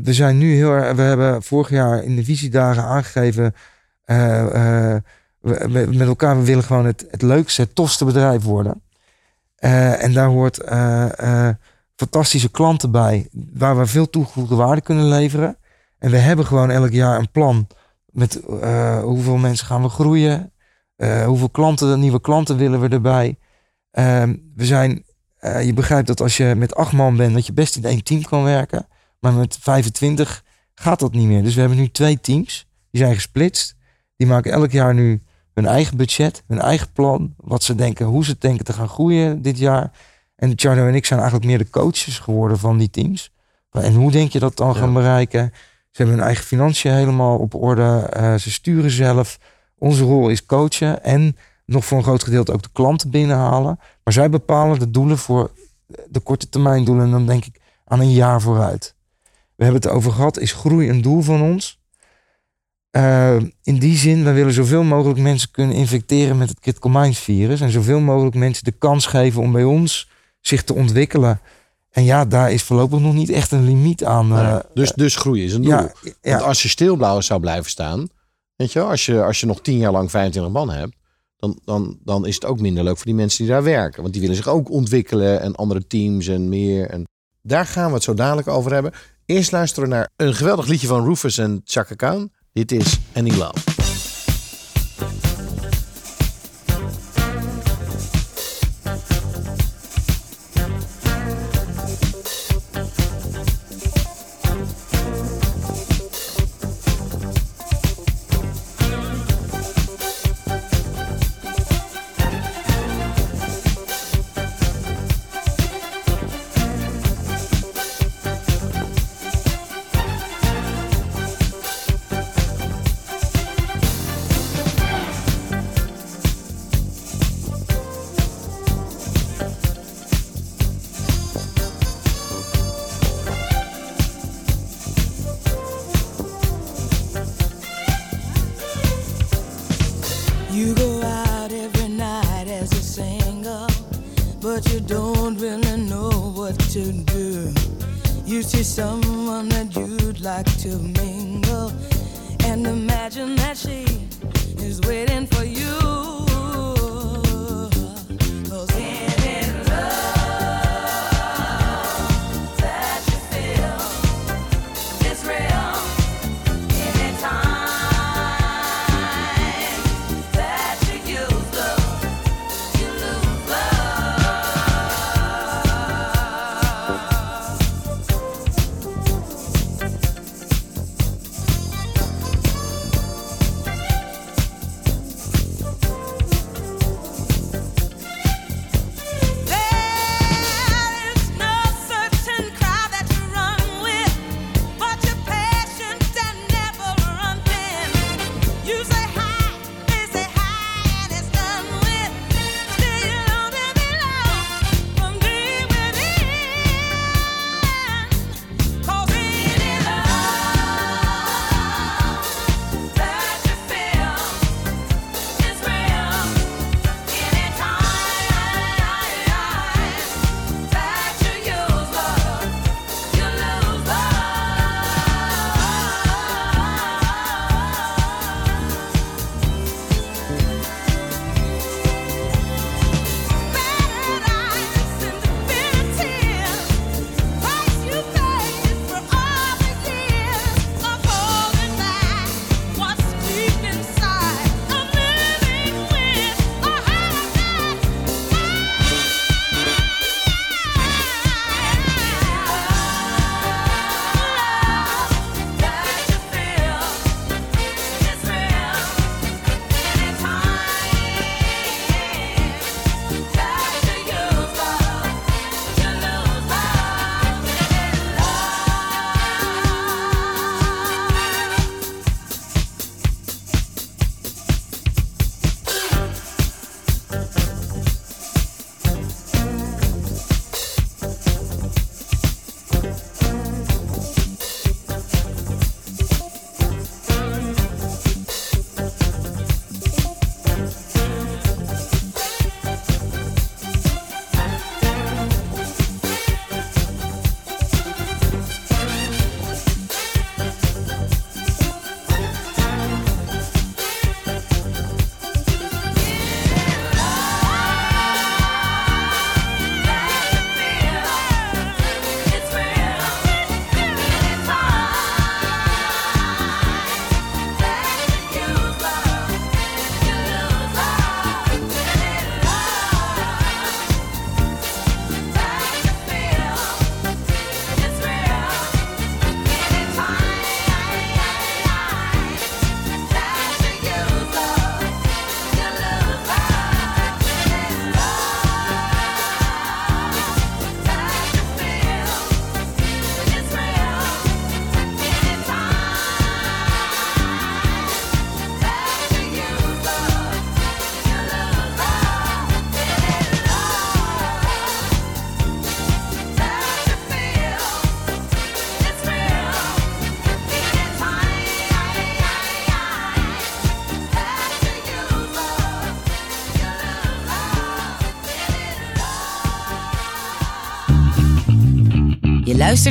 We 0.02 0.12
zijn 0.12 0.38
nu 0.38 0.54
heel 0.54 0.70
erg, 0.70 0.96
we 0.96 1.02
hebben 1.02 1.42
vorig 1.42 1.70
jaar 1.70 2.04
in 2.04 2.16
de 2.16 2.24
visiedagen 2.24 2.82
aangegeven, 2.82 3.54
we, 4.06 5.02
we- 5.40 5.86
met 5.96 6.08
elkaar, 6.08 6.42
willen 6.42 6.64
gewoon 6.64 6.86
het, 6.86 7.06
het 7.10 7.22
leukste, 7.22 7.62
het 7.62 7.74
tofste 7.74 8.04
bedrijf 8.04 8.42
worden. 8.42 8.82
Eh, 9.56 10.02
en 10.04 10.12
daar 10.12 10.28
hoort 10.28 10.58
eh, 10.58 11.18
eh, 11.48 11.54
fantastische 11.96 12.50
klanten 12.50 12.90
bij, 12.90 13.28
waar 13.52 13.78
we 13.78 13.86
veel 13.86 14.10
toegevoegde 14.10 14.54
waarde 14.54 14.80
kunnen 14.80 15.08
leveren. 15.08 15.56
En 15.98 16.10
we 16.10 16.16
hebben 16.16 16.46
gewoon 16.46 16.70
elk 16.70 16.90
jaar 16.92 17.18
een 17.18 17.30
plan 17.30 17.66
met 18.06 18.40
eh, 18.60 18.98
hoeveel 19.02 19.36
mensen 19.36 19.66
gaan 19.66 19.82
we 19.82 19.88
groeien, 19.88 20.52
eh, 20.96 21.24
hoeveel 21.24 21.48
klanten, 21.50 22.00
nieuwe 22.00 22.20
klanten 22.20 22.56
willen 22.56 22.80
we 22.80 22.88
erbij. 22.88 23.38
Ehm, 23.90 24.34
we 24.54 24.64
zijn, 24.64 25.04
eh, 25.36 25.64
je 25.66 25.72
begrijpt 25.74 26.06
dat 26.06 26.20
als 26.20 26.36
je 26.36 26.54
met 26.56 26.74
acht 26.74 26.92
man 26.92 27.16
bent, 27.16 27.34
dat 27.34 27.46
je 27.46 27.52
best 27.52 27.76
in 27.76 27.84
één 27.84 28.04
team 28.04 28.22
kan 28.22 28.42
werken. 28.44 28.86
Maar 29.20 29.32
met 29.32 29.58
25 29.60 30.44
gaat 30.74 31.00
dat 31.00 31.12
niet 31.12 31.26
meer. 31.26 31.42
Dus 31.42 31.54
we 31.54 31.60
hebben 31.60 31.78
nu 31.78 31.88
twee 31.90 32.20
teams. 32.20 32.66
Die 32.90 33.00
zijn 33.02 33.14
gesplitst. 33.14 33.75
Die 34.16 34.26
maken 34.26 34.52
elk 34.52 34.70
jaar 34.70 34.94
nu 34.94 35.22
hun 35.54 35.66
eigen 35.66 35.96
budget, 35.96 36.42
hun 36.46 36.60
eigen 36.60 36.92
plan. 36.92 37.34
Wat 37.36 37.62
ze 37.62 37.74
denken, 37.74 38.06
hoe 38.06 38.24
ze 38.24 38.36
denken 38.38 38.64
te 38.64 38.72
gaan 38.72 38.88
groeien 38.88 39.42
dit 39.42 39.58
jaar. 39.58 39.90
En 40.36 40.52
Charlo 40.56 40.86
en 40.86 40.94
ik 40.94 41.06
zijn 41.06 41.20
eigenlijk 41.20 41.48
meer 41.50 41.58
de 41.58 41.70
coaches 41.70 42.18
geworden 42.18 42.58
van 42.58 42.78
die 42.78 42.90
teams. 42.90 43.32
En 43.70 43.94
hoe 43.94 44.10
denk 44.10 44.30
je 44.32 44.38
dat 44.38 44.56
dan 44.56 44.68
Ja. 44.68 44.74
gaan 44.74 44.92
bereiken? 44.92 45.50
Ze 45.90 46.02
hebben 46.02 46.14
hun 46.16 46.24
eigen 46.26 46.44
financiën 46.44 46.92
helemaal 46.92 47.38
op 47.38 47.54
orde. 47.54 47.82
eh, 48.12 48.34
ze 48.34 48.50
sturen 48.50 48.90
zelf. 48.90 49.38
Onze 49.78 50.04
rol 50.04 50.28
is 50.28 50.46
coachen 50.46 51.04
en 51.04 51.36
nog 51.66 51.84
voor 51.84 51.98
een 51.98 52.04
groot 52.04 52.24
gedeelte 52.24 52.52
ook 52.52 52.62
de 52.62 52.68
klanten 52.72 53.10
binnenhalen. 53.10 53.78
Maar 54.04 54.12
zij 54.14 54.30
bepalen 54.30 54.78
de 54.78 54.90
doelen 54.90 55.18
voor 55.18 55.50
de 56.08 56.20
korte 56.20 56.48
termijn 56.48 56.84
doelen. 56.84 57.04
En 57.04 57.10
dan 57.10 57.26
denk 57.26 57.44
ik 57.44 57.60
aan 57.84 58.00
een 58.00 58.12
jaar 58.12 58.40
vooruit. 58.40 58.94
We 59.56 59.64
hebben 59.64 59.82
het 59.82 59.90
over 59.90 60.12
gehad. 60.12 60.38
Is 60.38 60.52
groei 60.52 60.88
een 60.90 61.02
doel 61.02 61.20
van 61.22 61.42
ons? 61.42 61.80
Eh, 62.96 63.36
in 63.62 63.78
die 63.78 63.96
zin, 63.96 64.24
we 64.24 64.32
willen 64.32 64.52
zoveel 64.52 64.82
mogelijk 64.82 65.18
mensen 65.18 65.50
kunnen 65.50 65.76
infecteren 65.76 66.38
met 66.38 66.48
het 66.48 66.60
critical 66.60 66.90
minds 66.90 67.18
virus. 67.18 67.60
En 67.60 67.70
zoveel 67.70 68.00
mogelijk 68.00 68.36
mensen 68.36 68.64
de 68.64 68.72
kans 68.72 69.06
geven 69.06 69.42
om 69.42 69.52
bij 69.52 69.64
ons 69.64 70.08
zich 70.40 70.64
te 70.64 70.74
ontwikkelen. 70.74 71.40
En 71.90 72.04
ja, 72.04 72.24
daar 72.24 72.52
is 72.52 72.62
voorlopig 72.62 73.00
nog 73.00 73.14
niet 73.14 73.30
echt 73.30 73.52
een 73.52 73.64
limiet 73.64 74.04
aan. 74.04 74.32
eh, 74.32 74.58
dus, 74.74 74.92
dus 74.92 75.16
groei 75.16 75.44
is 75.44 75.52
een 75.52 75.62
doel. 75.62 75.72
ja, 75.72 75.92
ja. 76.02 76.30
Want 76.30 76.42
als 76.42 76.62
je 76.62 76.68
stilblauw 76.68 77.20
zou 77.20 77.40
blijven 77.40 77.70
staan, 77.70 78.08
weet 78.56 78.72
je 78.72 78.78
wel, 78.78 78.88
als 78.88 79.06
je, 79.06 79.22
als 79.22 79.40
je 79.40 79.46
nog 79.46 79.60
tien 79.60 79.78
jaar 79.78 79.92
lang 79.92 80.10
25 80.10 80.52
man 80.52 80.70
hebt, 80.70 80.96
dan, 81.36 81.60
dan, 81.64 81.98
dan 82.04 82.26
is 82.26 82.34
het 82.34 82.44
ook 82.44 82.60
minder 82.60 82.84
leuk 82.84 82.96
voor 82.96 83.06
die 83.06 83.14
mensen 83.14 83.44
die 83.44 83.52
daar 83.52 83.62
werken. 83.62 84.00
Want 84.00 84.12
die 84.12 84.22
willen 84.22 84.36
zich 84.36 84.48
ook 84.48 84.70
ontwikkelen 84.70 85.40
en 85.40 85.54
andere 85.54 85.86
teams 85.86 86.26
en 86.26 86.48
meer. 86.48 86.90
En 86.90 87.04
daar 87.42 87.66
gaan 87.66 87.88
we 87.88 87.94
het 87.94 88.02
zo 88.02 88.14
dadelijk 88.14 88.48
over 88.48 88.72
hebben. 88.72 88.92
Eerst 89.26 89.52
luisteren 89.52 89.88
we 89.88 89.94
naar 89.94 90.10
een 90.16 90.34
geweldig 90.34 90.66
liedje 90.66 90.86
van 90.86 91.04
Rufus 91.04 91.38
en 91.38 91.60
Chaka 91.64 91.94
Khan. 91.94 92.30
Dit 92.56 92.72
is 92.72 92.98
Love. 93.36 93.76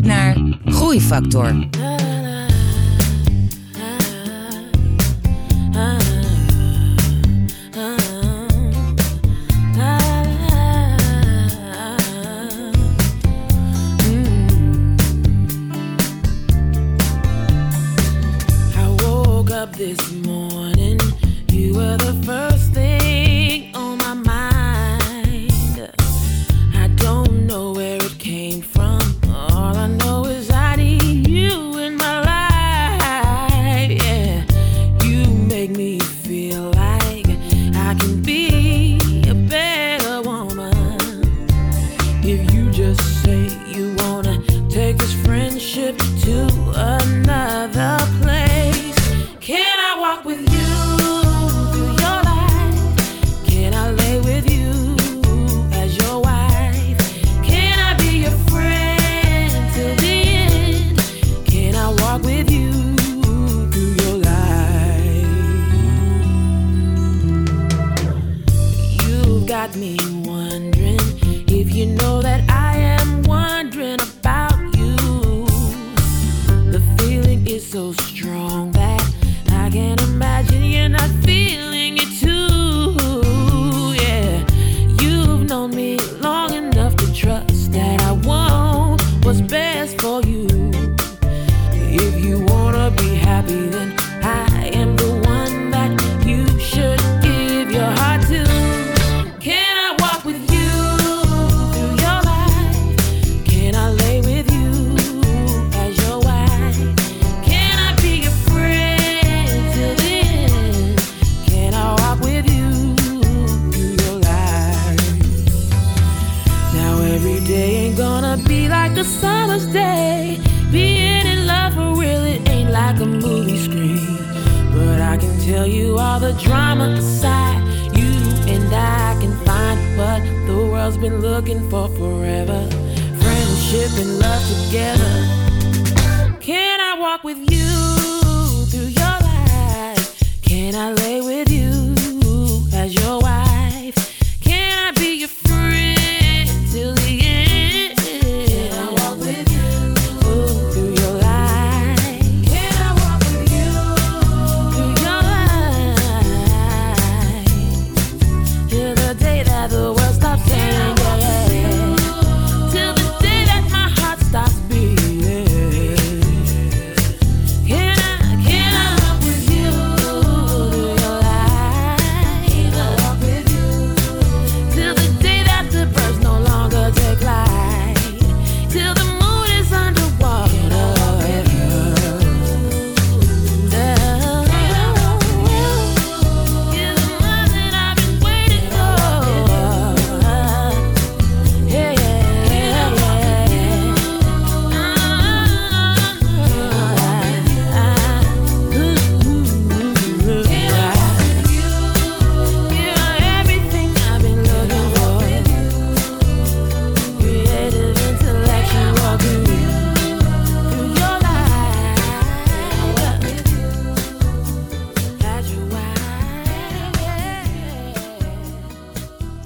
Naar 0.03 0.35
Groeifactor. 0.65 1.53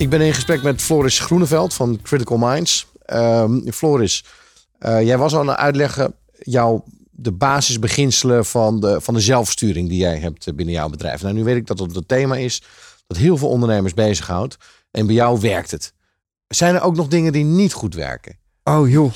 Ik 0.09 0.17
ben 0.17 0.27
in 0.27 0.33
gesprek 0.33 0.63
met 0.63 0.81
Floris 0.81 1.19
Groeneveld 1.19 1.73
van 1.73 1.99
Critical 2.01 2.37
Minds. 2.37 2.87
Ehm, 3.05 3.71
Floris, 3.71 4.25
eh, 4.79 5.01
jij 5.01 5.17
was 5.17 5.33
al 5.33 5.39
aan 5.39 5.47
het 5.47 5.57
uitleggen 5.57 6.13
jouw, 6.39 6.83
de 7.11 7.31
basisbeginselen 7.31 8.45
van 8.45 8.79
de, 8.79 9.01
van 9.01 9.13
de 9.13 9.19
zelfsturing 9.19 9.89
die 9.89 9.97
jij 9.97 10.17
hebt 10.19 10.47
eh, 10.47 10.53
binnen 10.53 10.75
jouw 10.75 10.89
bedrijf. 10.89 11.21
Nou, 11.21 11.33
nu 11.33 11.43
weet 11.43 11.55
ik 11.55 11.67
dat 11.67 11.79
het 11.79 11.95
een 11.95 12.05
thema 12.05 12.35
is 12.35 12.63
dat 13.07 13.17
heel 13.17 13.37
veel 13.37 13.49
ondernemers 13.49 13.93
bezighoudt. 13.93 14.57
En 14.91 15.05
bij 15.05 15.15
jou 15.15 15.39
werkt 15.39 15.71
het. 15.71 15.93
Zijn 16.47 16.75
er 16.75 16.81
ook 16.81 16.95
nog 16.95 17.07
dingen 17.07 17.31
die 17.31 17.45
niet 17.45 17.73
goed 17.73 17.95
werken? 17.95 18.37
Oh 18.63 18.89
joh, 18.89 19.11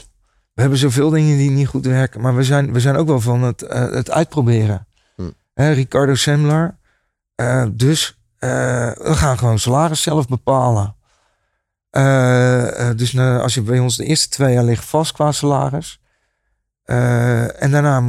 we 0.54 0.62
hebben 0.62 0.80
zoveel 0.80 1.10
dingen 1.10 1.38
die 1.38 1.50
niet 1.50 1.68
goed 1.68 1.86
werken. 1.86 2.22
Maar 2.22 2.36
we 2.36 2.44
zijn, 2.44 2.74
we 2.74 2.80
zijn 2.80 2.96
ook 2.96 3.08
wel 3.08 3.22
van 3.22 3.44
het, 3.44 3.62
eh, 3.62 3.92
het 3.92 4.12
uitproberen. 4.12 4.88
Hm. 5.16 5.30
Ricardo 5.54 6.16
Semler. 6.16 6.78
dus 7.72 8.18
eh, 8.44 8.92
we 9.08 9.16
gaan 9.16 9.38
gewoon 9.38 9.60
salaris 9.60 10.02
zelf 10.02 10.28
bepalen. 10.28 10.96
Eh, 11.90 12.90
eh, 12.90 12.98
dus 12.98 13.14
na- 13.14 13.40
als 13.40 13.54
je 13.54 13.62
bij 13.62 13.80
ons 13.80 13.96
de 13.96 14.06
eerste 14.06 14.30
twee 14.30 14.54
jaar 14.54 14.64
ligt 14.64 14.86
vast 14.86 15.12
qua 15.12 15.32
salaris. 15.32 16.02
En 16.84 17.72
daarna 17.72 18.00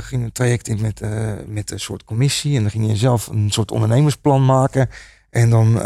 ging 0.00 0.24
een 0.24 0.32
traject 0.32 0.68
in 0.68 0.80
met, 0.80 1.00
met 1.46 1.70
een 1.70 1.80
soort 1.80 2.04
commissie. 2.04 2.56
En 2.56 2.62
dan 2.62 2.70
ging 2.70 2.86
je 2.86 2.96
zelf 2.96 3.26
een 3.26 3.50
soort 3.50 3.70
ondernemersplan 3.70 4.44
maken. 4.44 4.88
En 5.30 5.50
dan, 5.50 5.82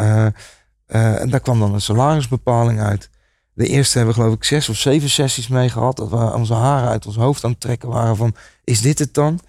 en 0.86 1.30
daar 1.30 1.40
kwam 1.40 1.58
dan 1.58 1.74
een 1.74 1.80
salarisbepaling 1.80 2.80
uit. 2.80 3.10
De 3.52 3.66
eerste 3.66 3.96
hebben 3.98 4.14
we 4.14 4.20
geloof 4.20 4.36
ik 4.36 4.44
zes 4.44 4.68
of 4.68 4.76
zeven 4.76 5.10
sessies 5.10 5.48
mee 5.48 5.68
gehad. 5.68 5.96
Dat 5.96 6.08
we 6.10 6.16
onze 6.16 6.54
haren 6.54 6.88
uit 6.88 7.06
ons 7.06 7.16
hoofd 7.16 7.44
aan 7.44 7.50
het 7.50 7.60
trekken 7.60 7.88
waren 7.88 8.16
van, 8.16 8.34
is 8.64 8.80
dit 8.80 8.98
het 8.98 9.14
dan? 9.14 9.40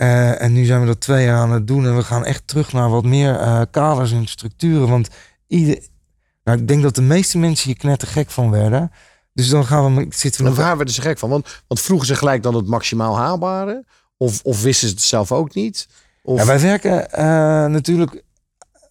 Eh, 0.00 0.42
en 0.42 0.52
nu 0.52 0.64
zijn 0.64 0.80
we 0.80 0.86
dat 0.86 1.00
twee 1.00 1.24
jaar 1.24 1.38
aan 1.38 1.52
het 1.52 1.66
doen. 1.66 1.86
En 1.86 1.96
we 1.96 2.02
gaan 2.02 2.24
echt 2.24 2.42
terug 2.46 2.72
naar 2.72 2.90
wat 2.90 3.04
meer 3.04 3.36
eh, 3.36 3.60
kaders 3.70 4.12
en 4.12 4.26
structuren. 4.26 4.88
Want 4.88 5.08
ieder, 5.46 5.78
nou, 6.44 6.58
ik 6.58 6.68
denk 6.68 6.82
dat 6.82 6.94
de 6.94 7.02
meeste 7.02 7.38
mensen 7.38 7.66
hier 7.66 7.76
knettergek 7.76 8.30
van 8.30 8.50
werden. 8.50 8.90
Dus 9.32 9.48
dan 9.48 9.66
gaan 9.66 9.96
we, 9.96 10.06
zitten 10.08 10.40
we 10.40 10.48
En 10.48 10.54
nog... 10.54 10.64
waar 10.64 10.76
werden 10.76 10.94
ze 10.94 11.00
gek 11.00 11.18
van? 11.18 11.30
Want, 11.30 11.62
want 11.66 11.80
vroegen 11.80 12.06
ze 12.06 12.14
gelijk 12.14 12.42
dan 12.42 12.54
het 12.54 12.66
maximaal 12.66 13.16
haalbare? 13.16 13.84
Of, 14.16 14.42
of 14.42 14.62
wisten 14.62 14.88
ze 14.88 14.94
het 14.94 15.02
zelf 15.02 15.32
ook 15.32 15.54
niet? 15.54 15.88
Of... 16.22 16.38
Ja, 16.38 16.46
wij 16.46 16.60
werken 16.60 17.12
eh, 17.12 17.24
natuurlijk 17.66 18.22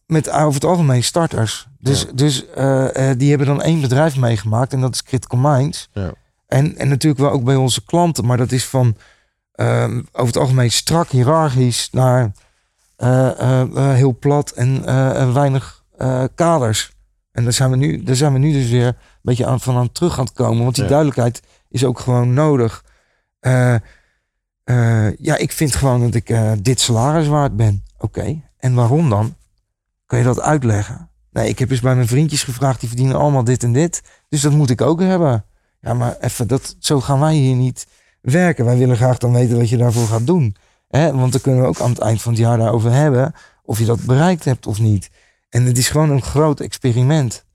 met 0.05 0.29
over 0.29 0.53
het 0.53 0.65
algemeen 0.65 1.03
starters. 1.03 1.67
Dus, 1.79 2.05
dus 2.13 2.45
die 3.17 3.29
hebben 3.29 3.47
dan 3.47 3.61
één 3.61 3.81
bedrijf 3.81 4.17
meegemaakt 4.17 4.73
en 4.73 4.81
dat 4.81 4.93
is 4.93 5.03
Critical 5.03 5.39
Minds. 5.39 5.89
Ja. 5.93 6.13
En, 6.47 6.77
en 6.77 6.87
natuurlijk 6.87 7.21
wel 7.21 7.31
ook 7.31 7.43
bij 7.43 7.55
onze 7.55 7.83
klanten, 7.85 8.25
maar 8.25 8.37
dat 8.37 8.51
is 8.51 8.65
van 8.65 8.95
over 10.11 10.25
het 10.27 10.37
algemeen 10.37 10.71
strak 10.71 11.09
hiërarchisch 11.09 11.89
naar 11.91 12.31
eh, 12.95 13.39
eh, 13.39 13.61
eh, 13.61 13.93
heel 13.93 14.17
plat 14.19 14.51
en 14.51 14.85
en 15.15 15.33
weinig 15.33 15.83
kaders. 16.35 16.97
En 17.31 17.43
daar 17.43 17.53
zijn, 17.53 17.69
we 17.69 17.75
nu, 17.75 18.03
daar 18.03 18.15
zijn 18.15 18.33
we 18.33 18.39
nu 18.39 18.51
dus 18.51 18.69
weer 18.69 18.87
een 18.87 18.95
beetje 19.21 19.45
aan, 19.45 19.59
van 19.59 19.75
aan 19.77 19.91
terug 19.91 20.19
aan 20.19 20.25
het 20.25 20.33
komen. 20.33 20.63
Want 20.63 20.75
die 20.75 20.83
Ja. 20.83 20.89
duidelijkheid 20.89 21.41
is 21.69 21.85
ook 21.85 21.99
gewoon 21.99 22.33
nodig. 22.33 22.83
Ja, 25.17 25.37
ik 25.37 25.51
vind 25.51 25.75
gewoon 25.75 26.01
dat 26.01 26.13
ik 26.13 26.35
dit 26.63 26.79
salaris 26.79 27.27
waard 27.27 27.55
ben. 27.55 27.83
Oké, 27.97 28.41
en 28.57 28.73
waarom 28.73 29.09
dan? 29.09 29.35
Kan 30.05 30.17
je 30.17 30.25
dat 30.25 30.39
uitleggen? 30.41 31.09
Nee, 31.31 31.49
ik 31.49 31.59
heb 31.59 31.71
eens 31.71 31.79
bij 31.79 31.95
mijn 31.95 32.07
vriendjes 32.07 32.43
gevraagd, 32.43 32.79
die 32.79 32.89
verdienen 32.89 33.15
allemaal 33.15 33.43
dit 33.43 33.63
en 33.63 33.73
dit. 33.73 34.01
Dus 34.29 34.41
dat 34.41 34.51
moet 34.51 34.69
ik 34.69 34.81
ook 34.81 34.99
hebben. 35.01 35.45
Ja, 35.81 35.93
maar 35.93 36.17
even, 36.19 36.47
dat, 36.47 36.75
zo 36.79 37.01
gaan 37.01 37.19
wij 37.19 37.33
hier 37.35 37.55
niet 37.55 37.87
werken. 38.21 38.65
Wij 38.65 38.77
willen 38.77 38.95
graag 38.95 39.17
dan 39.17 39.33
weten 39.33 39.57
wat 39.57 39.69
je 39.69 39.77
daarvoor 39.77 40.07
gaat 40.07 40.27
doen. 40.27 40.55
Hè? 40.89 41.13
Want 41.13 41.31
dan 41.31 41.41
kunnen 41.41 41.61
we 41.61 41.67
ook 41.67 41.79
aan 41.79 41.89
het 41.89 41.99
eind 41.99 42.21
van 42.21 42.31
het 42.31 42.41
jaar 42.41 42.57
daarover 42.57 42.91
hebben. 42.91 43.33
Of 43.63 43.79
je 43.79 43.85
dat 43.85 44.05
bereikt 44.05 44.45
hebt 44.45 44.67
of 44.67 44.79
niet. 44.79 45.09
En 45.49 45.63
het 45.65 45.77
is 45.77 45.89
gewoon 45.89 46.09
een 46.09 46.21
groot 46.21 46.59
experiment. 46.59 47.45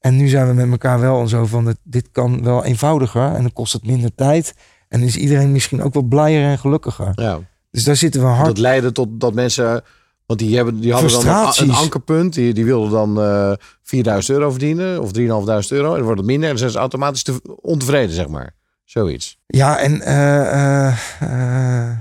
En 0.00 0.16
nu 0.16 0.28
zijn 0.28 0.46
we 0.46 0.52
met 0.52 0.70
elkaar 0.70 1.00
wel 1.00 1.28
zo 1.28 1.46
van, 1.46 1.76
dit 1.82 2.08
kan 2.12 2.42
wel 2.42 2.64
eenvoudiger. 2.64 3.34
En 3.34 3.42
dan 3.42 3.52
kost 3.52 3.72
het 3.72 3.86
minder 3.86 4.14
tijd. 4.14 4.54
En 4.88 5.02
is 5.02 5.16
iedereen 5.16 5.52
misschien 5.52 5.82
ook 5.82 5.94
wel 5.94 6.02
blijer 6.02 6.50
en 6.50 6.58
gelukkiger. 6.58 7.12
Ja. 7.14 7.40
Dus 7.70 7.84
daar 7.84 7.96
zitten 7.96 8.20
we 8.20 8.26
hard 8.26 8.46
Dat 8.46 8.58
leidde 8.58 8.92
tot 8.92 9.08
dat 9.20 9.34
mensen... 9.34 9.82
Want 10.26 10.40
die, 10.40 10.56
hebben, 10.56 10.80
die 10.80 10.92
hadden 10.92 11.24
dan 11.24 11.52
een, 11.56 11.70
ankerpunt. 11.70 12.34
Die, 12.34 12.54
die 12.54 12.64
wilden 12.64 12.90
dan 12.90 13.20
eh 13.20 13.52
4000 13.82 14.38
euro 14.38 14.50
verdienen. 14.50 15.00
Of 15.00 15.10
3.500 15.18 15.22
euro. 15.22 15.90
En 15.90 15.96
dan 15.96 16.02
wordt 16.02 16.18
het 16.18 16.26
minder. 16.26 16.48
En 16.48 16.48
dan 16.48 16.58
zijn 16.58 16.70
ze 16.70 16.78
automatisch 16.78 17.22
te, 17.22 17.40
ontevreden, 17.60 18.14
zeg 18.14 18.28
maar. 18.28 18.54
Zoiets. 18.92 19.38
Ja, 19.46 19.78
en 19.78 20.00
eh, 20.02 20.86
eh, 20.86 21.90
eh, 21.90 21.96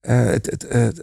het, 0.00 0.46
het, 0.46 0.66
het- 0.68 1.02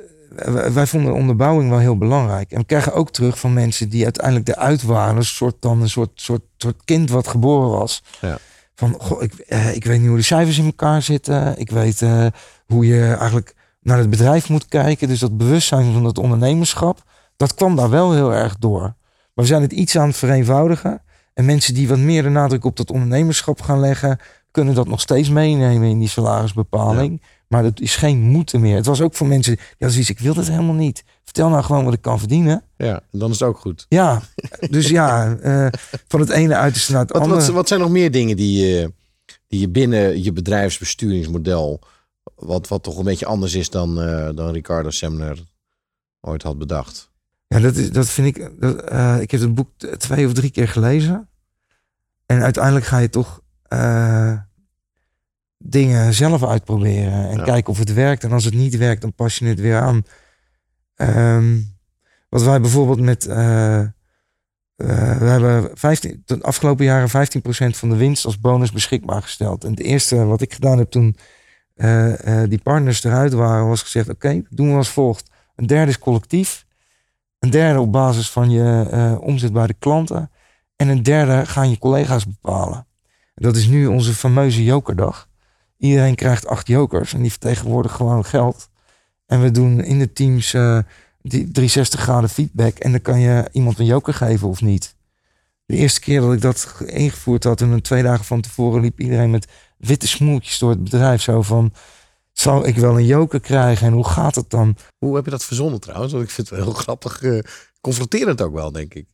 wij- 0.74 0.86
vonden 0.88 1.12
de 1.12 1.18
onderbouwing 1.20 1.70
wel 1.70 1.80
heel 1.80 1.97
belangrijk. 1.97 2.52
En 2.52 2.58
we 2.60 2.66
krijgen 2.66 2.93
ook 2.93 3.12
terug 3.12 3.39
van 3.39 3.54
mensen 3.54 3.89
die 3.89 4.04
uiteindelijk 4.04 4.47
eruit 4.47 4.82
waren. 4.84 5.16
Een 5.16 5.24
soort, 5.26 5.56
dan 5.62 5.82
een 5.82 5.89
soort, 5.89 6.10
soort, 6.16 6.41
soort 6.58 6.82
kind 6.86 7.10
wat 7.10 7.28
geboren 7.28 7.70
was. 7.70 8.04
Ja. 8.22 8.38
Van, 8.76 8.95
goh, 9.00 9.22
ik, 9.24 9.34
eh, 9.34 9.76
ik 9.76 9.86
weet 9.86 10.00
niet 10.00 10.08
hoe 10.08 10.18
de 10.18 10.24
cijfers 10.24 10.58
in 10.58 10.66
elkaar 10.66 11.02
zitten. 11.02 11.60
Ik 11.60 11.72
weet 11.72 12.02
eh, 12.02 12.26
hoe 12.66 12.86
je 12.86 13.06
eigenlijk 13.06 13.56
naar 13.82 13.97
het 13.97 14.10
bedrijf 14.10 14.50
moet 14.50 14.66
kijken. 14.66 15.08
Dus 15.08 15.20
dat 15.20 15.38
bewustzijn 15.38 15.93
van 15.93 16.06
het 16.06 16.18
ondernemerschap, 16.18 17.04
dat 17.38 17.54
kwam 17.54 17.76
daar 17.76 17.89
wel 17.89 18.14
heel 18.14 18.34
erg 18.34 18.58
door. 18.58 18.82
Maar 18.82 18.95
we 19.34 19.45
zijn 19.45 19.62
het 19.62 19.72
iets 19.72 19.97
aan 19.97 20.08
het 20.08 20.18
vereenvoudigen. 20.18 21.02
En 21.34 21.45
mensen 21.45 21.74
die 21.74 21.88
wat 21.88 21.97
meer 21.97 22.24
de 22.24 22.30
nadruk 22.30 22.66
op 22.66 22.78
dat 22.78 22.91
ondernemerschap 22.91 23.62
gaan 23.62 23.80
leggen, 23.80 24.20
kunnen 24.52 24.76
dat 24.76 24.88
nog 24.88 25.02
steeds 25.02 25.30
meenemen 25.30 25.89
in 25.89 26.00
die 26.00 26.10
salarisbepaling. 26.10 27.22
Maar 27.47 27.64
dat 27.64 27.80
is 27.80 27.95
geen 27.95 28.20
moeten 28.20 28.62
meer. 28.62 28.76
Het 28.76 28.86
was 28.86 29.02
ook 29.02 29.14
voor 29.14 29.28
mensen 29.28 29.56
die 29.56 29.66
hadden 29.70 29.91
zoiets, 29.91 30.10
ik 30.10 30.20
wil 30.20 30.34
dat 30.34 30.47
helemaal 30.47 30.76
niet. 30.76 31.04
Vertel 31.24 31.50
nou 31.50 31.64
gewoon 31.64 31.84
wat 31.84 31.93
ik 31.93 32.02
kan 32.02 32.20
verdienen. 32.20 32.64
Ja, 32.78 33.02
dan 33.12 33.32
is 33.32 33.39
het 33.39 33.50
ook 33.50 33.60
goed. 33.60 33.86
Ja, 33.89 34.22
dus 34.70 34.89
ja, 34.89 35.36
eh, 35.36 35.68
van 36.08 36.20
het 36.20 36.30
ene 36.30 36.56
uiterste 36.56 36.91
naar 36.91 37.02
het 37.02 37.12
Wat, 37.12 37.22
andere. 37.22 37.41
wat, 37.41 37.50
wat 37.50 37.68
zijn 37.68 37.80
nog 37.80 37.89
meer 37.89 38.12
dingen 38.12 38.38
die 38.38 38.68
je, 38.68 38.93
die 39.47 39.60
je 39.60 39.70
binnen 39.70 40.24
je 40.24 40.34
bedrijfsbesturingsmodel... 40.34 41.80
Wat, 42.36 42.68
wat 42.68 42.84
toch 42.84 42.97
een 42.97 43.04
beetje 43.04 43.26
anders 43.26 43.54
is 43.54 43.70
dan, 43.70 44.02
eh, 44.02 44.30
dan 44.36 44.52
Ricardo 44.52 44.89
Semner 44.89 45.43
ooit 46.22 46.43
had 46.43 46.58
bedacht? 46.58 47.12
Ja, 47.47 47.60
dat, 47.60 47.76
is, 47.76 47.91
dat 47.91 48.10
vind 48.10 48.38
ik. 48.38 48.52
Dat, 48.60 48.82
eh, 48.82 49.22
ik 49.22 49.32
heb 49.32 49.41
het 49.41 49.56
boek 49.56 49.70
twee 49.97 50.26
of 50.26 50.34
drie 50.34 50.52
keer 50.52 50.68
gelezen. 50.68 51.30
En 52.26 52.41
uiteindelijk 52.41 52.86
ga 52.86 52.97
je 52.97 53.10
toch 53.10 53.41
eh, 53.70 54.34
dingen 55.57 56.13
zelf 56.13 56.43
uitproberen. 56.43 57.30
En 57.30 57.38
Ja. 57.38 57.43
kijken 57.43 57.72
of 57.72 57.78
het 57.80 57.93
werkt. 57.93 58.24
En 58.24 58.32
als 58.32 58.45
het 58.45 58.53
niet 58.53 58.78
werkt, 58.78 59.01
dan 59.01 59.13
pas 59.13 59.38
je 59.38 59.45
het 59.45 59.59
weer 59.59 59.80
aan. 59.80 60.03
Ehm, 60.95 61.57
wat 62.30 62.43
wij 62.43 62.61
bijvoorbeeld 62.61 62.99
met. 63.01 63.26
eh, 63.26 63.80
eh, 63.80 63.89
we 65.17 65.26
hebben 65.26 65.70
15, 65.74 66.22
de 66.26 66.41
afgelopen 66.41 66.86
jaren 66.86 67.09
15% 67.09 67.78
van 67.78 67.89
de 67.89 67.95
winst 67.95 68.26
als 68.26 68.39
bonus 68.39 68.72
beschikbaar 68.72 69.22
gesteld. 69.22 69.63
En 69.63 69.70
het 69.70 69.80
eerste 69.80 70.26
wat 70.26 70.41
ik 70.41 70.53
gedaan 70.53 70.78
heb 70.78 70.89
toen 70.91 71.15
die 72.49 72.61
partners 72.63 73.03
eruit 73.03 73.34
waren, 73.34 73.67
was 73.67 73.82
gezegd: 73.82 74.09
Oké, 74.09 74.41
doen 74.49 74.70
we 74.70 74.76
als 74.76 74.89
volgt. 74.89 75.30
Een 75.55 75.67
derde 75.67 75.91
is 75.91 75.99
collectief. 75.99 76.65
Een 77.39 77.49
derde 77.49 77.80
op 77.80 77.91
basis 77.91 78.30
van 78.32 78.49
je 78.49 79.17
omzet 79.22 79.53
bij 79.53 79.67
de 79.67 79.74
klanten. 79.80 80.32
En 80.76 80.88
een 80.88 81.03
derde 81.03 81.45
gaan 81.45 81.70
je 81.70 81.78
collega's 81.78 82.26
bepalen. 82.26 82.88
Dat 83.39 83.55
is 83.55 83.67
nu 83.67 83.87
onze 83.87 84.13
fameuze 84.13 84.63
jokerdag. 84.63 85.27
Iedereen 85.77 86.15
krijgt 86.15 86.47
acht 86.47 86.67
jokers 86.67 87.13
en 87.13 87.21
die 87.21 87.31
vertegenwoordigen 87.31 87.97
gewoon 87.97 88.25
geld. 88.25 88.69
En 89.25 89.41
we 89.41 89.51
doen 89.51 89.83
in 89.83 89.99
de 89.99 90.13
teams 90.13 90.53
eh, 90.53 90.77
die 91.21 91.41
360 91.51 91.99
graden 91.99 92.29
feedback. 92.29 92.77
En 92.77 92.91
dan 92.91 93.01
kan 93.01 93.19
je 93.19 93.49
iemand 93.51 93.79
een 93.79 93.85
joker 93.85 94.13
geven 94.13 94.47
of 94.47 94.61
niet. 94.61 94.95
De 95.65 95.75
eerste 95.75 95.99
keer 95.99 96.21
dat 96.21 96.33
ik 96.33 96.41
dat 96.41 96.59
ge- 96.59 96.85
ingevoerd 96.91 97.43
had, 97.43 97.61
en 97.61 97.81
twee 97.81 98.03
dagen 98.03 98.25
van 98.25 98.41
tevoren 98.41 98.81
liep 98.81 98.99
iedereen 98.99 99.29
met 99.31 99.47
witte 99.77 100.07
smoeltjes 100.07 100.57
door 100.59 100.69
het 100.69 100.83
bedrijf. 100.83 101.21
Zo 101.21 101.41
van, 101.41 101.73
zal 102.31 102.67
ik 102.67 102.75
wel 102.77 102.97
een 102.97 103.05
joker 103.05 103.39
krijgen 103.39 103.87
en 103.87 103.93
hoe 103.93 104.07
gaat 104.07 104.35
het 104.35 104.49
dan? 104.49 104.75
Hoe 104.97 105.15
heb 105.15 105.25
je 105.25 105.31
dat 105.31 105.45
verzonnen 105.45 105.79
trouwens? 105.79 106.11
Want 106.11 106.23
ik 106.23 106.29
vind 106.31 106.49
het 106.49 106.57
wel 106.57 106.67
heel 106.67 106.77
grappig. 106.77 107.21
eh, 107.21 107.39
confronterend 107.81 108.41
ook 108.41 108.53
wel, 108.53 108.71
denk 108.71 108.93
ik. 108.93 109.07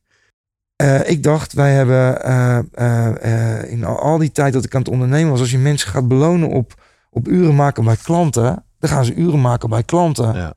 Eh, 0.76 1.10
ik 1.10 1.22
dacht, 1.22 1.52
wij 1.52 1.72
hebben 1.72 2.22
eh, 2.22 2.58
eh, 2.58 3.70
in 3.70 3.84
al, 3.84 3.98
al 3.98 4.18
die 4.18 4.32
tijd 4.32 4.52
dat 4.52 4.64
ik 4.64 4.74
aan 4.74 4.80
het 4.80 4.90
ondernemen 4.90 5.30
was, 5.30 5.40
als 5.40 5.50
je 5.50 5.58
mensen 5.58 5.90
gaat 5.90 6.08
belonen 6.08 6.48
op, 6.48 6.82
op 7.10 7.28
uren 7.28 7.54
maken 7.54 7.84
bij 7.84 7.96
klanten, 7.96 8.64
dan 8.78 8.90
gaan 8.90 9.04
ze 9.04 9.14
uren 9.14 9.40
maken 9.40 9.68
bij 9.68 9.82
klanten. 9.82 10.34
Ja. 10.34 10.54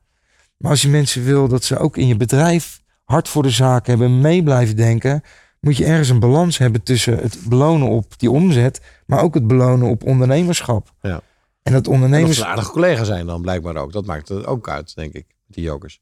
Maar 0.58 0.72
als 0.72 0.82
je 0.82 0.90
mensen 0.90 1.24
wil 1.24 1.48
dat 1.48 1.64
ze 1.64 1.78
ook 1.78 1.98
in 1.98 2.08
je 2.08 2.18
bedrijf 2.18 2.82
hard 3.04 3.28
voor 3.28 3.44
de 3.44 3.50
zaak 3.50 3.88
hebben, 3.88 4.22
mee 4.22 4.44
blijven 4.44 4.76
denken, 4.76 5.24
moet 5.60 5.78
je 5.78 5.86
ergens 5.86 6.10
een 6.10 6.20
balans 6.20 6.58
hebben 6.58 6.84
tussen 6.84 7.18
het 7.18 7.40
belonen 7.48 7.88
op 7.88 8.20
die 8.20 8.32
omzet, 8.32 8.82
maar 9.06 9.22
ook 9.22 9.34
het 9.34 9.48
belonen 9.48 9.90
op 9.90 10.04
ondernemerschap. 10.04 10.94
Ja. 11.02 11.22
En 11.64 11.74
dat 11.74 11.86
En 11.86 11.94
ondernemers. 11.94 12.38
ze 12.38 12.44
een 12.44 12.50
aardige 12.50 12.72
collega 12.72 13.04
zijn 13.04 13.26
dan 13.26 13.42
blijkbaar 13.42 13.76
ook. 13.76 13.92
Dat 13.92 14.06
maakt 14.06 14.30
het 14.30 14.46
ook 14.46 14.70
uit, 14.70 14.96
denk 14.96 15.14
ik. 15.14 15.26
Die 15.48 15.64
jokers. 15.64 16.02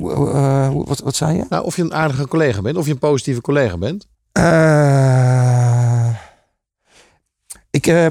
Eh, 0.00 0.70
wat, 0.84 1.00
wat 1.00 1.16
zei 1.16 1.36
je? 1.36 1.44
Nou, 1.48 1.64
of 1.64 1.76
je 1.76 1.82
een 1.82 1.94
aardige 1.94 2.28
collega 2.28 2.60
bent. 2.60 2.76
Of 2.76 2.86
je 2.86 2.92
een 2.92 2.98
positieve 2.98 3.40
collega 3.40 3.78
bent. 3.78 4.06
Eh, 4.32 6.08
ik, 7.70 7.86
eh, 7.86 8.04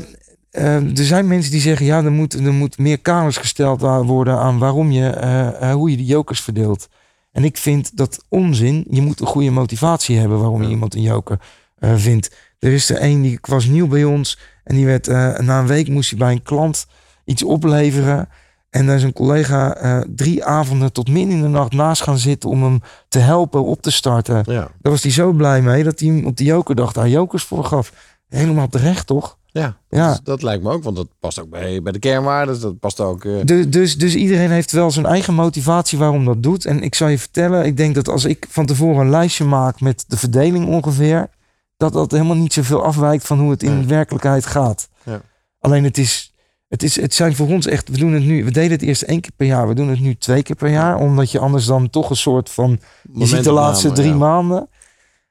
er 0.51 1.05
zijn 1.05 1.27
mensen 1.27 1.51
die 1.51 1.61
zeggen, 1.61 1.85
ja, 1.85 2.03
er 2.03 2.11
moet, 2.11 2.33
er 2.33 2.53
moet 2.53 2.77
meer 2.77 2.99
kaders 2.99 3.37
gesteld 3.37 3.81
worden 3.81 4.37
aan 4.37 4.59
waarom 4.59 4.91
je, 4.91 5.71
hoe 5.73 5.91
je 5.91 5.97
de 5.97 6.05
jokers 6.05 6.41
verdeelt. 6.41 6.87
En 7.31 7.43
ik 7.43 7.57
vind 7.57 7.97
dat 7.97 8.23
onzin. 8.29 8.85
Je 8.89 9.01
moet 9.01 9.19
een 9.19 9.27
goede 9.27 9.51
motivatie 9.51 10.17
hebben 10.17 10.39
waarom 10.39 10.63
je 10.63 10.69
iemand 10.69 10.95
een 10.95 11.01
joker 11.01 11.39
vindt. 11.79 12.35
Er 12.59 12.71
is 12.71 12.89
er 12.89 13.01
een 13.01 13.21
die 13.21 13.39
was 13.41 13.65
nieuw 13.65 13.87
bij 13.87 14.03
ons 14.03 14.39
en 14.63 14.75
die 14.75 14.85
werd 14.85 15.07
na 15.41 15.59
een 15.59 15.67
week 15.67 15.87
moest 15.87 16.09
hij 16.09 16.19
bij 16.19 16.31
een 16.31 16.43
klant 16.43 16.85
iets 17.25 17.43
opleveren. 17.43 18.29
En 18.71 18.85
daar 18.85 18.95
is 18.95 19.03
een 19.03 19.13
collega 19.13 19.75
eh, 19.75 19.99
drie 20.15 20.45
avonden 20.45 20.91
tot 20.91 21.09
min 21.09 21.29
in 21.29 21.41
de 21.41 21.47
nacht 21.47 21.71
naast 21.73 22.01
gaan 22.01 22.17
zitten 22.17 22.49
om 22.49 22.63
hem 22.63 22.81
te 23.07 23.19
helpen 23.19 23.63
op 23.63 23.81
te 23.81 23.91
starten. 23.91 24.35
Ja. 24.45 24.67
Daar 24.81 24.91
was 24.91 25.03
hij 25.03 25.11
zo 25.11 25.31
blij 25.31 25.61
mee 25.61 25.83
dat 25.83 25.99
hij 25.99 26.09
hem 26.09 26.25
op 26.25 26.37
die 26.37 26.45
jokerdag 26.45 26.91
daar 26.93 27.09
jokers 27.09 27.43
voor 27.43 27.63
gaf. 27.65 27.93
Helemaal 28.27 28.67
terecht, 28.67 29.07
toch? 29.07 29.37
Ja, 29.45 29.77
Ja. 29.89 30.09
Dus 30.09 30.19
dat 30.23 30.41
lijkt 30.41 30.63
me 30.63 30.71
ook. 30.71 30.83
Want 30.83 30.95
dat 30.95 31.07
past 31.19 31.39
ook 31.41 31.49
bij, 31.49 31.81
bij 31.81 31.91
de 31.91 31.99
kernwaarden. 31.99 32.61
Dat 32.61 32.79
past 32.79 32.99
ook... 32.99 33.25
eh, 33.25 33.33
Dus, 33.43 33.69
dus, 33.69 33.97
dus 33.97 34.15
iedereen 34.15 34.51
heeft 34.51 34.71
wel 34.71 34.91
zijn 34.91 35.05
eigen 35.05 35.33
motivatie 35.33 35.97
waarom 35.97 36.25
dat 36.25 36.43
doet. 36.43 36.65
En 36.65 36.81
ik 36.83 36.95
zal 36.95 37.07
je 37.07 37.19
vertellen, 37.19 37.65
ik 37.65 37.77
denk 37.77 37.95
dat 37.95 38.09
als 38.09 38.25
ik 38.25 38.45
van 38.49 38.65
tevoren 38.65 39.01
een 39.01 39.09
lijstje 39.09 39.43
maak 39.45 39.79
met 39.81 40.03
de 40.07 40.17
verdeling 40.17 40.67
ongeveer, 40.67 41.29
dat 41.77 41.93
dat 41.93 42.11
helemaal 42.11 42.35
niet 42.35 42.53
zoveel 42.53 42.83
afwijkt 42.83 43.27
van 43.27 43.39
hoe 43.39 43.51
het 43.51 43.63
in 43.63 43.77
Nee. 43.77 43.85
werkelijkheid 43.85 44.45
gaat. 44.45 44.89
Ja. 45.03 45.21
Alleen 45.59 45.83
het 45.83 45.97
is, 45.97 46.30
het 46.71 46.83
is, 46.83 46.95
het 46.95 47.13
zijn 47.13 47.35
voor 47.35 47.47
ons 47.47 47.65
echt, 47.65 47.89
we 47.89 47.97
doen 47.97 48.13
het 48.13 48.23
nu, 48.23 48.43
we 48.43 48.51
deden 48.51 48.71
het 48.71 48.81
eerst 48.81 49.01
één 49.01 49.21
keer 49.21 49.31
per 49.35 49.47
jaar, 49.47 49.67
we 49.67 49.73
doen 49.73 49.89
het 49.89 49.99
nu 49.99 50.15
twee 50.15 50.43
keer 50.43 50.55
per 50.55 50.69
jaar, 50.69 50.97
omdat 50.97 51.31
je 51.31 51.39
anders 51.39 51.65
dan 51.65 51.89
toch 51.89 52.09
een 52.09 52.15
soort 52.15 52.49
van, 52.49 52.79
je 53.13 53.25
ziet 53.25 53.43
de 53.43 53.51
laatste 53.51 53.91
drie 53.91 54.09
ja. 54.09 54.15
maanden. 54.15 54.69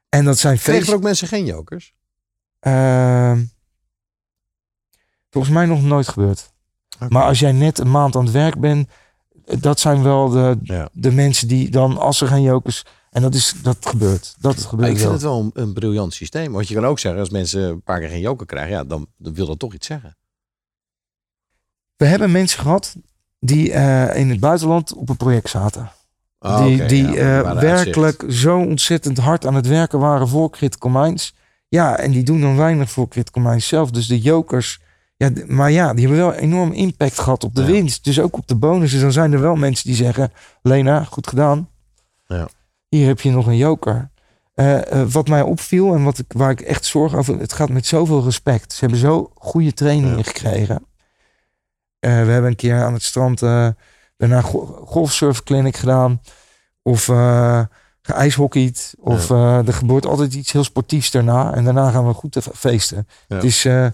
En 0.08 0.24
dat 0.24 0.38
zijn 0.38 0.54
Kregen 0.56 0.74
er 0.74 0.80
feest, 0.80 0.96
ook 0.96 1.02
mensen 1.02 1.28
geen 1.28 1.44
jokers? 1.44 1.94
Ehm, 2.60 3.42
volgens 5.30 5.54
mij 5.54 5.66
nog 5.66 5.82
nooit 5.82 6.08
gebeurd. 6.08 6.52
Maar 7.08 7.24
als 7.24 7.38
jij 7.38 7.52
net 7.52 7.78
een 7.78 7.90
maand 7.90 8.16
aan 8.16 8.24
het 8.24 8.32
werk 8.32 8.60
bent, 8.60 8.88
dat 9.44 9.80
zijn 9.80 10.02
wel 10.02 10.28
de, 10.28 10.58
Ja. 10.62 10.88
de 10.92 11.12
mensen 11.12 11.48
die 11.48 11.70
dan, 11.70 11.98
als 11.98 12.20
er 12.20 12.28
geen 12.28 12.42
jokers, 12.42 12.84
en 13.10 13.22
dat 13.22 13.34
is 13.34 13.54
dat 13.62 13.86
gebeurt. 13.86 14.34
Dat 14.38 14.64
gebeurt 14.64 14.90
ik 14.90 14.98
vind 14.98 15.04
wel. 15.08 15.12
het 15.12 15.22
wel 15.22 15.40
een, 15.40 15.62
een 15.62 15.72
briljant 15.72 16.14
systeem. 16.14 16.52
Want 16.52 16.68
je 16.68 16.74
kan 16.74 16.86
ook 16.86 16.98
zeggen, 16.98 17.20
als 17.20 17.30
mensen 17.30 17.62
een 17.62 17.82
paar 17.82 17.98
keer 17.98 18.08
geen 18.08 18.20
joker 18.20 18.46
krijgen, 18.46 18.72
ja, 18.72 18.84
dan, 18.84 19.06
dan 19.16 19.34
wil 19.34 19.46
dat 19.46 19.58
toch 19.58 19.74
iets 19.74 19.86
zeggen. 19.86 20.16
We 22.00 22.06
hebben 22.06 22.30
mensen 22.30 22.60
gehad 22.60 22.96
die 23.40 23.72
eh, 23.72 24.16
in 24.16 24.30
het 24.30 24.40
buitenland 24.40 24.94
op 24.94 25.08
een 25.08 25.16
project 25.16 25.48
zaten. 25.48 25.90
Ah, 26.38 26.64
die 26.64 26.84
die 26.84 27.10
ja, 27.10 27.42
eh, 27.42 27.60
werkelijk 27.60 28.24
zo 28.28 28.58
ontzettend 28.58 29.18
hard 29.18 29.46
aan 29.46 29.54
het 29.54 29.66
werken 29.66 29.98
waren 29.98 30.28
voor 30.28 30.50
Critical 30.50 30.90
Minds. 30.90 31.34
Ja, 31.68 31.96
en 31.96 32.10
die 32.10 32.22
doen 32.22 32.40
dan 32.40 32.56
weinig 32.56 32.90
voor 32.90 33.08
Critical 33.08 33.42
Minds 33.42 33.68
zelf. 33.68 33.90
Dus 33.90 34.06
de 34.06 34.20
jokers, 34.20 34.80
ja, 35.16 35.30
maar 35.46 35.70
ja, 35.70 35.94
die 35.94 36.06
hebben 36.06 36.26
wel 36.26 36.34
enorm 36.34 36.72
impact 36.72 37.18
gehad 37.18 37.44
op 37.44 37.54
de 37.54 37.64
winst. 37.64 38.04
Dus 38.04 38.20
ook 38.20 38.36
op 38.36 38.46
de 38.46 38.56
bonussen. 38.56 39.00
Dan 39.00 39.12
zijn 39.12 39.32
er 39.32 39.40
wel 39.40 39.56
mensen 39.56 39.86
die 39.86 39.96
zeggen, 39.96 40.32
Lena, 40.62 41.04
goed 41.04 41.26
gedaan. 41.26 41.68
Ja. 42.26 42.48
Hier 42.88 43.06
heb 43.06 43.20
je 43.20 43.30
nog 43.30 43.46
een 43.46 43.56
joker. 43.56 44.10
Eh, 44.54 45.02
wat 45.10 45.28
mij 45.28 45.42
opviel 45.42 45.94
en 45.94 46.04
wat 46.04 46.18
ik, 46.18 46.32
waar 46.32 46.50
ik 46.50 46.60
echt 46.60 46.84
zorg 46.84 47.14
over... 47.14 47.38
Het 47.38 47.52
gaat 47.52 47.70
met 47.70 47.86
zoveel 47.86 48.24
respect. 48.24 48.72
Ze 48.72 48.80
hebben 48.80 48.98
zo 48.98 49.30
goede 49.34 49.72
trainingen 49.72 50.24
gekregen. 50.24 50.88
Eh, 52.00 52.10
we 52.10 52.30
hebben 52.30 52.50
een 52.50 52.56
keer 52.56 52.82
aan 52.82 52.92
het 52.92 53.02
strand 53.02 53.42
eh, 53.42 53.68
daarna 54.16 54.40
go 54.40 54.82
golfsurfclinic 54.86 55.76
gedaan. 55.76 56.20
Of 56.82 57.08
eh 57.08 57.60
geijshockeyd. 58.02 58.94
Of 59.00 59.30
eh, 59.30 59.66
er 59.66 59.72
gebeurt 59.72 60.06
altijd 60.06 60.34
iets 60.34 60.52
heel 60.52 60.64
sportiefs 60.64 61.10
daarna. 61.10 61.54
En 61.54 61.64
daarna 61.64 61.90
gaan 61.90 62.06
we 62.06 62.12
goed 62.12 62.32
te 62.32 62.42
feesten. 62.42 63.06
Ja. 63.28 63.34
Het 63.34 63.44
is 63.44 63.64
eh, 63.64 63.86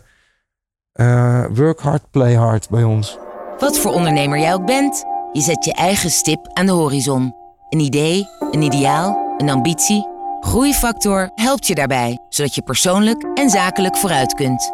eh, 0.92 1.44
work 1.54 1.80
hard, 1.80 2.10
play 2.10 2.34
hard 2.34 2.68
bij 2.68 2.82
ons. 2.82 3.18
Wat 3.58 3.78
voor 3.78 3.92
ondernemer 3.92 4.38
jij 4.38 4.54
ook 4.54 4.66
bent, 4.66 5.04
je 5.32 5.40
zet 5.40 5.64
je 5.64 5.72
eigen 5.72 6.10
stip 6.10 6.50
aan 6.52 6.66
de 6.66 6.72
horizon. 6.72 7.34
Een 7.68 7.80
idee, 7.80 8.28
een 8.50 8.62
ideaal, 8.62 9.34
een 9.38 9.50
ambitie. 9.50 10.06
Groeifactor 10.40 11.30
helpt 11.34 11.66
je 11.66 11.74
daarbij, 11.74 12.18
zodat 12.28 12.54
je 12.54 12.62
persoonlijk 12.62 13.26
en 13.34 13.50
zakelijk 13.50 13.96
vooruit 13.96 14.34
kunt. 14.34 14.72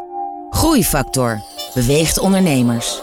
Groeifactor 0.50 1.40
beweegt 1.74 2.18
ondernemers. 2.18 3.00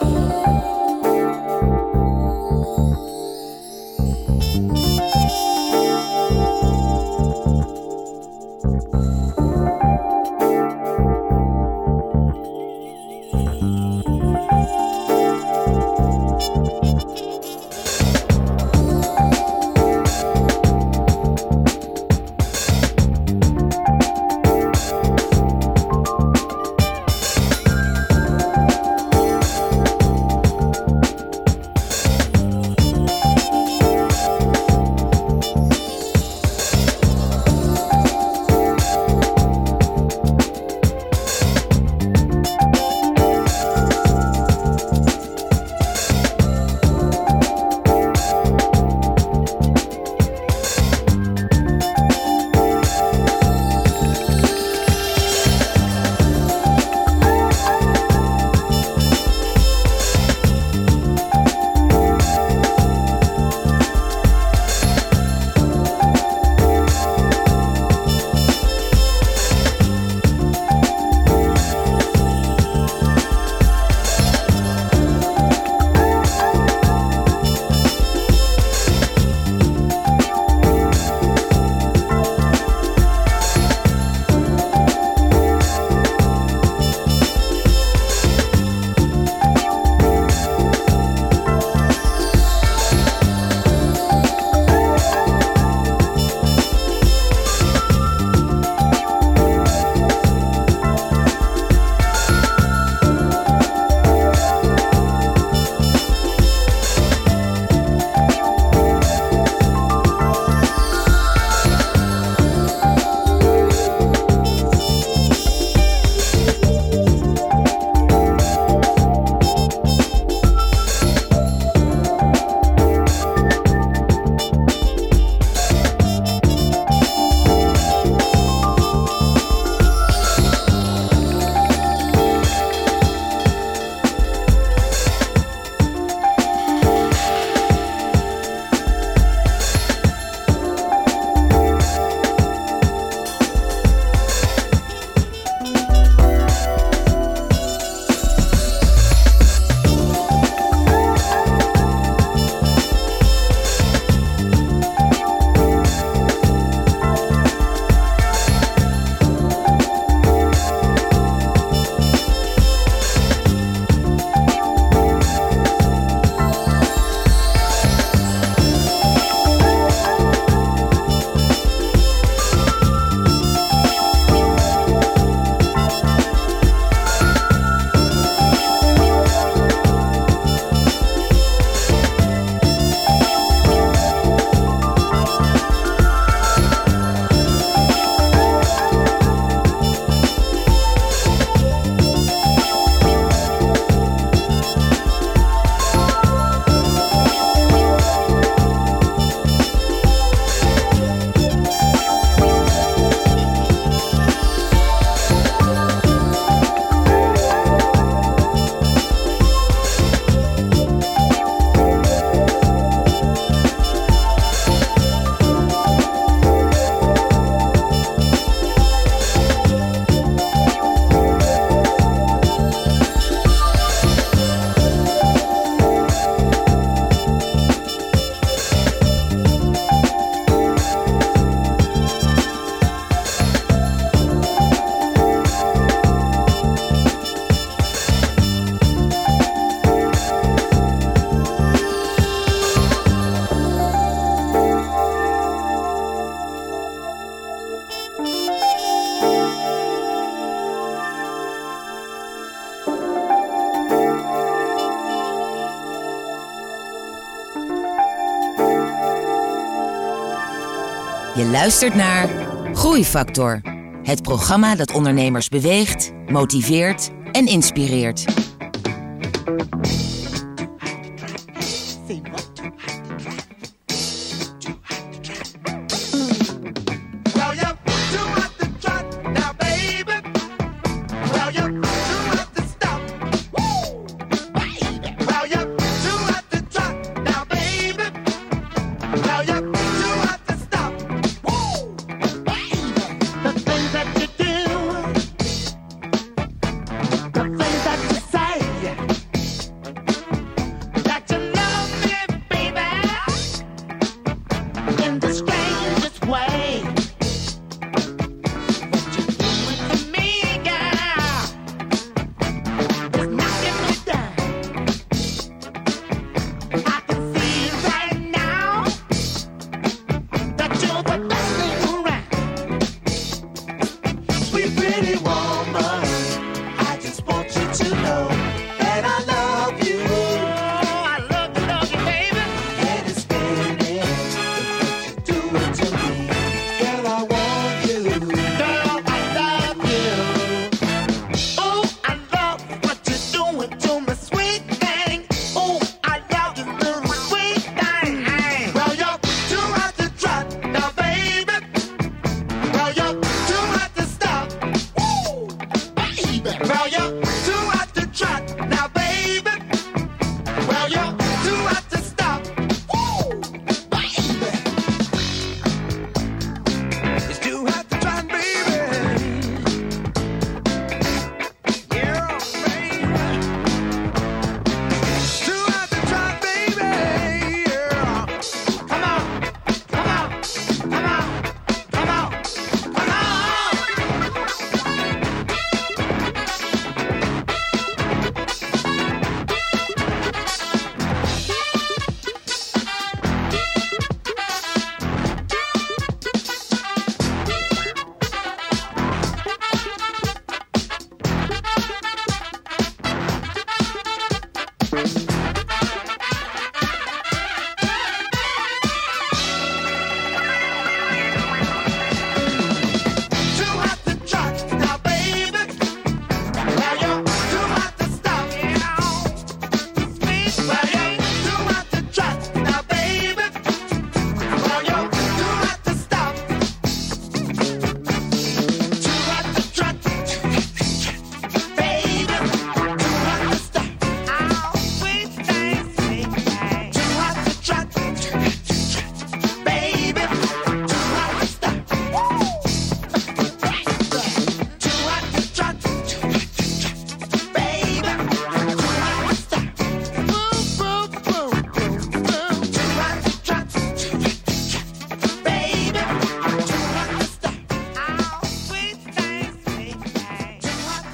Luistert 261.51 261.95
naar 261.95 262.29
Groeifactor. 262.73 263.61
Het 264.03 264.21
programma 264.21 264.75
dat 264.75 264.91
ondernemers 264.93 265.49
beweegt, 265.49 266.11
motiveert 266.27 267.09
en 267.31 267.45
inspireert. 267.45 268.38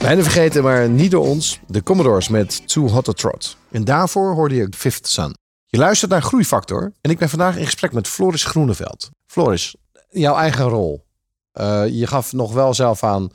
Bijna 0.05 0.21
vergeten, 0.21 0.63
maar 0.63 0.89
niet 0.89 1.11
door 1.11 1.25
ons. 1.25 1.59
De 1.67 1.83
Commodores 1.83 2.27
met 2.27 2.67
Too 2.67 2.87
Hot 2.89 3.03
to 3.03 3.11
Trot. 3.11 3.57
En 3.71 3.83
daarvoor 3.83 4.33
hoorde 4.33 4.55
je 4.55 4.67
Fifth 4.75 5.07
Sun. 5.07 5.35
Je 5.65 5.77
luistert 5.77 6.11
naar 6.11 6.21
Groeifactor. 6.21 6.91
En 7.01 7.11
ik 7.11 7.17
ben 7.17 7.29
vandaag 7.29 7.57
in 7.57 7.65
gesprek 7.65 7.93
met 7.93 8.07
Floris 8.07 8.43
Groeneveld. 8.43 9.09
Floris, 9.25 9.75
jouw 10.09 10.35
eigen 10.35 10.65
rol. 10.67 11.05
Eh, 11.51 11.83
je 11.87 12.07
gaf 12.07 12.33
nog 12.33 12.53
wel 12.53 12.73
zelf 12.73 13.03
aan 13.03 13.29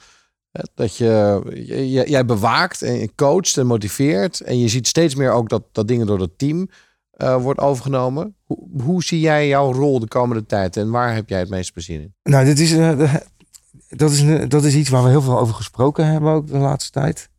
hè, 0.51 0.63
dat 0.75 0.97
je, 0.97 2.05
jij 2.07 2.25
bewaakt 2.25 2.83
en 2.83 3.15
coacht 3.15 3.57
en 3.57 3.67
motiveert. 3.67 4.41
En 4.41 4.59
je 4.59 4.69
ziet 4.69 4.87
steeds 4.89 5.15
meer 5.15 5.33
ook 5.33 5.49
dat, 5.49 5.63
dat 5.73 5.89
dingen 5.89 6.07
door 6.07 6.21
het 6.21 6.39
team 6.39 6.69
eh, 7.11 7.43
wordt 7.43 7.61
overgenomen. 7.61 8.37
Hoe, 8.83 9.03
zie 9.03 9.21
jij 9.21 9.49
jouw 9.49 9.73
rol 9.73 10.01
de 10.01 10.09
komende 10.09 10.47
tijd 10.47 10.77
en 10.77 10.91
waar 10.91 11.15
heb 11.15 11.29
jij 11.29 11.39
het 11.39 11.51
meest 11.51 11.73
plezier 11.73 12.01
in? 12.01 12.15
Nou, 12.23 12.45
dit 12.45 12.59
is, 12.59 12.71
de- 12.71 13.23
dat, 13.97 14.11
is, 14.11 14.49
dat 14.49 14.65
is 14.65 14.75
iets 14.75 14.89
waar 14.89 15.03
we 15.03 15.09
heel 15.09 15.23
veel 15.23 15.39
over 15.39 15.55
gesproken 15.55 16.07
hebben 16.07 16.33
ook 16.33 16.47
de 16.47 16.59
laatste 16.59 16.91
tijd. 16.91 17.31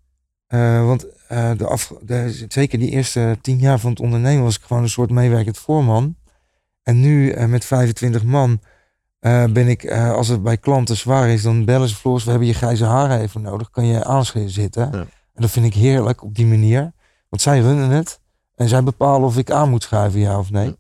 Eh, 0.52 0.86
want 0.86 1.06
eh, 1.28 1.52
de 1.58 1.68
af, 1.68 1.94
de, 2.02 2.46
zeker 2.48 2.80
die 2.80 2.90
eerste 2.90 3.38
tien 3.42 3.58
jaar 3.58 3.80
van 3.80 3.90
het 3.90 4.00
ondernemen 4.00 4.44
was 4.44 4.56
ik 4.56 4.62
gewoon 4.62 4.84
een 4.84 4.90
soort 4.90 5.10
meewerkend 5.10 5.58
voorman. 5.58 6.16
En 6.84 7.00
nu 7.00 7.30
eh, 7.30 7.46
met 7.46 7.66
25 7.66 8.24
man 8.24 8.60
ben 9.54 9.68
ik, 9.68 9.92
als 9.92 10.28
het 10.28 10.44
bij 10.44 10.58
klanten 10.58 10.98
zwaar 10.98 11.30
is, 11.30 11.42
dan 11.42 11.66
bellen 11.66 11.88
ze 11.88 11.96
Floris, 11.96 12.24
we 12.24 12.30
hebben 12.30 12.48
je 12.48 12.54
grijze 12.54 12.86
haren 12.86 13.20
even 13.20 13.42
nodig. 13.42 13.70
Kan 13.70 13.86
je 13.86 14.04
aanzitten? 14.04 14.94
En 14.94 15.42
dat 15.42 15.52
vind 15.52 15.66
ik 15.66 15.74
heerlijk 15.74 16.24
op 16.24 16.36
die 16.36 16.46
manier. 16.46 16.92
Want 17.30 17.42
zij 17.42 17.60
runnen 17.60 17.90
het. 17.90 18.20
En 18.56 18.68
zij 18.68 18.84
bepalen 18.84 19.28
of 19.28 19.38
ik 19.38 19.52
aan 19.52 19.70
moet 19.70 19.84
schuiven, 19.84 20.20
ja 20.20 20.40
of 20.40 20.52
nee. 20.52 20.76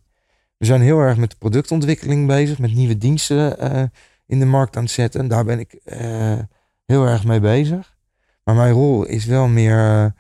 We 0.57 0.65
zijn 0.65 0.81
heel 0.81 0.99
erg 0.99 1.17
met 1.17 1.29
de 1.29 1.35
productontwikkeling 1.39 2.27
bezig, 2.27 2.59
met 2.59 2.73
nieuwe 2.73 2.97
diensten 2.97 3.57
in 4.31 4.39
de 4.39 4.45
markt 4.45 4.75
aan 4.77 4.83
het 4.83 4.91
zetten. 4.91 5.27
Daar 5.27 5.45
ben 5.45 5.59
ik 5.59 5.73
eh, 5.83 6.33
heel 6.85 7.05
erg 7.05 7.23
mee 7.25 7.39
bezig. 7.39 7.95
Maar 8.43 8.55
mijn 8.55 8.73
rol 8.73 9.05
is 9.05 9.25
wel 9.25 9.47
meer 9.47 10.13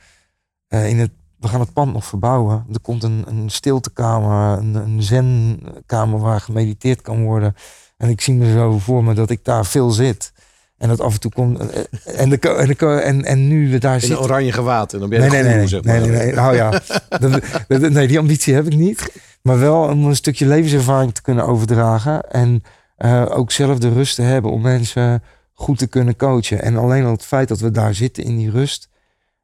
eh, 0.67 0.89
in 0.89 0.99
het. 0.99 1.11
We 1.39 1.47
gaan 1.47 1.59
het 1.59 1.73
pand 1.73 1.93
nog 1.93 2.05
verbouwen. 2.05 2.65
Er 2.73 2.79
komt 2.81 3.03
een, 3.03 3.23
een 3.27 3.49
stiltekamer, 3.49 4.57
een, 4.57 4.75
een 4.75 5.03
zenkamer 5.03 6.19
waar 6.19 6.41
gemediteerd 6.41 7.01
kan 7.01 7.23
worden. 7.23 7.55
En 7.97 8.09
ik 8.09 8.21
zie 8.21 8.33
me 8.33 8.51
zo 8.51 8.79
voor 8.79 9.03
me 9.03 9.13
dat 9.13 9.29
ik 9.29 9.43
daar 9.45 9.65
veel 9.65 9.89
zit. 9.91 10.31
En 10.77 10.87
dat 10.87 11.01
af 11.01 11.13
en 11.13 11.19
toe 11.19 11.31
komt. 11.31 11.59
eh, 11.59 11.81
En, 12.21 12.29
de, 12.29 12.39
en, 12.39 12.67
de, 12.67 12.85
en, 13.01 13.23
en 13.25 13.47
nu 13.47 13.71
we 13.71 13.77
daar 13.77 13.93
In 13.93 13.99
zitten. 13.99 14.17
een 14.17 14.23
oranje 14.23 14.51
gewaad 14.51 14.93
en 14.93 14.99
dan 14.99 15.09
ben 15.09 15.23
je 15.23 15.29
Nee, 15.29 15.41
nee, 15.41 15.49
nee, 15.49 15.57
nee, 15.57 15.67
zeg 15.67 15.83
maar. 15.83 15.99
nee, 15.99 16.09
nee, 16.09 16.33
Nou 16.33 16.55
ja, 16.55 16.69
dat, 17.19 17.41
dat- 17.67 17.89
nee, 17.91 18.07
die 18.07 18.19
ambitie 18.19 18.53
heb 18.53 18.65
ik 18.65 18.75
niet. 18.77 19.11
Maar 19.41 19.59
wel 19.59 19.81
om 19.83 20.05
een 20.05 20.15
stukje 20.15 20.45
levenservaring 20.45 21.13
te 21.13 21.21
kunnen 21.21 21.45
overdragen. 21.45 22.21
En 22.31 22.63
eh, 23.01 23.25
ook 23.29 23.51
zelf 23.51 23.77
de 23.77 23.93
rust 23.93 24.15
te 24.15 24.21
hebben 24.21 24.51
om 24.51 24.61
mensen 24.61 25.23
goed 25.53 25.77
te 25.77 25.87
kunnen 25.87 26.15
coachen. 26.15 26.61
En 26.61 26.77
alleen 26.77 27.05
al 27.05 27.11
het 27.11 27.25
feit 27.25 27.47
dat 27.47 27.59
we 27.59 27.71
daar 27.71 27.93
zitten 27.93 28.23
in 28.23 28.37
die 28.37 28.51
rust. 28.51 28.89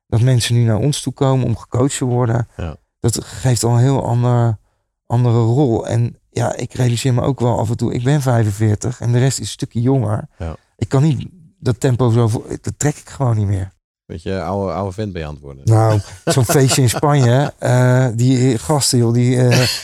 Dat 0.07 0.21
mensen 0.21 0.55
nu 0.55 0.63
naar 0.63 0.77
ons 0.77 1.01
toe 1.01 1.13
komen 1.13 1.45
om 1.45 1.57
gecoacht 1.57 1.97
te 1.97 2.05
worden. 2.05 2.47
Ja. 2.57 2.75
Dat 2.99 3.23
geeft 3.23 3.63
al 3.63 3.71
een 3.71 3.79
heel 3.79 4.05
ander, 4.05 4.57
andere 5.05 5.39
rol. 5.39 5.87
En 5.87 6.17
ja, 6.29 6.55
ik 6.55 6.73
realiseer 6.73 7.13
me 7.13 7.21
ook 7.21 7.39
wel 7.39 7.59
af 7.59 7.69
en 7.69 7.77
toe, 7.77 7.93
ik 7.93 8.03
ben 8.03 8.21
45 8.21 9.01
en 9.01 9.11
de 9.11 9.19
rest 9.19 9.39
is 9.39 9.45
een 9.45 9.51
stukje 9.51 9.81
jonger. 9.81 10.27
Ja. 10.37 10.55
Ik 10.77 10.89
kan 10.89 11.03
niet 11.03 11.27
dat 11.59 11.79
tempo 11.79 12.09
zo, 12.09 12.45
dat 12.61 12.73
trek 12.77 12.97
ik 12.97 13.09
gewoon 13.09 13.37
niet 13.37 13.47
meer. 13.47 13.71
Beetje 14.07 14.41
oude, 14.41 14.73
oude 14.73 14.91
vent 14.93 15.13
je 15.13 15.27
het 15.27 15.39
worden. 15.39 15.61
Nou, 15.65 15.99
zo'n 16.25 16.45
feestje 16.55 16.81
in 16.81 16.89
Spanje, 16.89 17.53
eh, 17.59 18.07
die 18.15 18.57
gasten 18.57 18.97
joh, 18.97 19.13
die... 19.13 19.37
eh, 19.37 19.83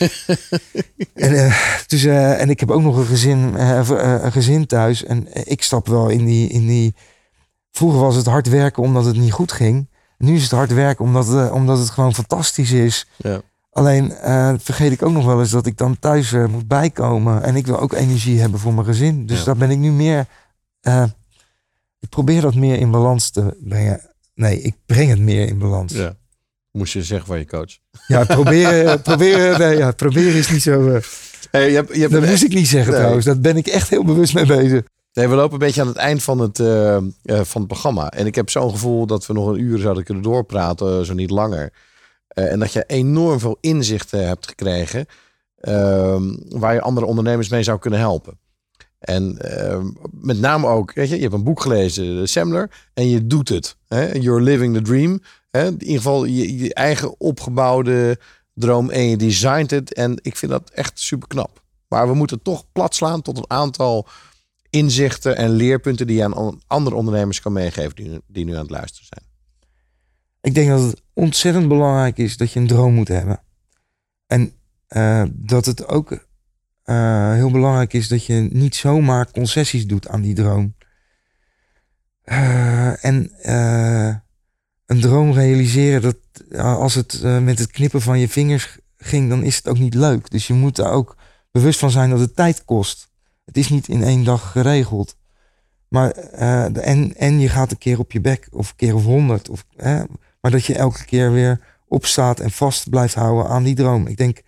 en, 1.14 1.44
eh, 1.44 1.56
dus, 1.86 2.04
en 2.04 2.50
ik 2.50 2.60
heb 2.60 2.70
ook 2.70 2.82
nog 2.82 2.96
een 2.96 3.06
gezin, 3.06 3.54
een 3.54 4.32
gezin 4.32 4.66
thuis 4.66 5.04
en 5.04 5.48
ik 5.50 5.62
stap 5.62 5.86
wel 5.86 6.08
in 6.08 6.24
die, 6.24 6.48
in 6.48 6.66
die... 6.66 6.94
Vroeger 7.70 8.00
was 8.00 8.16
het 8.16 8.26
hard 8.26 8.48
werken 8.48 8.82
omdat 8.82 9.04
het 9.04 9.16
niet 9.16 9.32
goed 9.32 9.52
ging. 9.52 9.88
Nu 10.18 10.34
is 10.34 10.42
het 10.42 10.50
hard 10.50 10.72
werken 10.72 11.04
omdat, 11.04 11.50
omdat 11.50 11.78
het 11.78 11.90
gewoon 11.90 12.14
fantastisch 12.14 12.72
is. 12.72 13.06
Ja. 13.16 13.40
Alleen 13.70 14.12
vergeet 14.60 14.92
ik 14.92 15.02
ook 15.02 15.12
nog 15.12 15.24
wel 15.24 15.40
eens 15.40 15.50
dat 15.50 15.66
ik 15.66 15.76
dan 15.76 15.98
thuis 15.98 16.30
moet 16.30 16.68
bijkomen. 16.68 17.42
En 17.42 17.56
ik 17.56 17.66
wil 17.66 17.80
ook 17.80 17.92
energie 17.92 18.40
hebben 18.40 18.60
voor 18.60 18.74
mijn 18.74 18.86
gezin. 18.86 19.26
Dus 19.26 19.38
Ja. 19.38 19.44
daar 19.44 19.56
ben 19.56 19.70
ik 19.70 19.78
nu 19.78 19.90
meer... 19.92 20.26
ik 22.00 22.08
probeer 22.08 22.40
dat 22.40 22.54
meer 22.54 22.78
in 22.78 22.90
balans 22.90 23.30
te 23.30 23.56
brengen. 23.60 24.13
Nee, 24.34 24.60
ik 24.60 24.74
breng 24.86 25.10
het 25.10 25.18
meer 25.18 25.46
in 25.48 25.58
balans. 25.58 25.92
Ja, 25.92 26.02
Ja. 26.02 26.16
Moest 26.70 26.92
je 26.92 27.02
zeggen 27.02 27.26
van 27.26 27.38
je 27.38 27.46
coach. 27.46 27.78
proberen, 28.26 29.02
proberen, 29.10 29.58
nee, 29.58 29.76
ja, 29.76 29.92
proberen 29.92 30.34
is 30.34 30.50
niet 30.50 30.62
zo... 30.62 30.88
eh, 30.90 31.02
Hey, 31.50 31.68
je 31.70 31.74
hebt, 31.74 31.94
je 31.94 32.00
hebt 32.00 32.12
dat 32.12 32.26
moest 32.26 32.44
ik 32.44 32.54
niet 32.54 32.68
zeggen 32.68 32.88
Nee. 32.90 32.98
trouwens. 32.98 33.24
Daar 33.26 33.38
ben 33.40 33.56
ik 33.56 33.66
echt 33.66 33.88
heel 33.90 34.04
bewust 34.04 34.34
mee 34.34 34.46
bezig. 34.46 34.82
Nee, 35.12 35.28
we 35.28 35.34
lopen 35.34 35.52
een 35.52 35.58
beetje 35.58 35.80
aan 35.80 35.86
het 35.86 35.96
eind 35.96 36.22
van 36.22 36.38
het, 36.38 36.58
eh, 36.58 36.96
eh, 36.96 37.02
van 37.24 37.60
het 37.60 37.66
programma. 37.66 38.10
En 38.10 38.26
ik 38.26 38.34
heb 38.34 38.50
zo'n 38.50 38.70
gevoel 38.70 39.06
dat 39.06 39.26
we 39.26 39.32
nog 39.32 39.46
een 39.48 39.60
uur 39.60 39.78
zouden 39.78 40.04
kunnen 40.04 40.22
doorpraten, 40.22 41.06
zo 41.06 41.14
niet 41.14 41.30
langer. 41.30 41.72
En 42.28 42.58
dat 42.58 42.72
je 42.72 42.84
enorm 42.86 43.40
veel 43.40 43.58
inzichten 43.60 44.26
hebt 44.26 44.48
gekregen 44.48 45.06
ehm, 45.60 46.22
waar 46.48 46.74
je 46.74 46.80
andere 46.80 47.06
ondernemers 47.06 47.48
mee 47.48 47.62
zou 47.62 47.78
kunnen 47.78 47.98
helpen. 47.98 48.38
En 49.04 49.38
ehm, 49.38 49.86
met 50.10 50.38
name 50.38 50.66
ook, 50.66 50.92
weet 50.92 51.08
je, 51.08 51.14
je 51.14 51.22
hebt 51.22 51.34
een 51.34 51.44
boek 51.44 51.60
gelezen, 51.60 52.16
de 52.16 52.26
Semler, 52.26 52.70
en 52.94 53.08
je 53.08 53.26
doet 53.26 53.48
het. 53.48 53.76
Hè? 53.88 54.12
You're 54.12 54.42
living 54.42 54.74
the 54.74 54.82
dream. 54.82 55.22
Hè? 55.50 55.66
In 55.66 55.80
ieder 55.80 55.96
geval 55.96 56.24
je, 56.24 56.58
je 56.58 56.74
eigen 56.74 57.20
opgebouwde 57.20 58.18
droom 58.54 58.90
en 58.90 59.08
je 59.08 59.16
designt 59.16 59.70
het. 59.70 59.94
En 59.94 60.18
ik 60.22 60.36
vind 60.36 60.52
dat 60.52 60.70
echt 60.70 61.00
super 61.00 61.28
knap. 61.28 61.62
Maar 61.88 62.08
we 62.08 62.14
moeten 62.14 62.42
toch 62.42 62.64
plat 62.72 62.94
slaan 62.94 63.22
tot 63.22 63.36
een 63.36 63.50
aantal 63.50 64.08
inzichten 64.70 65.36
en 65.36 65.50
leerpunten 65.50 66.06
die 66.06 66.16
je 66.16 66.24
aan 66.24 66.60
andere 66.66 66.96
ondernemers 66.96 67.40
kan 67.40 67.52
meegeven 67.52 68.22
die 68.26 68.44
nu 68.44 68.52
aan 68.52 68.62
het 68.62 68.70
luisteren 68.70 69.06
zijn. 69.08 69.24
Ik 70.40 70.54
denk 70.54 70.68
dat 70.68 70.80
het 70.80 71.02
ontzettend 71.12 71.68
belangrijk 71.68 72.18
is 72.18 72.36
dat 72.36 72.52
je 72.52 72.60
een 72.60 72.66
droom 72.66 72.94
moet 72.94 73.08
hebben. 73.08 73.40
En 74.26 74.52
eh, 74.86 75.24
dat 75.32 75.66
het 75.66 75.88
ook 75.88 76.23
eh, 76.84 77.32
heel 77.32 77.50
belangrijk 77.50 77.92
is 77.92 78.08
dat 78.08 78.24
je 78.24 78.48
niet 78.52 78.74
zomaar 78.74 79.30
concessies 79.30 79.86
doet 79.86 80.08
aan 80.08 80.20
die 80.20 80.34
droom. 80.34 80.74
Eh, 82.22 83.04
en 83.04 83.30
eh, 83.40 84.16
een 84.86 85.00
droom 85.00 85.32
realiseren, 85.32 86.02
dat 86.02 86.16
als 86.58 86.94
het 86.94 87.22
met 87.22 87.58
het 87.58 87.70
knippen 87.70 88.00
van 88.00 88.18
je 88.18 88.28
vingers 88.28 88.78
ging, 88.96 89.28
dan 89.28 89.42
is 89.42 89.56
het 89.56 89.68
ook 89.68 89.78
niet 89.78 89.94
leuk. 89.94 90.30
Dus 90.30 90.46
je 90.46 90.54
moet 90.54 90.76
daar 90.76 90.92
ook 90.92 91.16
bewust 91.50 91.78
van 91.78 91.90
zijn 91.90 92.10
dat 92.10 92.20
het 92.20 92.36
tijd 92.36 92.64
kost. 92.64 93.10
Het 93.44 93.56
is 93.56 93.68
niet 93.68 93.88
in 93.88 94.02
één 94.02 94.24
dag 94.24 94.52
geregeld. 94.52 95.16
Maar, 95.88 96.10
en, 96.10 97.16
en 97.16 97.40
je 97.40 97.48
gaat 97.48 97.70
een 97.70 97.78
keer 97.78 97.98
op 97.98 98.12
je 98.12 98.20
bek, 98.20 98.48
of 98.50 98.70
een 98.70 98.76
keer 98.76 98.94
of 98.94 99.04
honderd. 99.04 99.48
Of, 99.48 99.64
maar 100.40 100.50
dat 100.50 100.64
je 100.64 100.74
elke 100.74 101.04
keer 101.04 101.32
weer 101.32 101.60
opstaat 101.88 102.40
en 102.40 102.50
vast 102.50 102.90
blijft 102.90 103.14
houden 103.14 103.50
aan 103.50 103.62
die 103.62 103.74
droom. 103.74 104.06
Ik 104.06 104.16
denk 104.16 104.42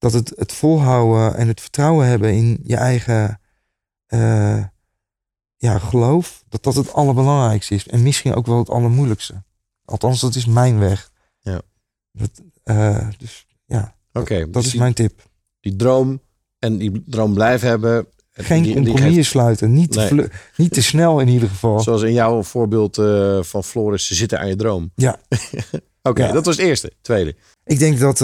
dat 0.00 0.12
het, 0.12 0.32
het 0.36 0.52
volhouden 0.52 1.36
en 1.36 1.48
het 1.48 1.60
vertrouwen 1.60 2.06
hebben 2.06 2.34
in 2.34 2.60
je 2.62 2.76
eigen 2.76 3.40
eh, 4.06 4.64
ja, 5.56 5.78
geloof, 5.78 6.44
dat 6.48 6.62
dat 6.62 6.74
het 6.74 6.92
allerbelangrijkste 6.92 7.74
is. 7.74 7.86
En 7.88 8.02
misschien 8.02 8.34
ook 8.34 8.46
wel 8.46 8.58
het 8.58 8.70
allermoeilijkste. 8.70 9.42
Althans, 9.84 10.20
dat 10.20 10.34
is 10.34 10.46
mijn 10.46 10.78
weg. 10.78 11.10
Ja. 11.40 11.60
Dat, 12.12 12.30
eh, 12.62 13.08
dus 13.18 13.46
ja, 13.66 13.94
Oké, 14.12 14.38
dat 14.40 14.52
dus 14.52 14.66
is 14.66 14.74
mijn 14.74 14.94
tip. 14.94 15.28
Die 15.60 15.76
droom 15.76 16.20
en 16.58 16.78
die 16.78 17.02
droom 17.06 17.34
blijven 17.34 17.68
hebben. 17.68 18.06
Geen 18.32 18.62
die- 18.84 19.22
sluiten. 19.22 19.72
Niet, 19.72 19.92
te 19.92 20.14
Nee. 20.14 20.28
niet 20.56 20.72
te 20.72 20.82
snel 20.82 21.20
in 21.20 21.28
ieder 21.28 21.48
geval. 21.48 21.80
Zoals 21.80 22.02
in 22.02 22.12
jouw 22.12 22.42
voorbeeld 22.42 22.98
eh, 22.98 23.42
van 23.42 23.64
Floris, 23.64 24.06
ze 24.06 24.14
zitten 24.14 24.38
aan 24.40 24.48
je 24.48 24.56
droom. 24.56 24.90
Ja. 24.94 25.18
Oké, 26.02 26.26
Ja. 26.26 26.32
dat 26.32 26.44
was 26.46 26.56
het 26.56 26.66
eerste. 26.66 26.92
Tweede. 27.00 27.36
Ik 27.64 27.78
denk 27.78 27.98
dat, 27.98 28.20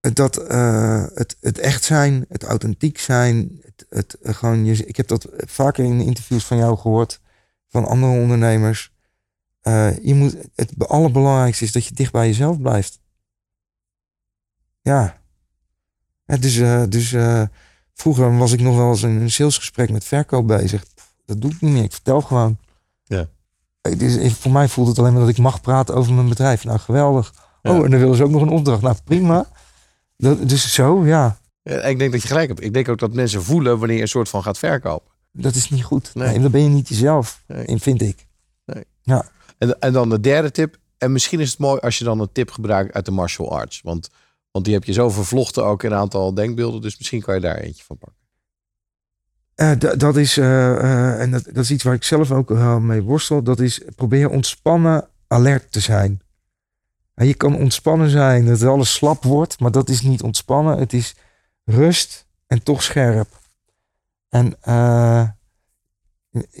dat 0.00 0.36
eh, 0.36 1.04
het, 1.14 1.36
het 1.40 1.58
echt 1.58 1.84
zijn, 1.84 2.24
het 2.28 2.42
authentiek 2.42 2.98
zijn, 2.98 3.60
het, 3.62 3.86
het 3.90 4.14
eh, 4.14 4.34
gewoon 4.34 4.64
je, 4.64 4.86
ik 4.86 4.96
heb 4.96 5.08
dat 5.08 5.28
vaker 5.36 5.84
in 5.84 6.00
interviews 6.00 6.44
van 6.44 6.56
jou 6.56 6.78
gehoord, 6.78 7.20
van 7.68 7.86
andere 7.86 8.12
ondernemers. 8.12 8.92
Eh, 9.60 9.98
je 9.98 10.14
moet, 10.14 10.36
het 10.54 10.88
allerbelangrijkste 10.88 11.64
is 11.64 11.72
dat 11.72 11.84
je 11.84 11.94
dicht 11.94 12.12
bij 12.12 12.26
jezelf 12.26 12.60
blijft. 12.60 13.00
Ja. 14.80 15.20
Ja, 16.24 16.36
dus 16.36 16.54
dus 16.88 17.14
vroeger 17.94 18.38
was 18.38 18.52
ik 18.52 18.60
nog 18.60 18.76
wel 18.76 18.90
eens 18.90 19.02
in 19.02 19.20
een 19.20 19.30
salesgesprek 19.30 19.90
met 19.90 20.04
verkoop 20.04 20.46
bezig. 20.46 20.84
Dat 21.24 21.40
doe 21.40 21.50
ik 21.50 21.60
niet 21.60 21.72
meer. 21.72 21.82
Ik 21.82 21.92
vertel 21.92 22.20
gewoon. 22.20 22.58
Ja. 23.04 23.28
Is, 23.80 24.34
voor 24.34 24.52
mij 24.52 24.68
voelt 24.68 24.88
het 24.88 24.98
alleen 24.98 25.12
maar 25.12 25.20
dat 25.20 25.30
ik 25.30 25.38
mag 25.38 25.60
praten 25.60 25.94
over 25.94 26.12
mijn 26.12 26.28
bedrijf. 26.28 26.64
Nou, 26.64 26.78
geweldig. 26.78 27.34
Ja. 27.62 27.70
Oh, 27.70 27.84
en 27.84 27.90
dan 27.90 28.00
willen 28.00 28.16
ze 28.16 28.24
ook 28.24 28.30
nog 28.30 28.42
een 28.42 28.48
opdracht. 28.48 28.82
Nou, 28.82 28.96
prima. 29.04 29.46
Dat, 30.18 30.48
dus 30.48 30.72
zo, 30.74 31.06
ja. 31.06 31.38
Ik 31.62 31.98
denk 31.98 32.12
dat 32.12 32.22
je 32.22 32.28
gelijk 32.28 32.48
hebt. 32.48 32.62
Ik 32.62 32.72
denk 32.72 32.88
ook 32.88 32.98
dat 32.98 33.12
mensen 33.14 33.42
voelen 33.42 33.78
wanneer 33.78 33.96
je 33.96 34.02
een 34.02 34.08
soort 34.08 34.28
van 34.28 34.42
gaat 34.42 34.58
verkopen. 34.58 35.12
Dat 35.32 35.54
is 35.54 35.70
niet 35.70 35.84
goed. 35.84 36.14
Nee. 36.14 36.28
Nee, 36.28 36.40
dan 36.40 36.50
ben 36.50 36.62
je 36.62 36.68
niet 36.68 36.88
jezelf, 36.88 37.42
Nee. 37.46 37.64
in, 37.64 37.80
vind 37.80 38.02
ik. 38.02 38.26
Nee. 38.64 38.84
Ja. 39.02 39.28
En, 39.58 39.80
en 39.80 39.92
dan 39.92 40.08
de 40.10 40.20
derde 40.20 40.50
tip. 40.50 40.76
En 40.98 41.12
misschien 41.12 41.40
is 41.40 41.50
het 41.50 41.58
mooi 41.58 41.80
als 41.80 41.98
je 41.98 42.04
dan 42.04 42.20
een 42.20 42.32
tip 42.32 42.50
gebruikt 42.50 42.94
uit 42.94 43.04
de 43.04 43.10
martial 43.10 43.52
arts. 43.52 43.80
Want, 43.82 44.08
want 44.50 44.64
die 44.64 44.74
heb 44.74 44.84
je 44.84 44.92
zo 44.92 45.10
vervlochten 45.10 45.64
ook 45.64 45.82
in 45.82 45.90
een 45.90 45.98
aantal 45.98 46.34
denkbeelden. 46.34 46.80
Dus 46.80 46.98
misschien 46.98 47.20
kan 47.22 47.34
je 47.34 47.40
daar 47.40 47.56
eentje 47.56 47.84
van 47.84 47.98
pakken. 47.98 48.16
Eh, 49.54 49.98
dat 49.98 50.16
is, 50.16 50.36
eh, 50.36 50.70
eh, 50.70 51.20
en 51.20 51.30
dat, 51.30 51.44
dat 51.44 51.64
is 51.64 51.70
iets 51.70 51.82
waar 51.82 51.94
ik 51.94 52.04
zelf 52.04 52.30
ook 52.30 52.48
wel 52.48 52.80
mee 52.80 53.02
worstel. 53.02 53.42
Dat 53.42 53.60
is 53.60 53.82
probeer 53.96 54.28
ontspannen, 54.30 55.08
alert 55.26 55.72
te 55.72 55.80
zijn. 55.80 56.20
Je 57.26 57.34
kan 57.34 57.56
ontspannen 57.56 58.10
zijn, 58.10 58.46
dat 58.46 58.62
alles 58.62 58.92
slap 58.92 59.22
wordt, 59.24 59.60
maar 59.60 59.70
dat 59.70 59.88
is 59.88 60.00
niet 60.00 60.22
ontspannen. 60.22 60.78
Het 60.78 60.92
is 60.92 61.14
rust 61.64 62.26
en 62.46 62.62
toch 62.62 62.82
scherp. 62.82 63.40
En 64.28 64.56
eh, 64.60 65.28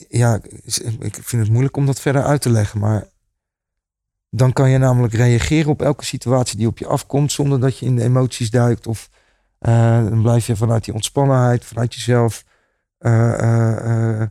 ja, 0.08 0.40
ik 1.00 1.18
vind 1.22 1.42
het 1.42 1.50
moeilijk 1.50 1.76
om 1.76 1.86
dat 1.86 2.00
verder 2.00 2.22
uit 2.22 2.40
te 2.40 2.50
leggen, 2.50 2.80
maar 2.80 3.08
dan 4.30 4.52
kan 4.52 4.70
je 4.70 4.78
namelijk 4.78 5.12
reageren 5.12 5.70
op 5.70 5.82
elke 5.82 6.04
situatie 6.04 6.58
die 6.58 6.66
op 6.66 6.78
je 6.78 6.86
afkomt, 6.86 7.32
zonder 7.32 7.60
dat 7.60 7.78
je 7.78 7.86
in 7.86 7.96
de 7.96 8.02
emoties 8.02 8.50
duikt. 8.50 8.86
Of 8.86 9.10
eh, 9.58 10.04
dan 10.04 10.22
blijf 10.22 10.46
je 10.46 10.56
vanuit 10.56 10.84
die 10.84 10.94
ontspannenheid, 10.94 11.64
vanuit 11.64 11.94
jezelf 11.94 12.44
eh, 12.98 14.22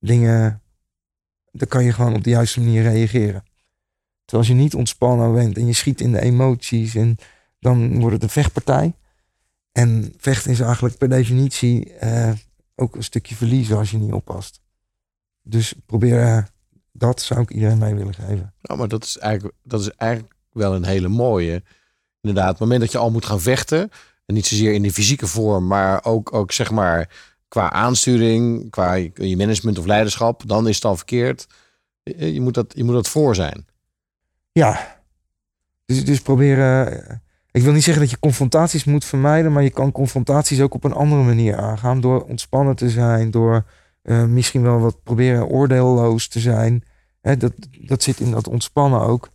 dingen. 0.00 0.62
Dan 1.52 1.68
kan 1.68 1.84
je 1.84 1.92
gewoon 1.92 2.14
op 2.14 2.24
de 2.24 2.30
juiste 2.30 2.60
manier 2.60 2.82
reageren. 2.82 3.44
Terwijl 4.26 4.48
als 4.48 4.56
je 4.56 4.62
niet 4.62 4.74
ontspannen 4.74 5.34
bent 5.34 5.56
en 5.56 5.66
je 5.66 5.72
schiet 5.72 6.00
in 6.00 6.12
de 6.12 6.20
emoties, 6.20 6.94
en 6.94 7.16
dan 7.60 7.98
wordt 7.98 8.14
het 8.14 8.22
een 8.22 8.28
vechtpartij. 8.28 8.94
En 9.72 10.14
vechten 10.16 10.50
is 10.50 10.60
eigenlijk 10.60 10.98
per 10.98 11.08
definitie 11.08 11.94
eh, 11.94 12.32
ook 12.74 12.96
een 12.96 13.04
stukje 13.04 13.34
verliezen 13.34 13.76
als 13.76 13.90
je 13.90 13.98
niet 13.98 14.12
oppast. 14.12 14.60
Dus 15.42 15.74
probeer 15.86 16.22
eh, 16.22 16.42
dat, 16.92 17.22
zou 17.22 17.40
ik 17.40 17.50
iedereen 17.50 17.78
mee 17.78 17.94
willen 17.94 18.14
geven. 18.14 18.54
Nou, 18.60 18.78
maar 18.78 18.88
dat 18.88 19.04
is, 19.04 19.18
eigenlijk, 19.18 19.54
dat 19.62 19.80
is 19.80 19.90
eigenlijk 19.90 20.34
wel 20.52 20.74
een 20.74 20.84
hele 20.84 21.08
mooie. 21.08 21.62
Inderdaad, 22.20 22.50
het 22.50 22.60
moment 22.60 22.80
dat 22.80 22.92
je 22.92 22.98
al 22.98 23.10
moet 23.10 23.26
gaan 23.26 23.40
vechten. 23.40 23.90
En 24.26 24.34
niet 24.34 24.46
zozeer 24.46 24.72
in 24.72 24.82
de 24.82 24.92
fysieke 24.92 25.26
vorm, 25.26 25.66
maar 25.66 26.04
ook, 26.04 26.32
ook 26.34 26.52
zeg 26.52 26.70
maar 26.70 27.10
qua 27.48 27.70
aansturing, 27.70 28.70
qua 28.70 28.94
je 28.94 29.36
management 29.36 29.78
of 29.78 29.86
leiderschap. 29.86 30.42
Dan 30.46 30.68
is 30.68 30.74
het 30.74 30.84
al 30.84 30.96
verkeerd. 30.96 31.46
Je 32.02 32.40
moet 32.40 32.54
dat, 32.54 32.72
je 32.76 32.84
moet 32.84 32.94
dat 32.94 33.08
voor 33.08 33.34
zijn. 33.34 33.66
Ja. 34.56 35.02
Dus, 35.84 36.04
dus 36.04 36.20
probeer. 36.20 36.86
eh, 36.86 37.16
ik 37.50 37.62
wil 37.62 37.72
niet 37.72 37.82
zeggen 37.82 38.02
dat 38.02 38.10
je 38.10 38.18
confrontaties 38.18 38.84
moet 38.84 39.04
vermijden, 39.04 39.52
maar 39.52 39.62
je 39.62 39.70
kan 39.70 39.92
confrontaties 39.92 40.60
ook 40.60 40.74
op 40.74 40.84
een 40.84 40.92
andere 40.92 41.22
manier 41.22 41.56
aangaan. 41.56 42.00
Door 42.00 42.24
ontspannen 42.24 42.76
te 42.76 42.90
zijn, 42.90 43.30
door 43.30 43.64
eh, 44.02 44.24
misschien 44.24 44.62
wel 44.62 44.78
wat 44.78 45.02
proberen 45.02 45.46
oordeelloos 45.46 46.28
te 46.28 46.40
zijn. 46.40 46.84
Hè, 47.20 47.36
dat, 47.36 47.52
dat 47.80 48.02
zit 48.02 48.20
in 48.20 48.30
dat 48.30 48.48
ontspannen 48.48 49.00
ook. 49.00 49.28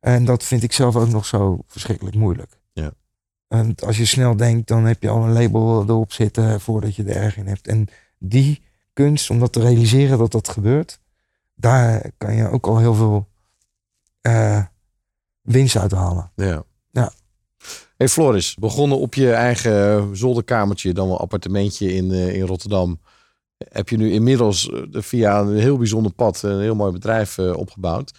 En 0.00 0.24
dat 0.24 0.44
vind 0.44 0.62
ik 0.62 0.72
zelf 0.72 0.96
ook 0.96 1.08
nog 1.08 1.26
zo 1.26 1.58
verschrikkelijk 1.66 2.16
moeilijk. 2.16 2.58
Ja. 2.72 2.92
En 3.48 3.74
als 3.74 3.96
je 3.96 4.04
snel 4.04 4.36
denkt, 4.36 4.68
dan 4.68 4.84
heb 4.84 5.02
je 5.02 5.08
al 5.08 5.22
een 5.22 5.32
label 5.32 5.82
erop 5.82 6.12
zitten 6.12 6.60
voordat 6.60 6.96
je 6.96 7.04
er 7.04 7.16
erg 7.16 7.36
in 7.36 7.46
hebt. 7.46 7.66
En 7.66 7.88
die 8.18 8.62
kunst, 8.92 9.30
om 9.30 9.38
dat 9.38 9.52
te 9.52 9.60
realiseren 9.60 10.18
dat 10.18 10.32
dat 10.32 10.48
gebeurt, 10.48 11.00
daar 11.54 12.10
kan 12.18 12.34
je 12.34 12.48
ook 12.50 12.66
al 12.66 12.78
heel 12.78 12.94
veel 12.94 13.28
eh, 14.26 14.64
winst 15.42 15.76
uithalen. 15.76 16.30
Ja. 16.34 16.64
Ja. 16.90 17.12
Hey 17.96 18.08
Floris, 18.08 18.54
begonnen 18.54 18.98
op 18.98 19.14
je 19.14 19.32
eigen 19.32 20.16
zolderkamertje, 20.16 20.92
dan 20.92 21.08
wel 21.08 21.20
appartementje 21.20 21.92
in, 21.92 22.10
eh, 22.10 22.34
in 22.34 22.46
Rotterdam. 22.46 23.00
Heb 23.68 23.88
je 23.88 23.96
nu 23.96 24.12
inmiddels 24.12 24.70
eh, 24.70 24.82
via 24.90 25.40
een 25.40 25.56
heel 25.56 25.78
bijzonder 25.78 26.12
pad 26.12 26.42
een 26.42 26.60
heel 26.60 26.74
mooi 26.74 26.92
bedrijf 26.92 27.38
eh, 27.38 27.56
opgebouwd. 27.56 28.12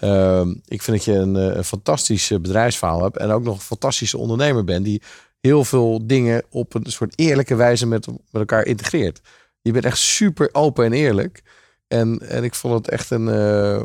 Ehm, 0.00 0.54
ik 0.64 0.82
vind 0.82 0.96
dat 0.96 1.04
je 1.04 1.12
een, 1.12 1.36
eh, 1.36 1.56
een 1.56 1.64
fantastisch 1.64 2.30
eh, 2.30 2.38
bedrijfsverhaal 2.38 3.02
hebt. 3.02 3.16
En 3.16 3.30
ook 3.30 3.42
nog 3.42 3.54
een 3.54 3.60
fantastische 3.60 4.18
ondernemer 4.18 4.64
bent. 4.64 4.84
Die 4.84 5.02
heel 5.40 5.64
veel 5.64 6.06
dingen 6.06 6.42
op 6.50 6.74
een 6.74 6.84
soort 6.86 7.12
eerlijke 7.18 7.54
wijze 7.54 7.86
met, 7.86 8.06
met 8.06 8.16
elkaar 8.30 8.66
integreert. 8.66 9.20
Je 9.62 9.72
bent 9.72 9.84
echt 9.84 9.98
super 9.98 10.48
open 10.52 10.84
en 10.84 10.92
eerlijk. 10.92 11.42
En, 11.88 12.18
en 12.28 12.44
ik 12.44 12.54
vond 12.54 12.74
het 12.74 12.88
echt 12.88 13.10
een 13.10 13.28
eh, 13.28 13.82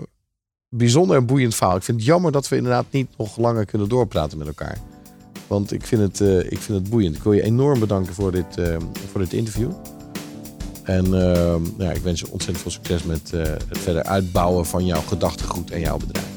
bijzonder 0.75 1.17
en 1.17 1.25
boeiend 1.25 1.55
verhaal. 1.55 1.75
Ik 1.75 1.83
vind 1.83 1.97
het 1.97 2.07
jammer 2.07 2.31
dat 2.31 2.47
we 2.47 2.55
inderdaad 2.55 2.85
niet 2.89 3.07
nog 3.17 3.37
langer 3.37 3.65
kunnen 3.65 3.89
doorpraten 3.89 4.37
met 4.37 4.47
elkaar. 4.47 4.77
Want 5.47 5.71
ik 5.71 5.85
vind 5.85 6.01
het, 6.01 6.21
eh, 6.21 6.51
ik 6.51 6.59
vind 6.59 6.79
het 6.79 6.89
boeiend. 6.89 7.15
Ik 7.15 7.23
wil 7.23 7.33
je 7.33 7.43
enorm 7.43 7.79
bedanken 7.79 8.13
voor 8.13 8.31
dit, 8.31 8.57
eh, 8.57 8.75
voor 9.11 9.21
dit 9.21 9.33
interview. 9.33 9.71
En 10.83 11.05
eh, 11.05 11.55
ja, 11.77 11.91
ik 11.91 12.01
wens 12.01 12.19
je 12.19 12.31
ontzettend 12.31 12.61
veel 12.61 12.71
succes 12.71 13.03
met 13.03 13.33
eh, 13.33 13.41
het 13.41 13.77
verder 13.77 14.03
uitbouwen 14.03 14.65
van 14.65 14.85
jouw 14.85 15.01
gedachtegoed 15.01 15.71
en 15.71 15.79
jouw 15.79 15.97
bedrijf. 15.97 16.27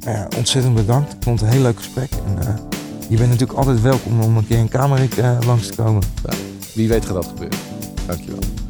Ja, 0.00 0.28
ontzettend 0.36 0.74
bedankt. 0.74 1.12
Ik 1.12 1.22
vond 1.22 1.40
het 1.40 1.48
een 1.48 1.54
heel 1.54 1.64
leuk 1.64 1.76
gesprek. 1.76 2.10
En, 2.10 2.58
je 3.08 3.16
bent 3.16 3.30
natuurlijk 3.30 3.58
altijd 3.58 3.80
welkom 3.80 4.20
om 4.20 4.36
een 4.36 4.46
keer 4.46 4.58
in 4.58 4.68
Kamerik 4.68 5.16
langs 5.46 5.66
te 5.66 5.74
komen. 5.74 6.02
Wie 6.74 6.88
weet 6.88 7.04
gaat 7.04 7.14
dat 7.14 7.26
gebeuren. 7.26 7.58
Dankjewel. 8.06 8.67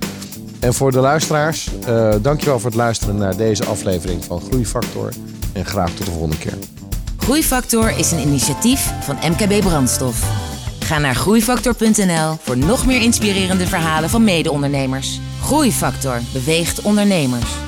En 0.61 0.75
voor 0.75 0.93
de 0.93 1.01
luisteraars, 1.01 1.69
eh 1.87 2.15
dankjewel 2.23 2.59
voor 2.59 2.71
het 2.71 2.79
luisteren 2.79 3.17
naar 3.17 3.37
deze 3.37 3.65
aflevering 3.65 4.25
van 4.25 4.41
Groeifactor. 4.41 5.13
En 5.53 5.65
graag 5.65 5.91
tot 5.91 6.07
de 6.07 6.13
volgende 6.13 6.39
keer. 6.39 6.59
Groeifactor 7.17 7.99
is 7.99 8.11
een 8.11 8.21
initiatief 8.21 8.93
van 9.01 9.17
MKB 9.31 9.61
Brandstof. 9.61 10.47
Ga 10.79 10.99
naar 10.99 11.15
groeifactor.nl 11.15 12.37
voor 12.43 12.57
nog 12.57 12.87
meer 12.87 13.03
inspirerende 13.03 13.67
verhalen 13.67 14.11
van 14.11 14.25
mede-ondernemers. 14.25 15.21
Groeifactor 15.43 16.21
beweegt 16.33 16.81
ondernemers. 16.81 17.68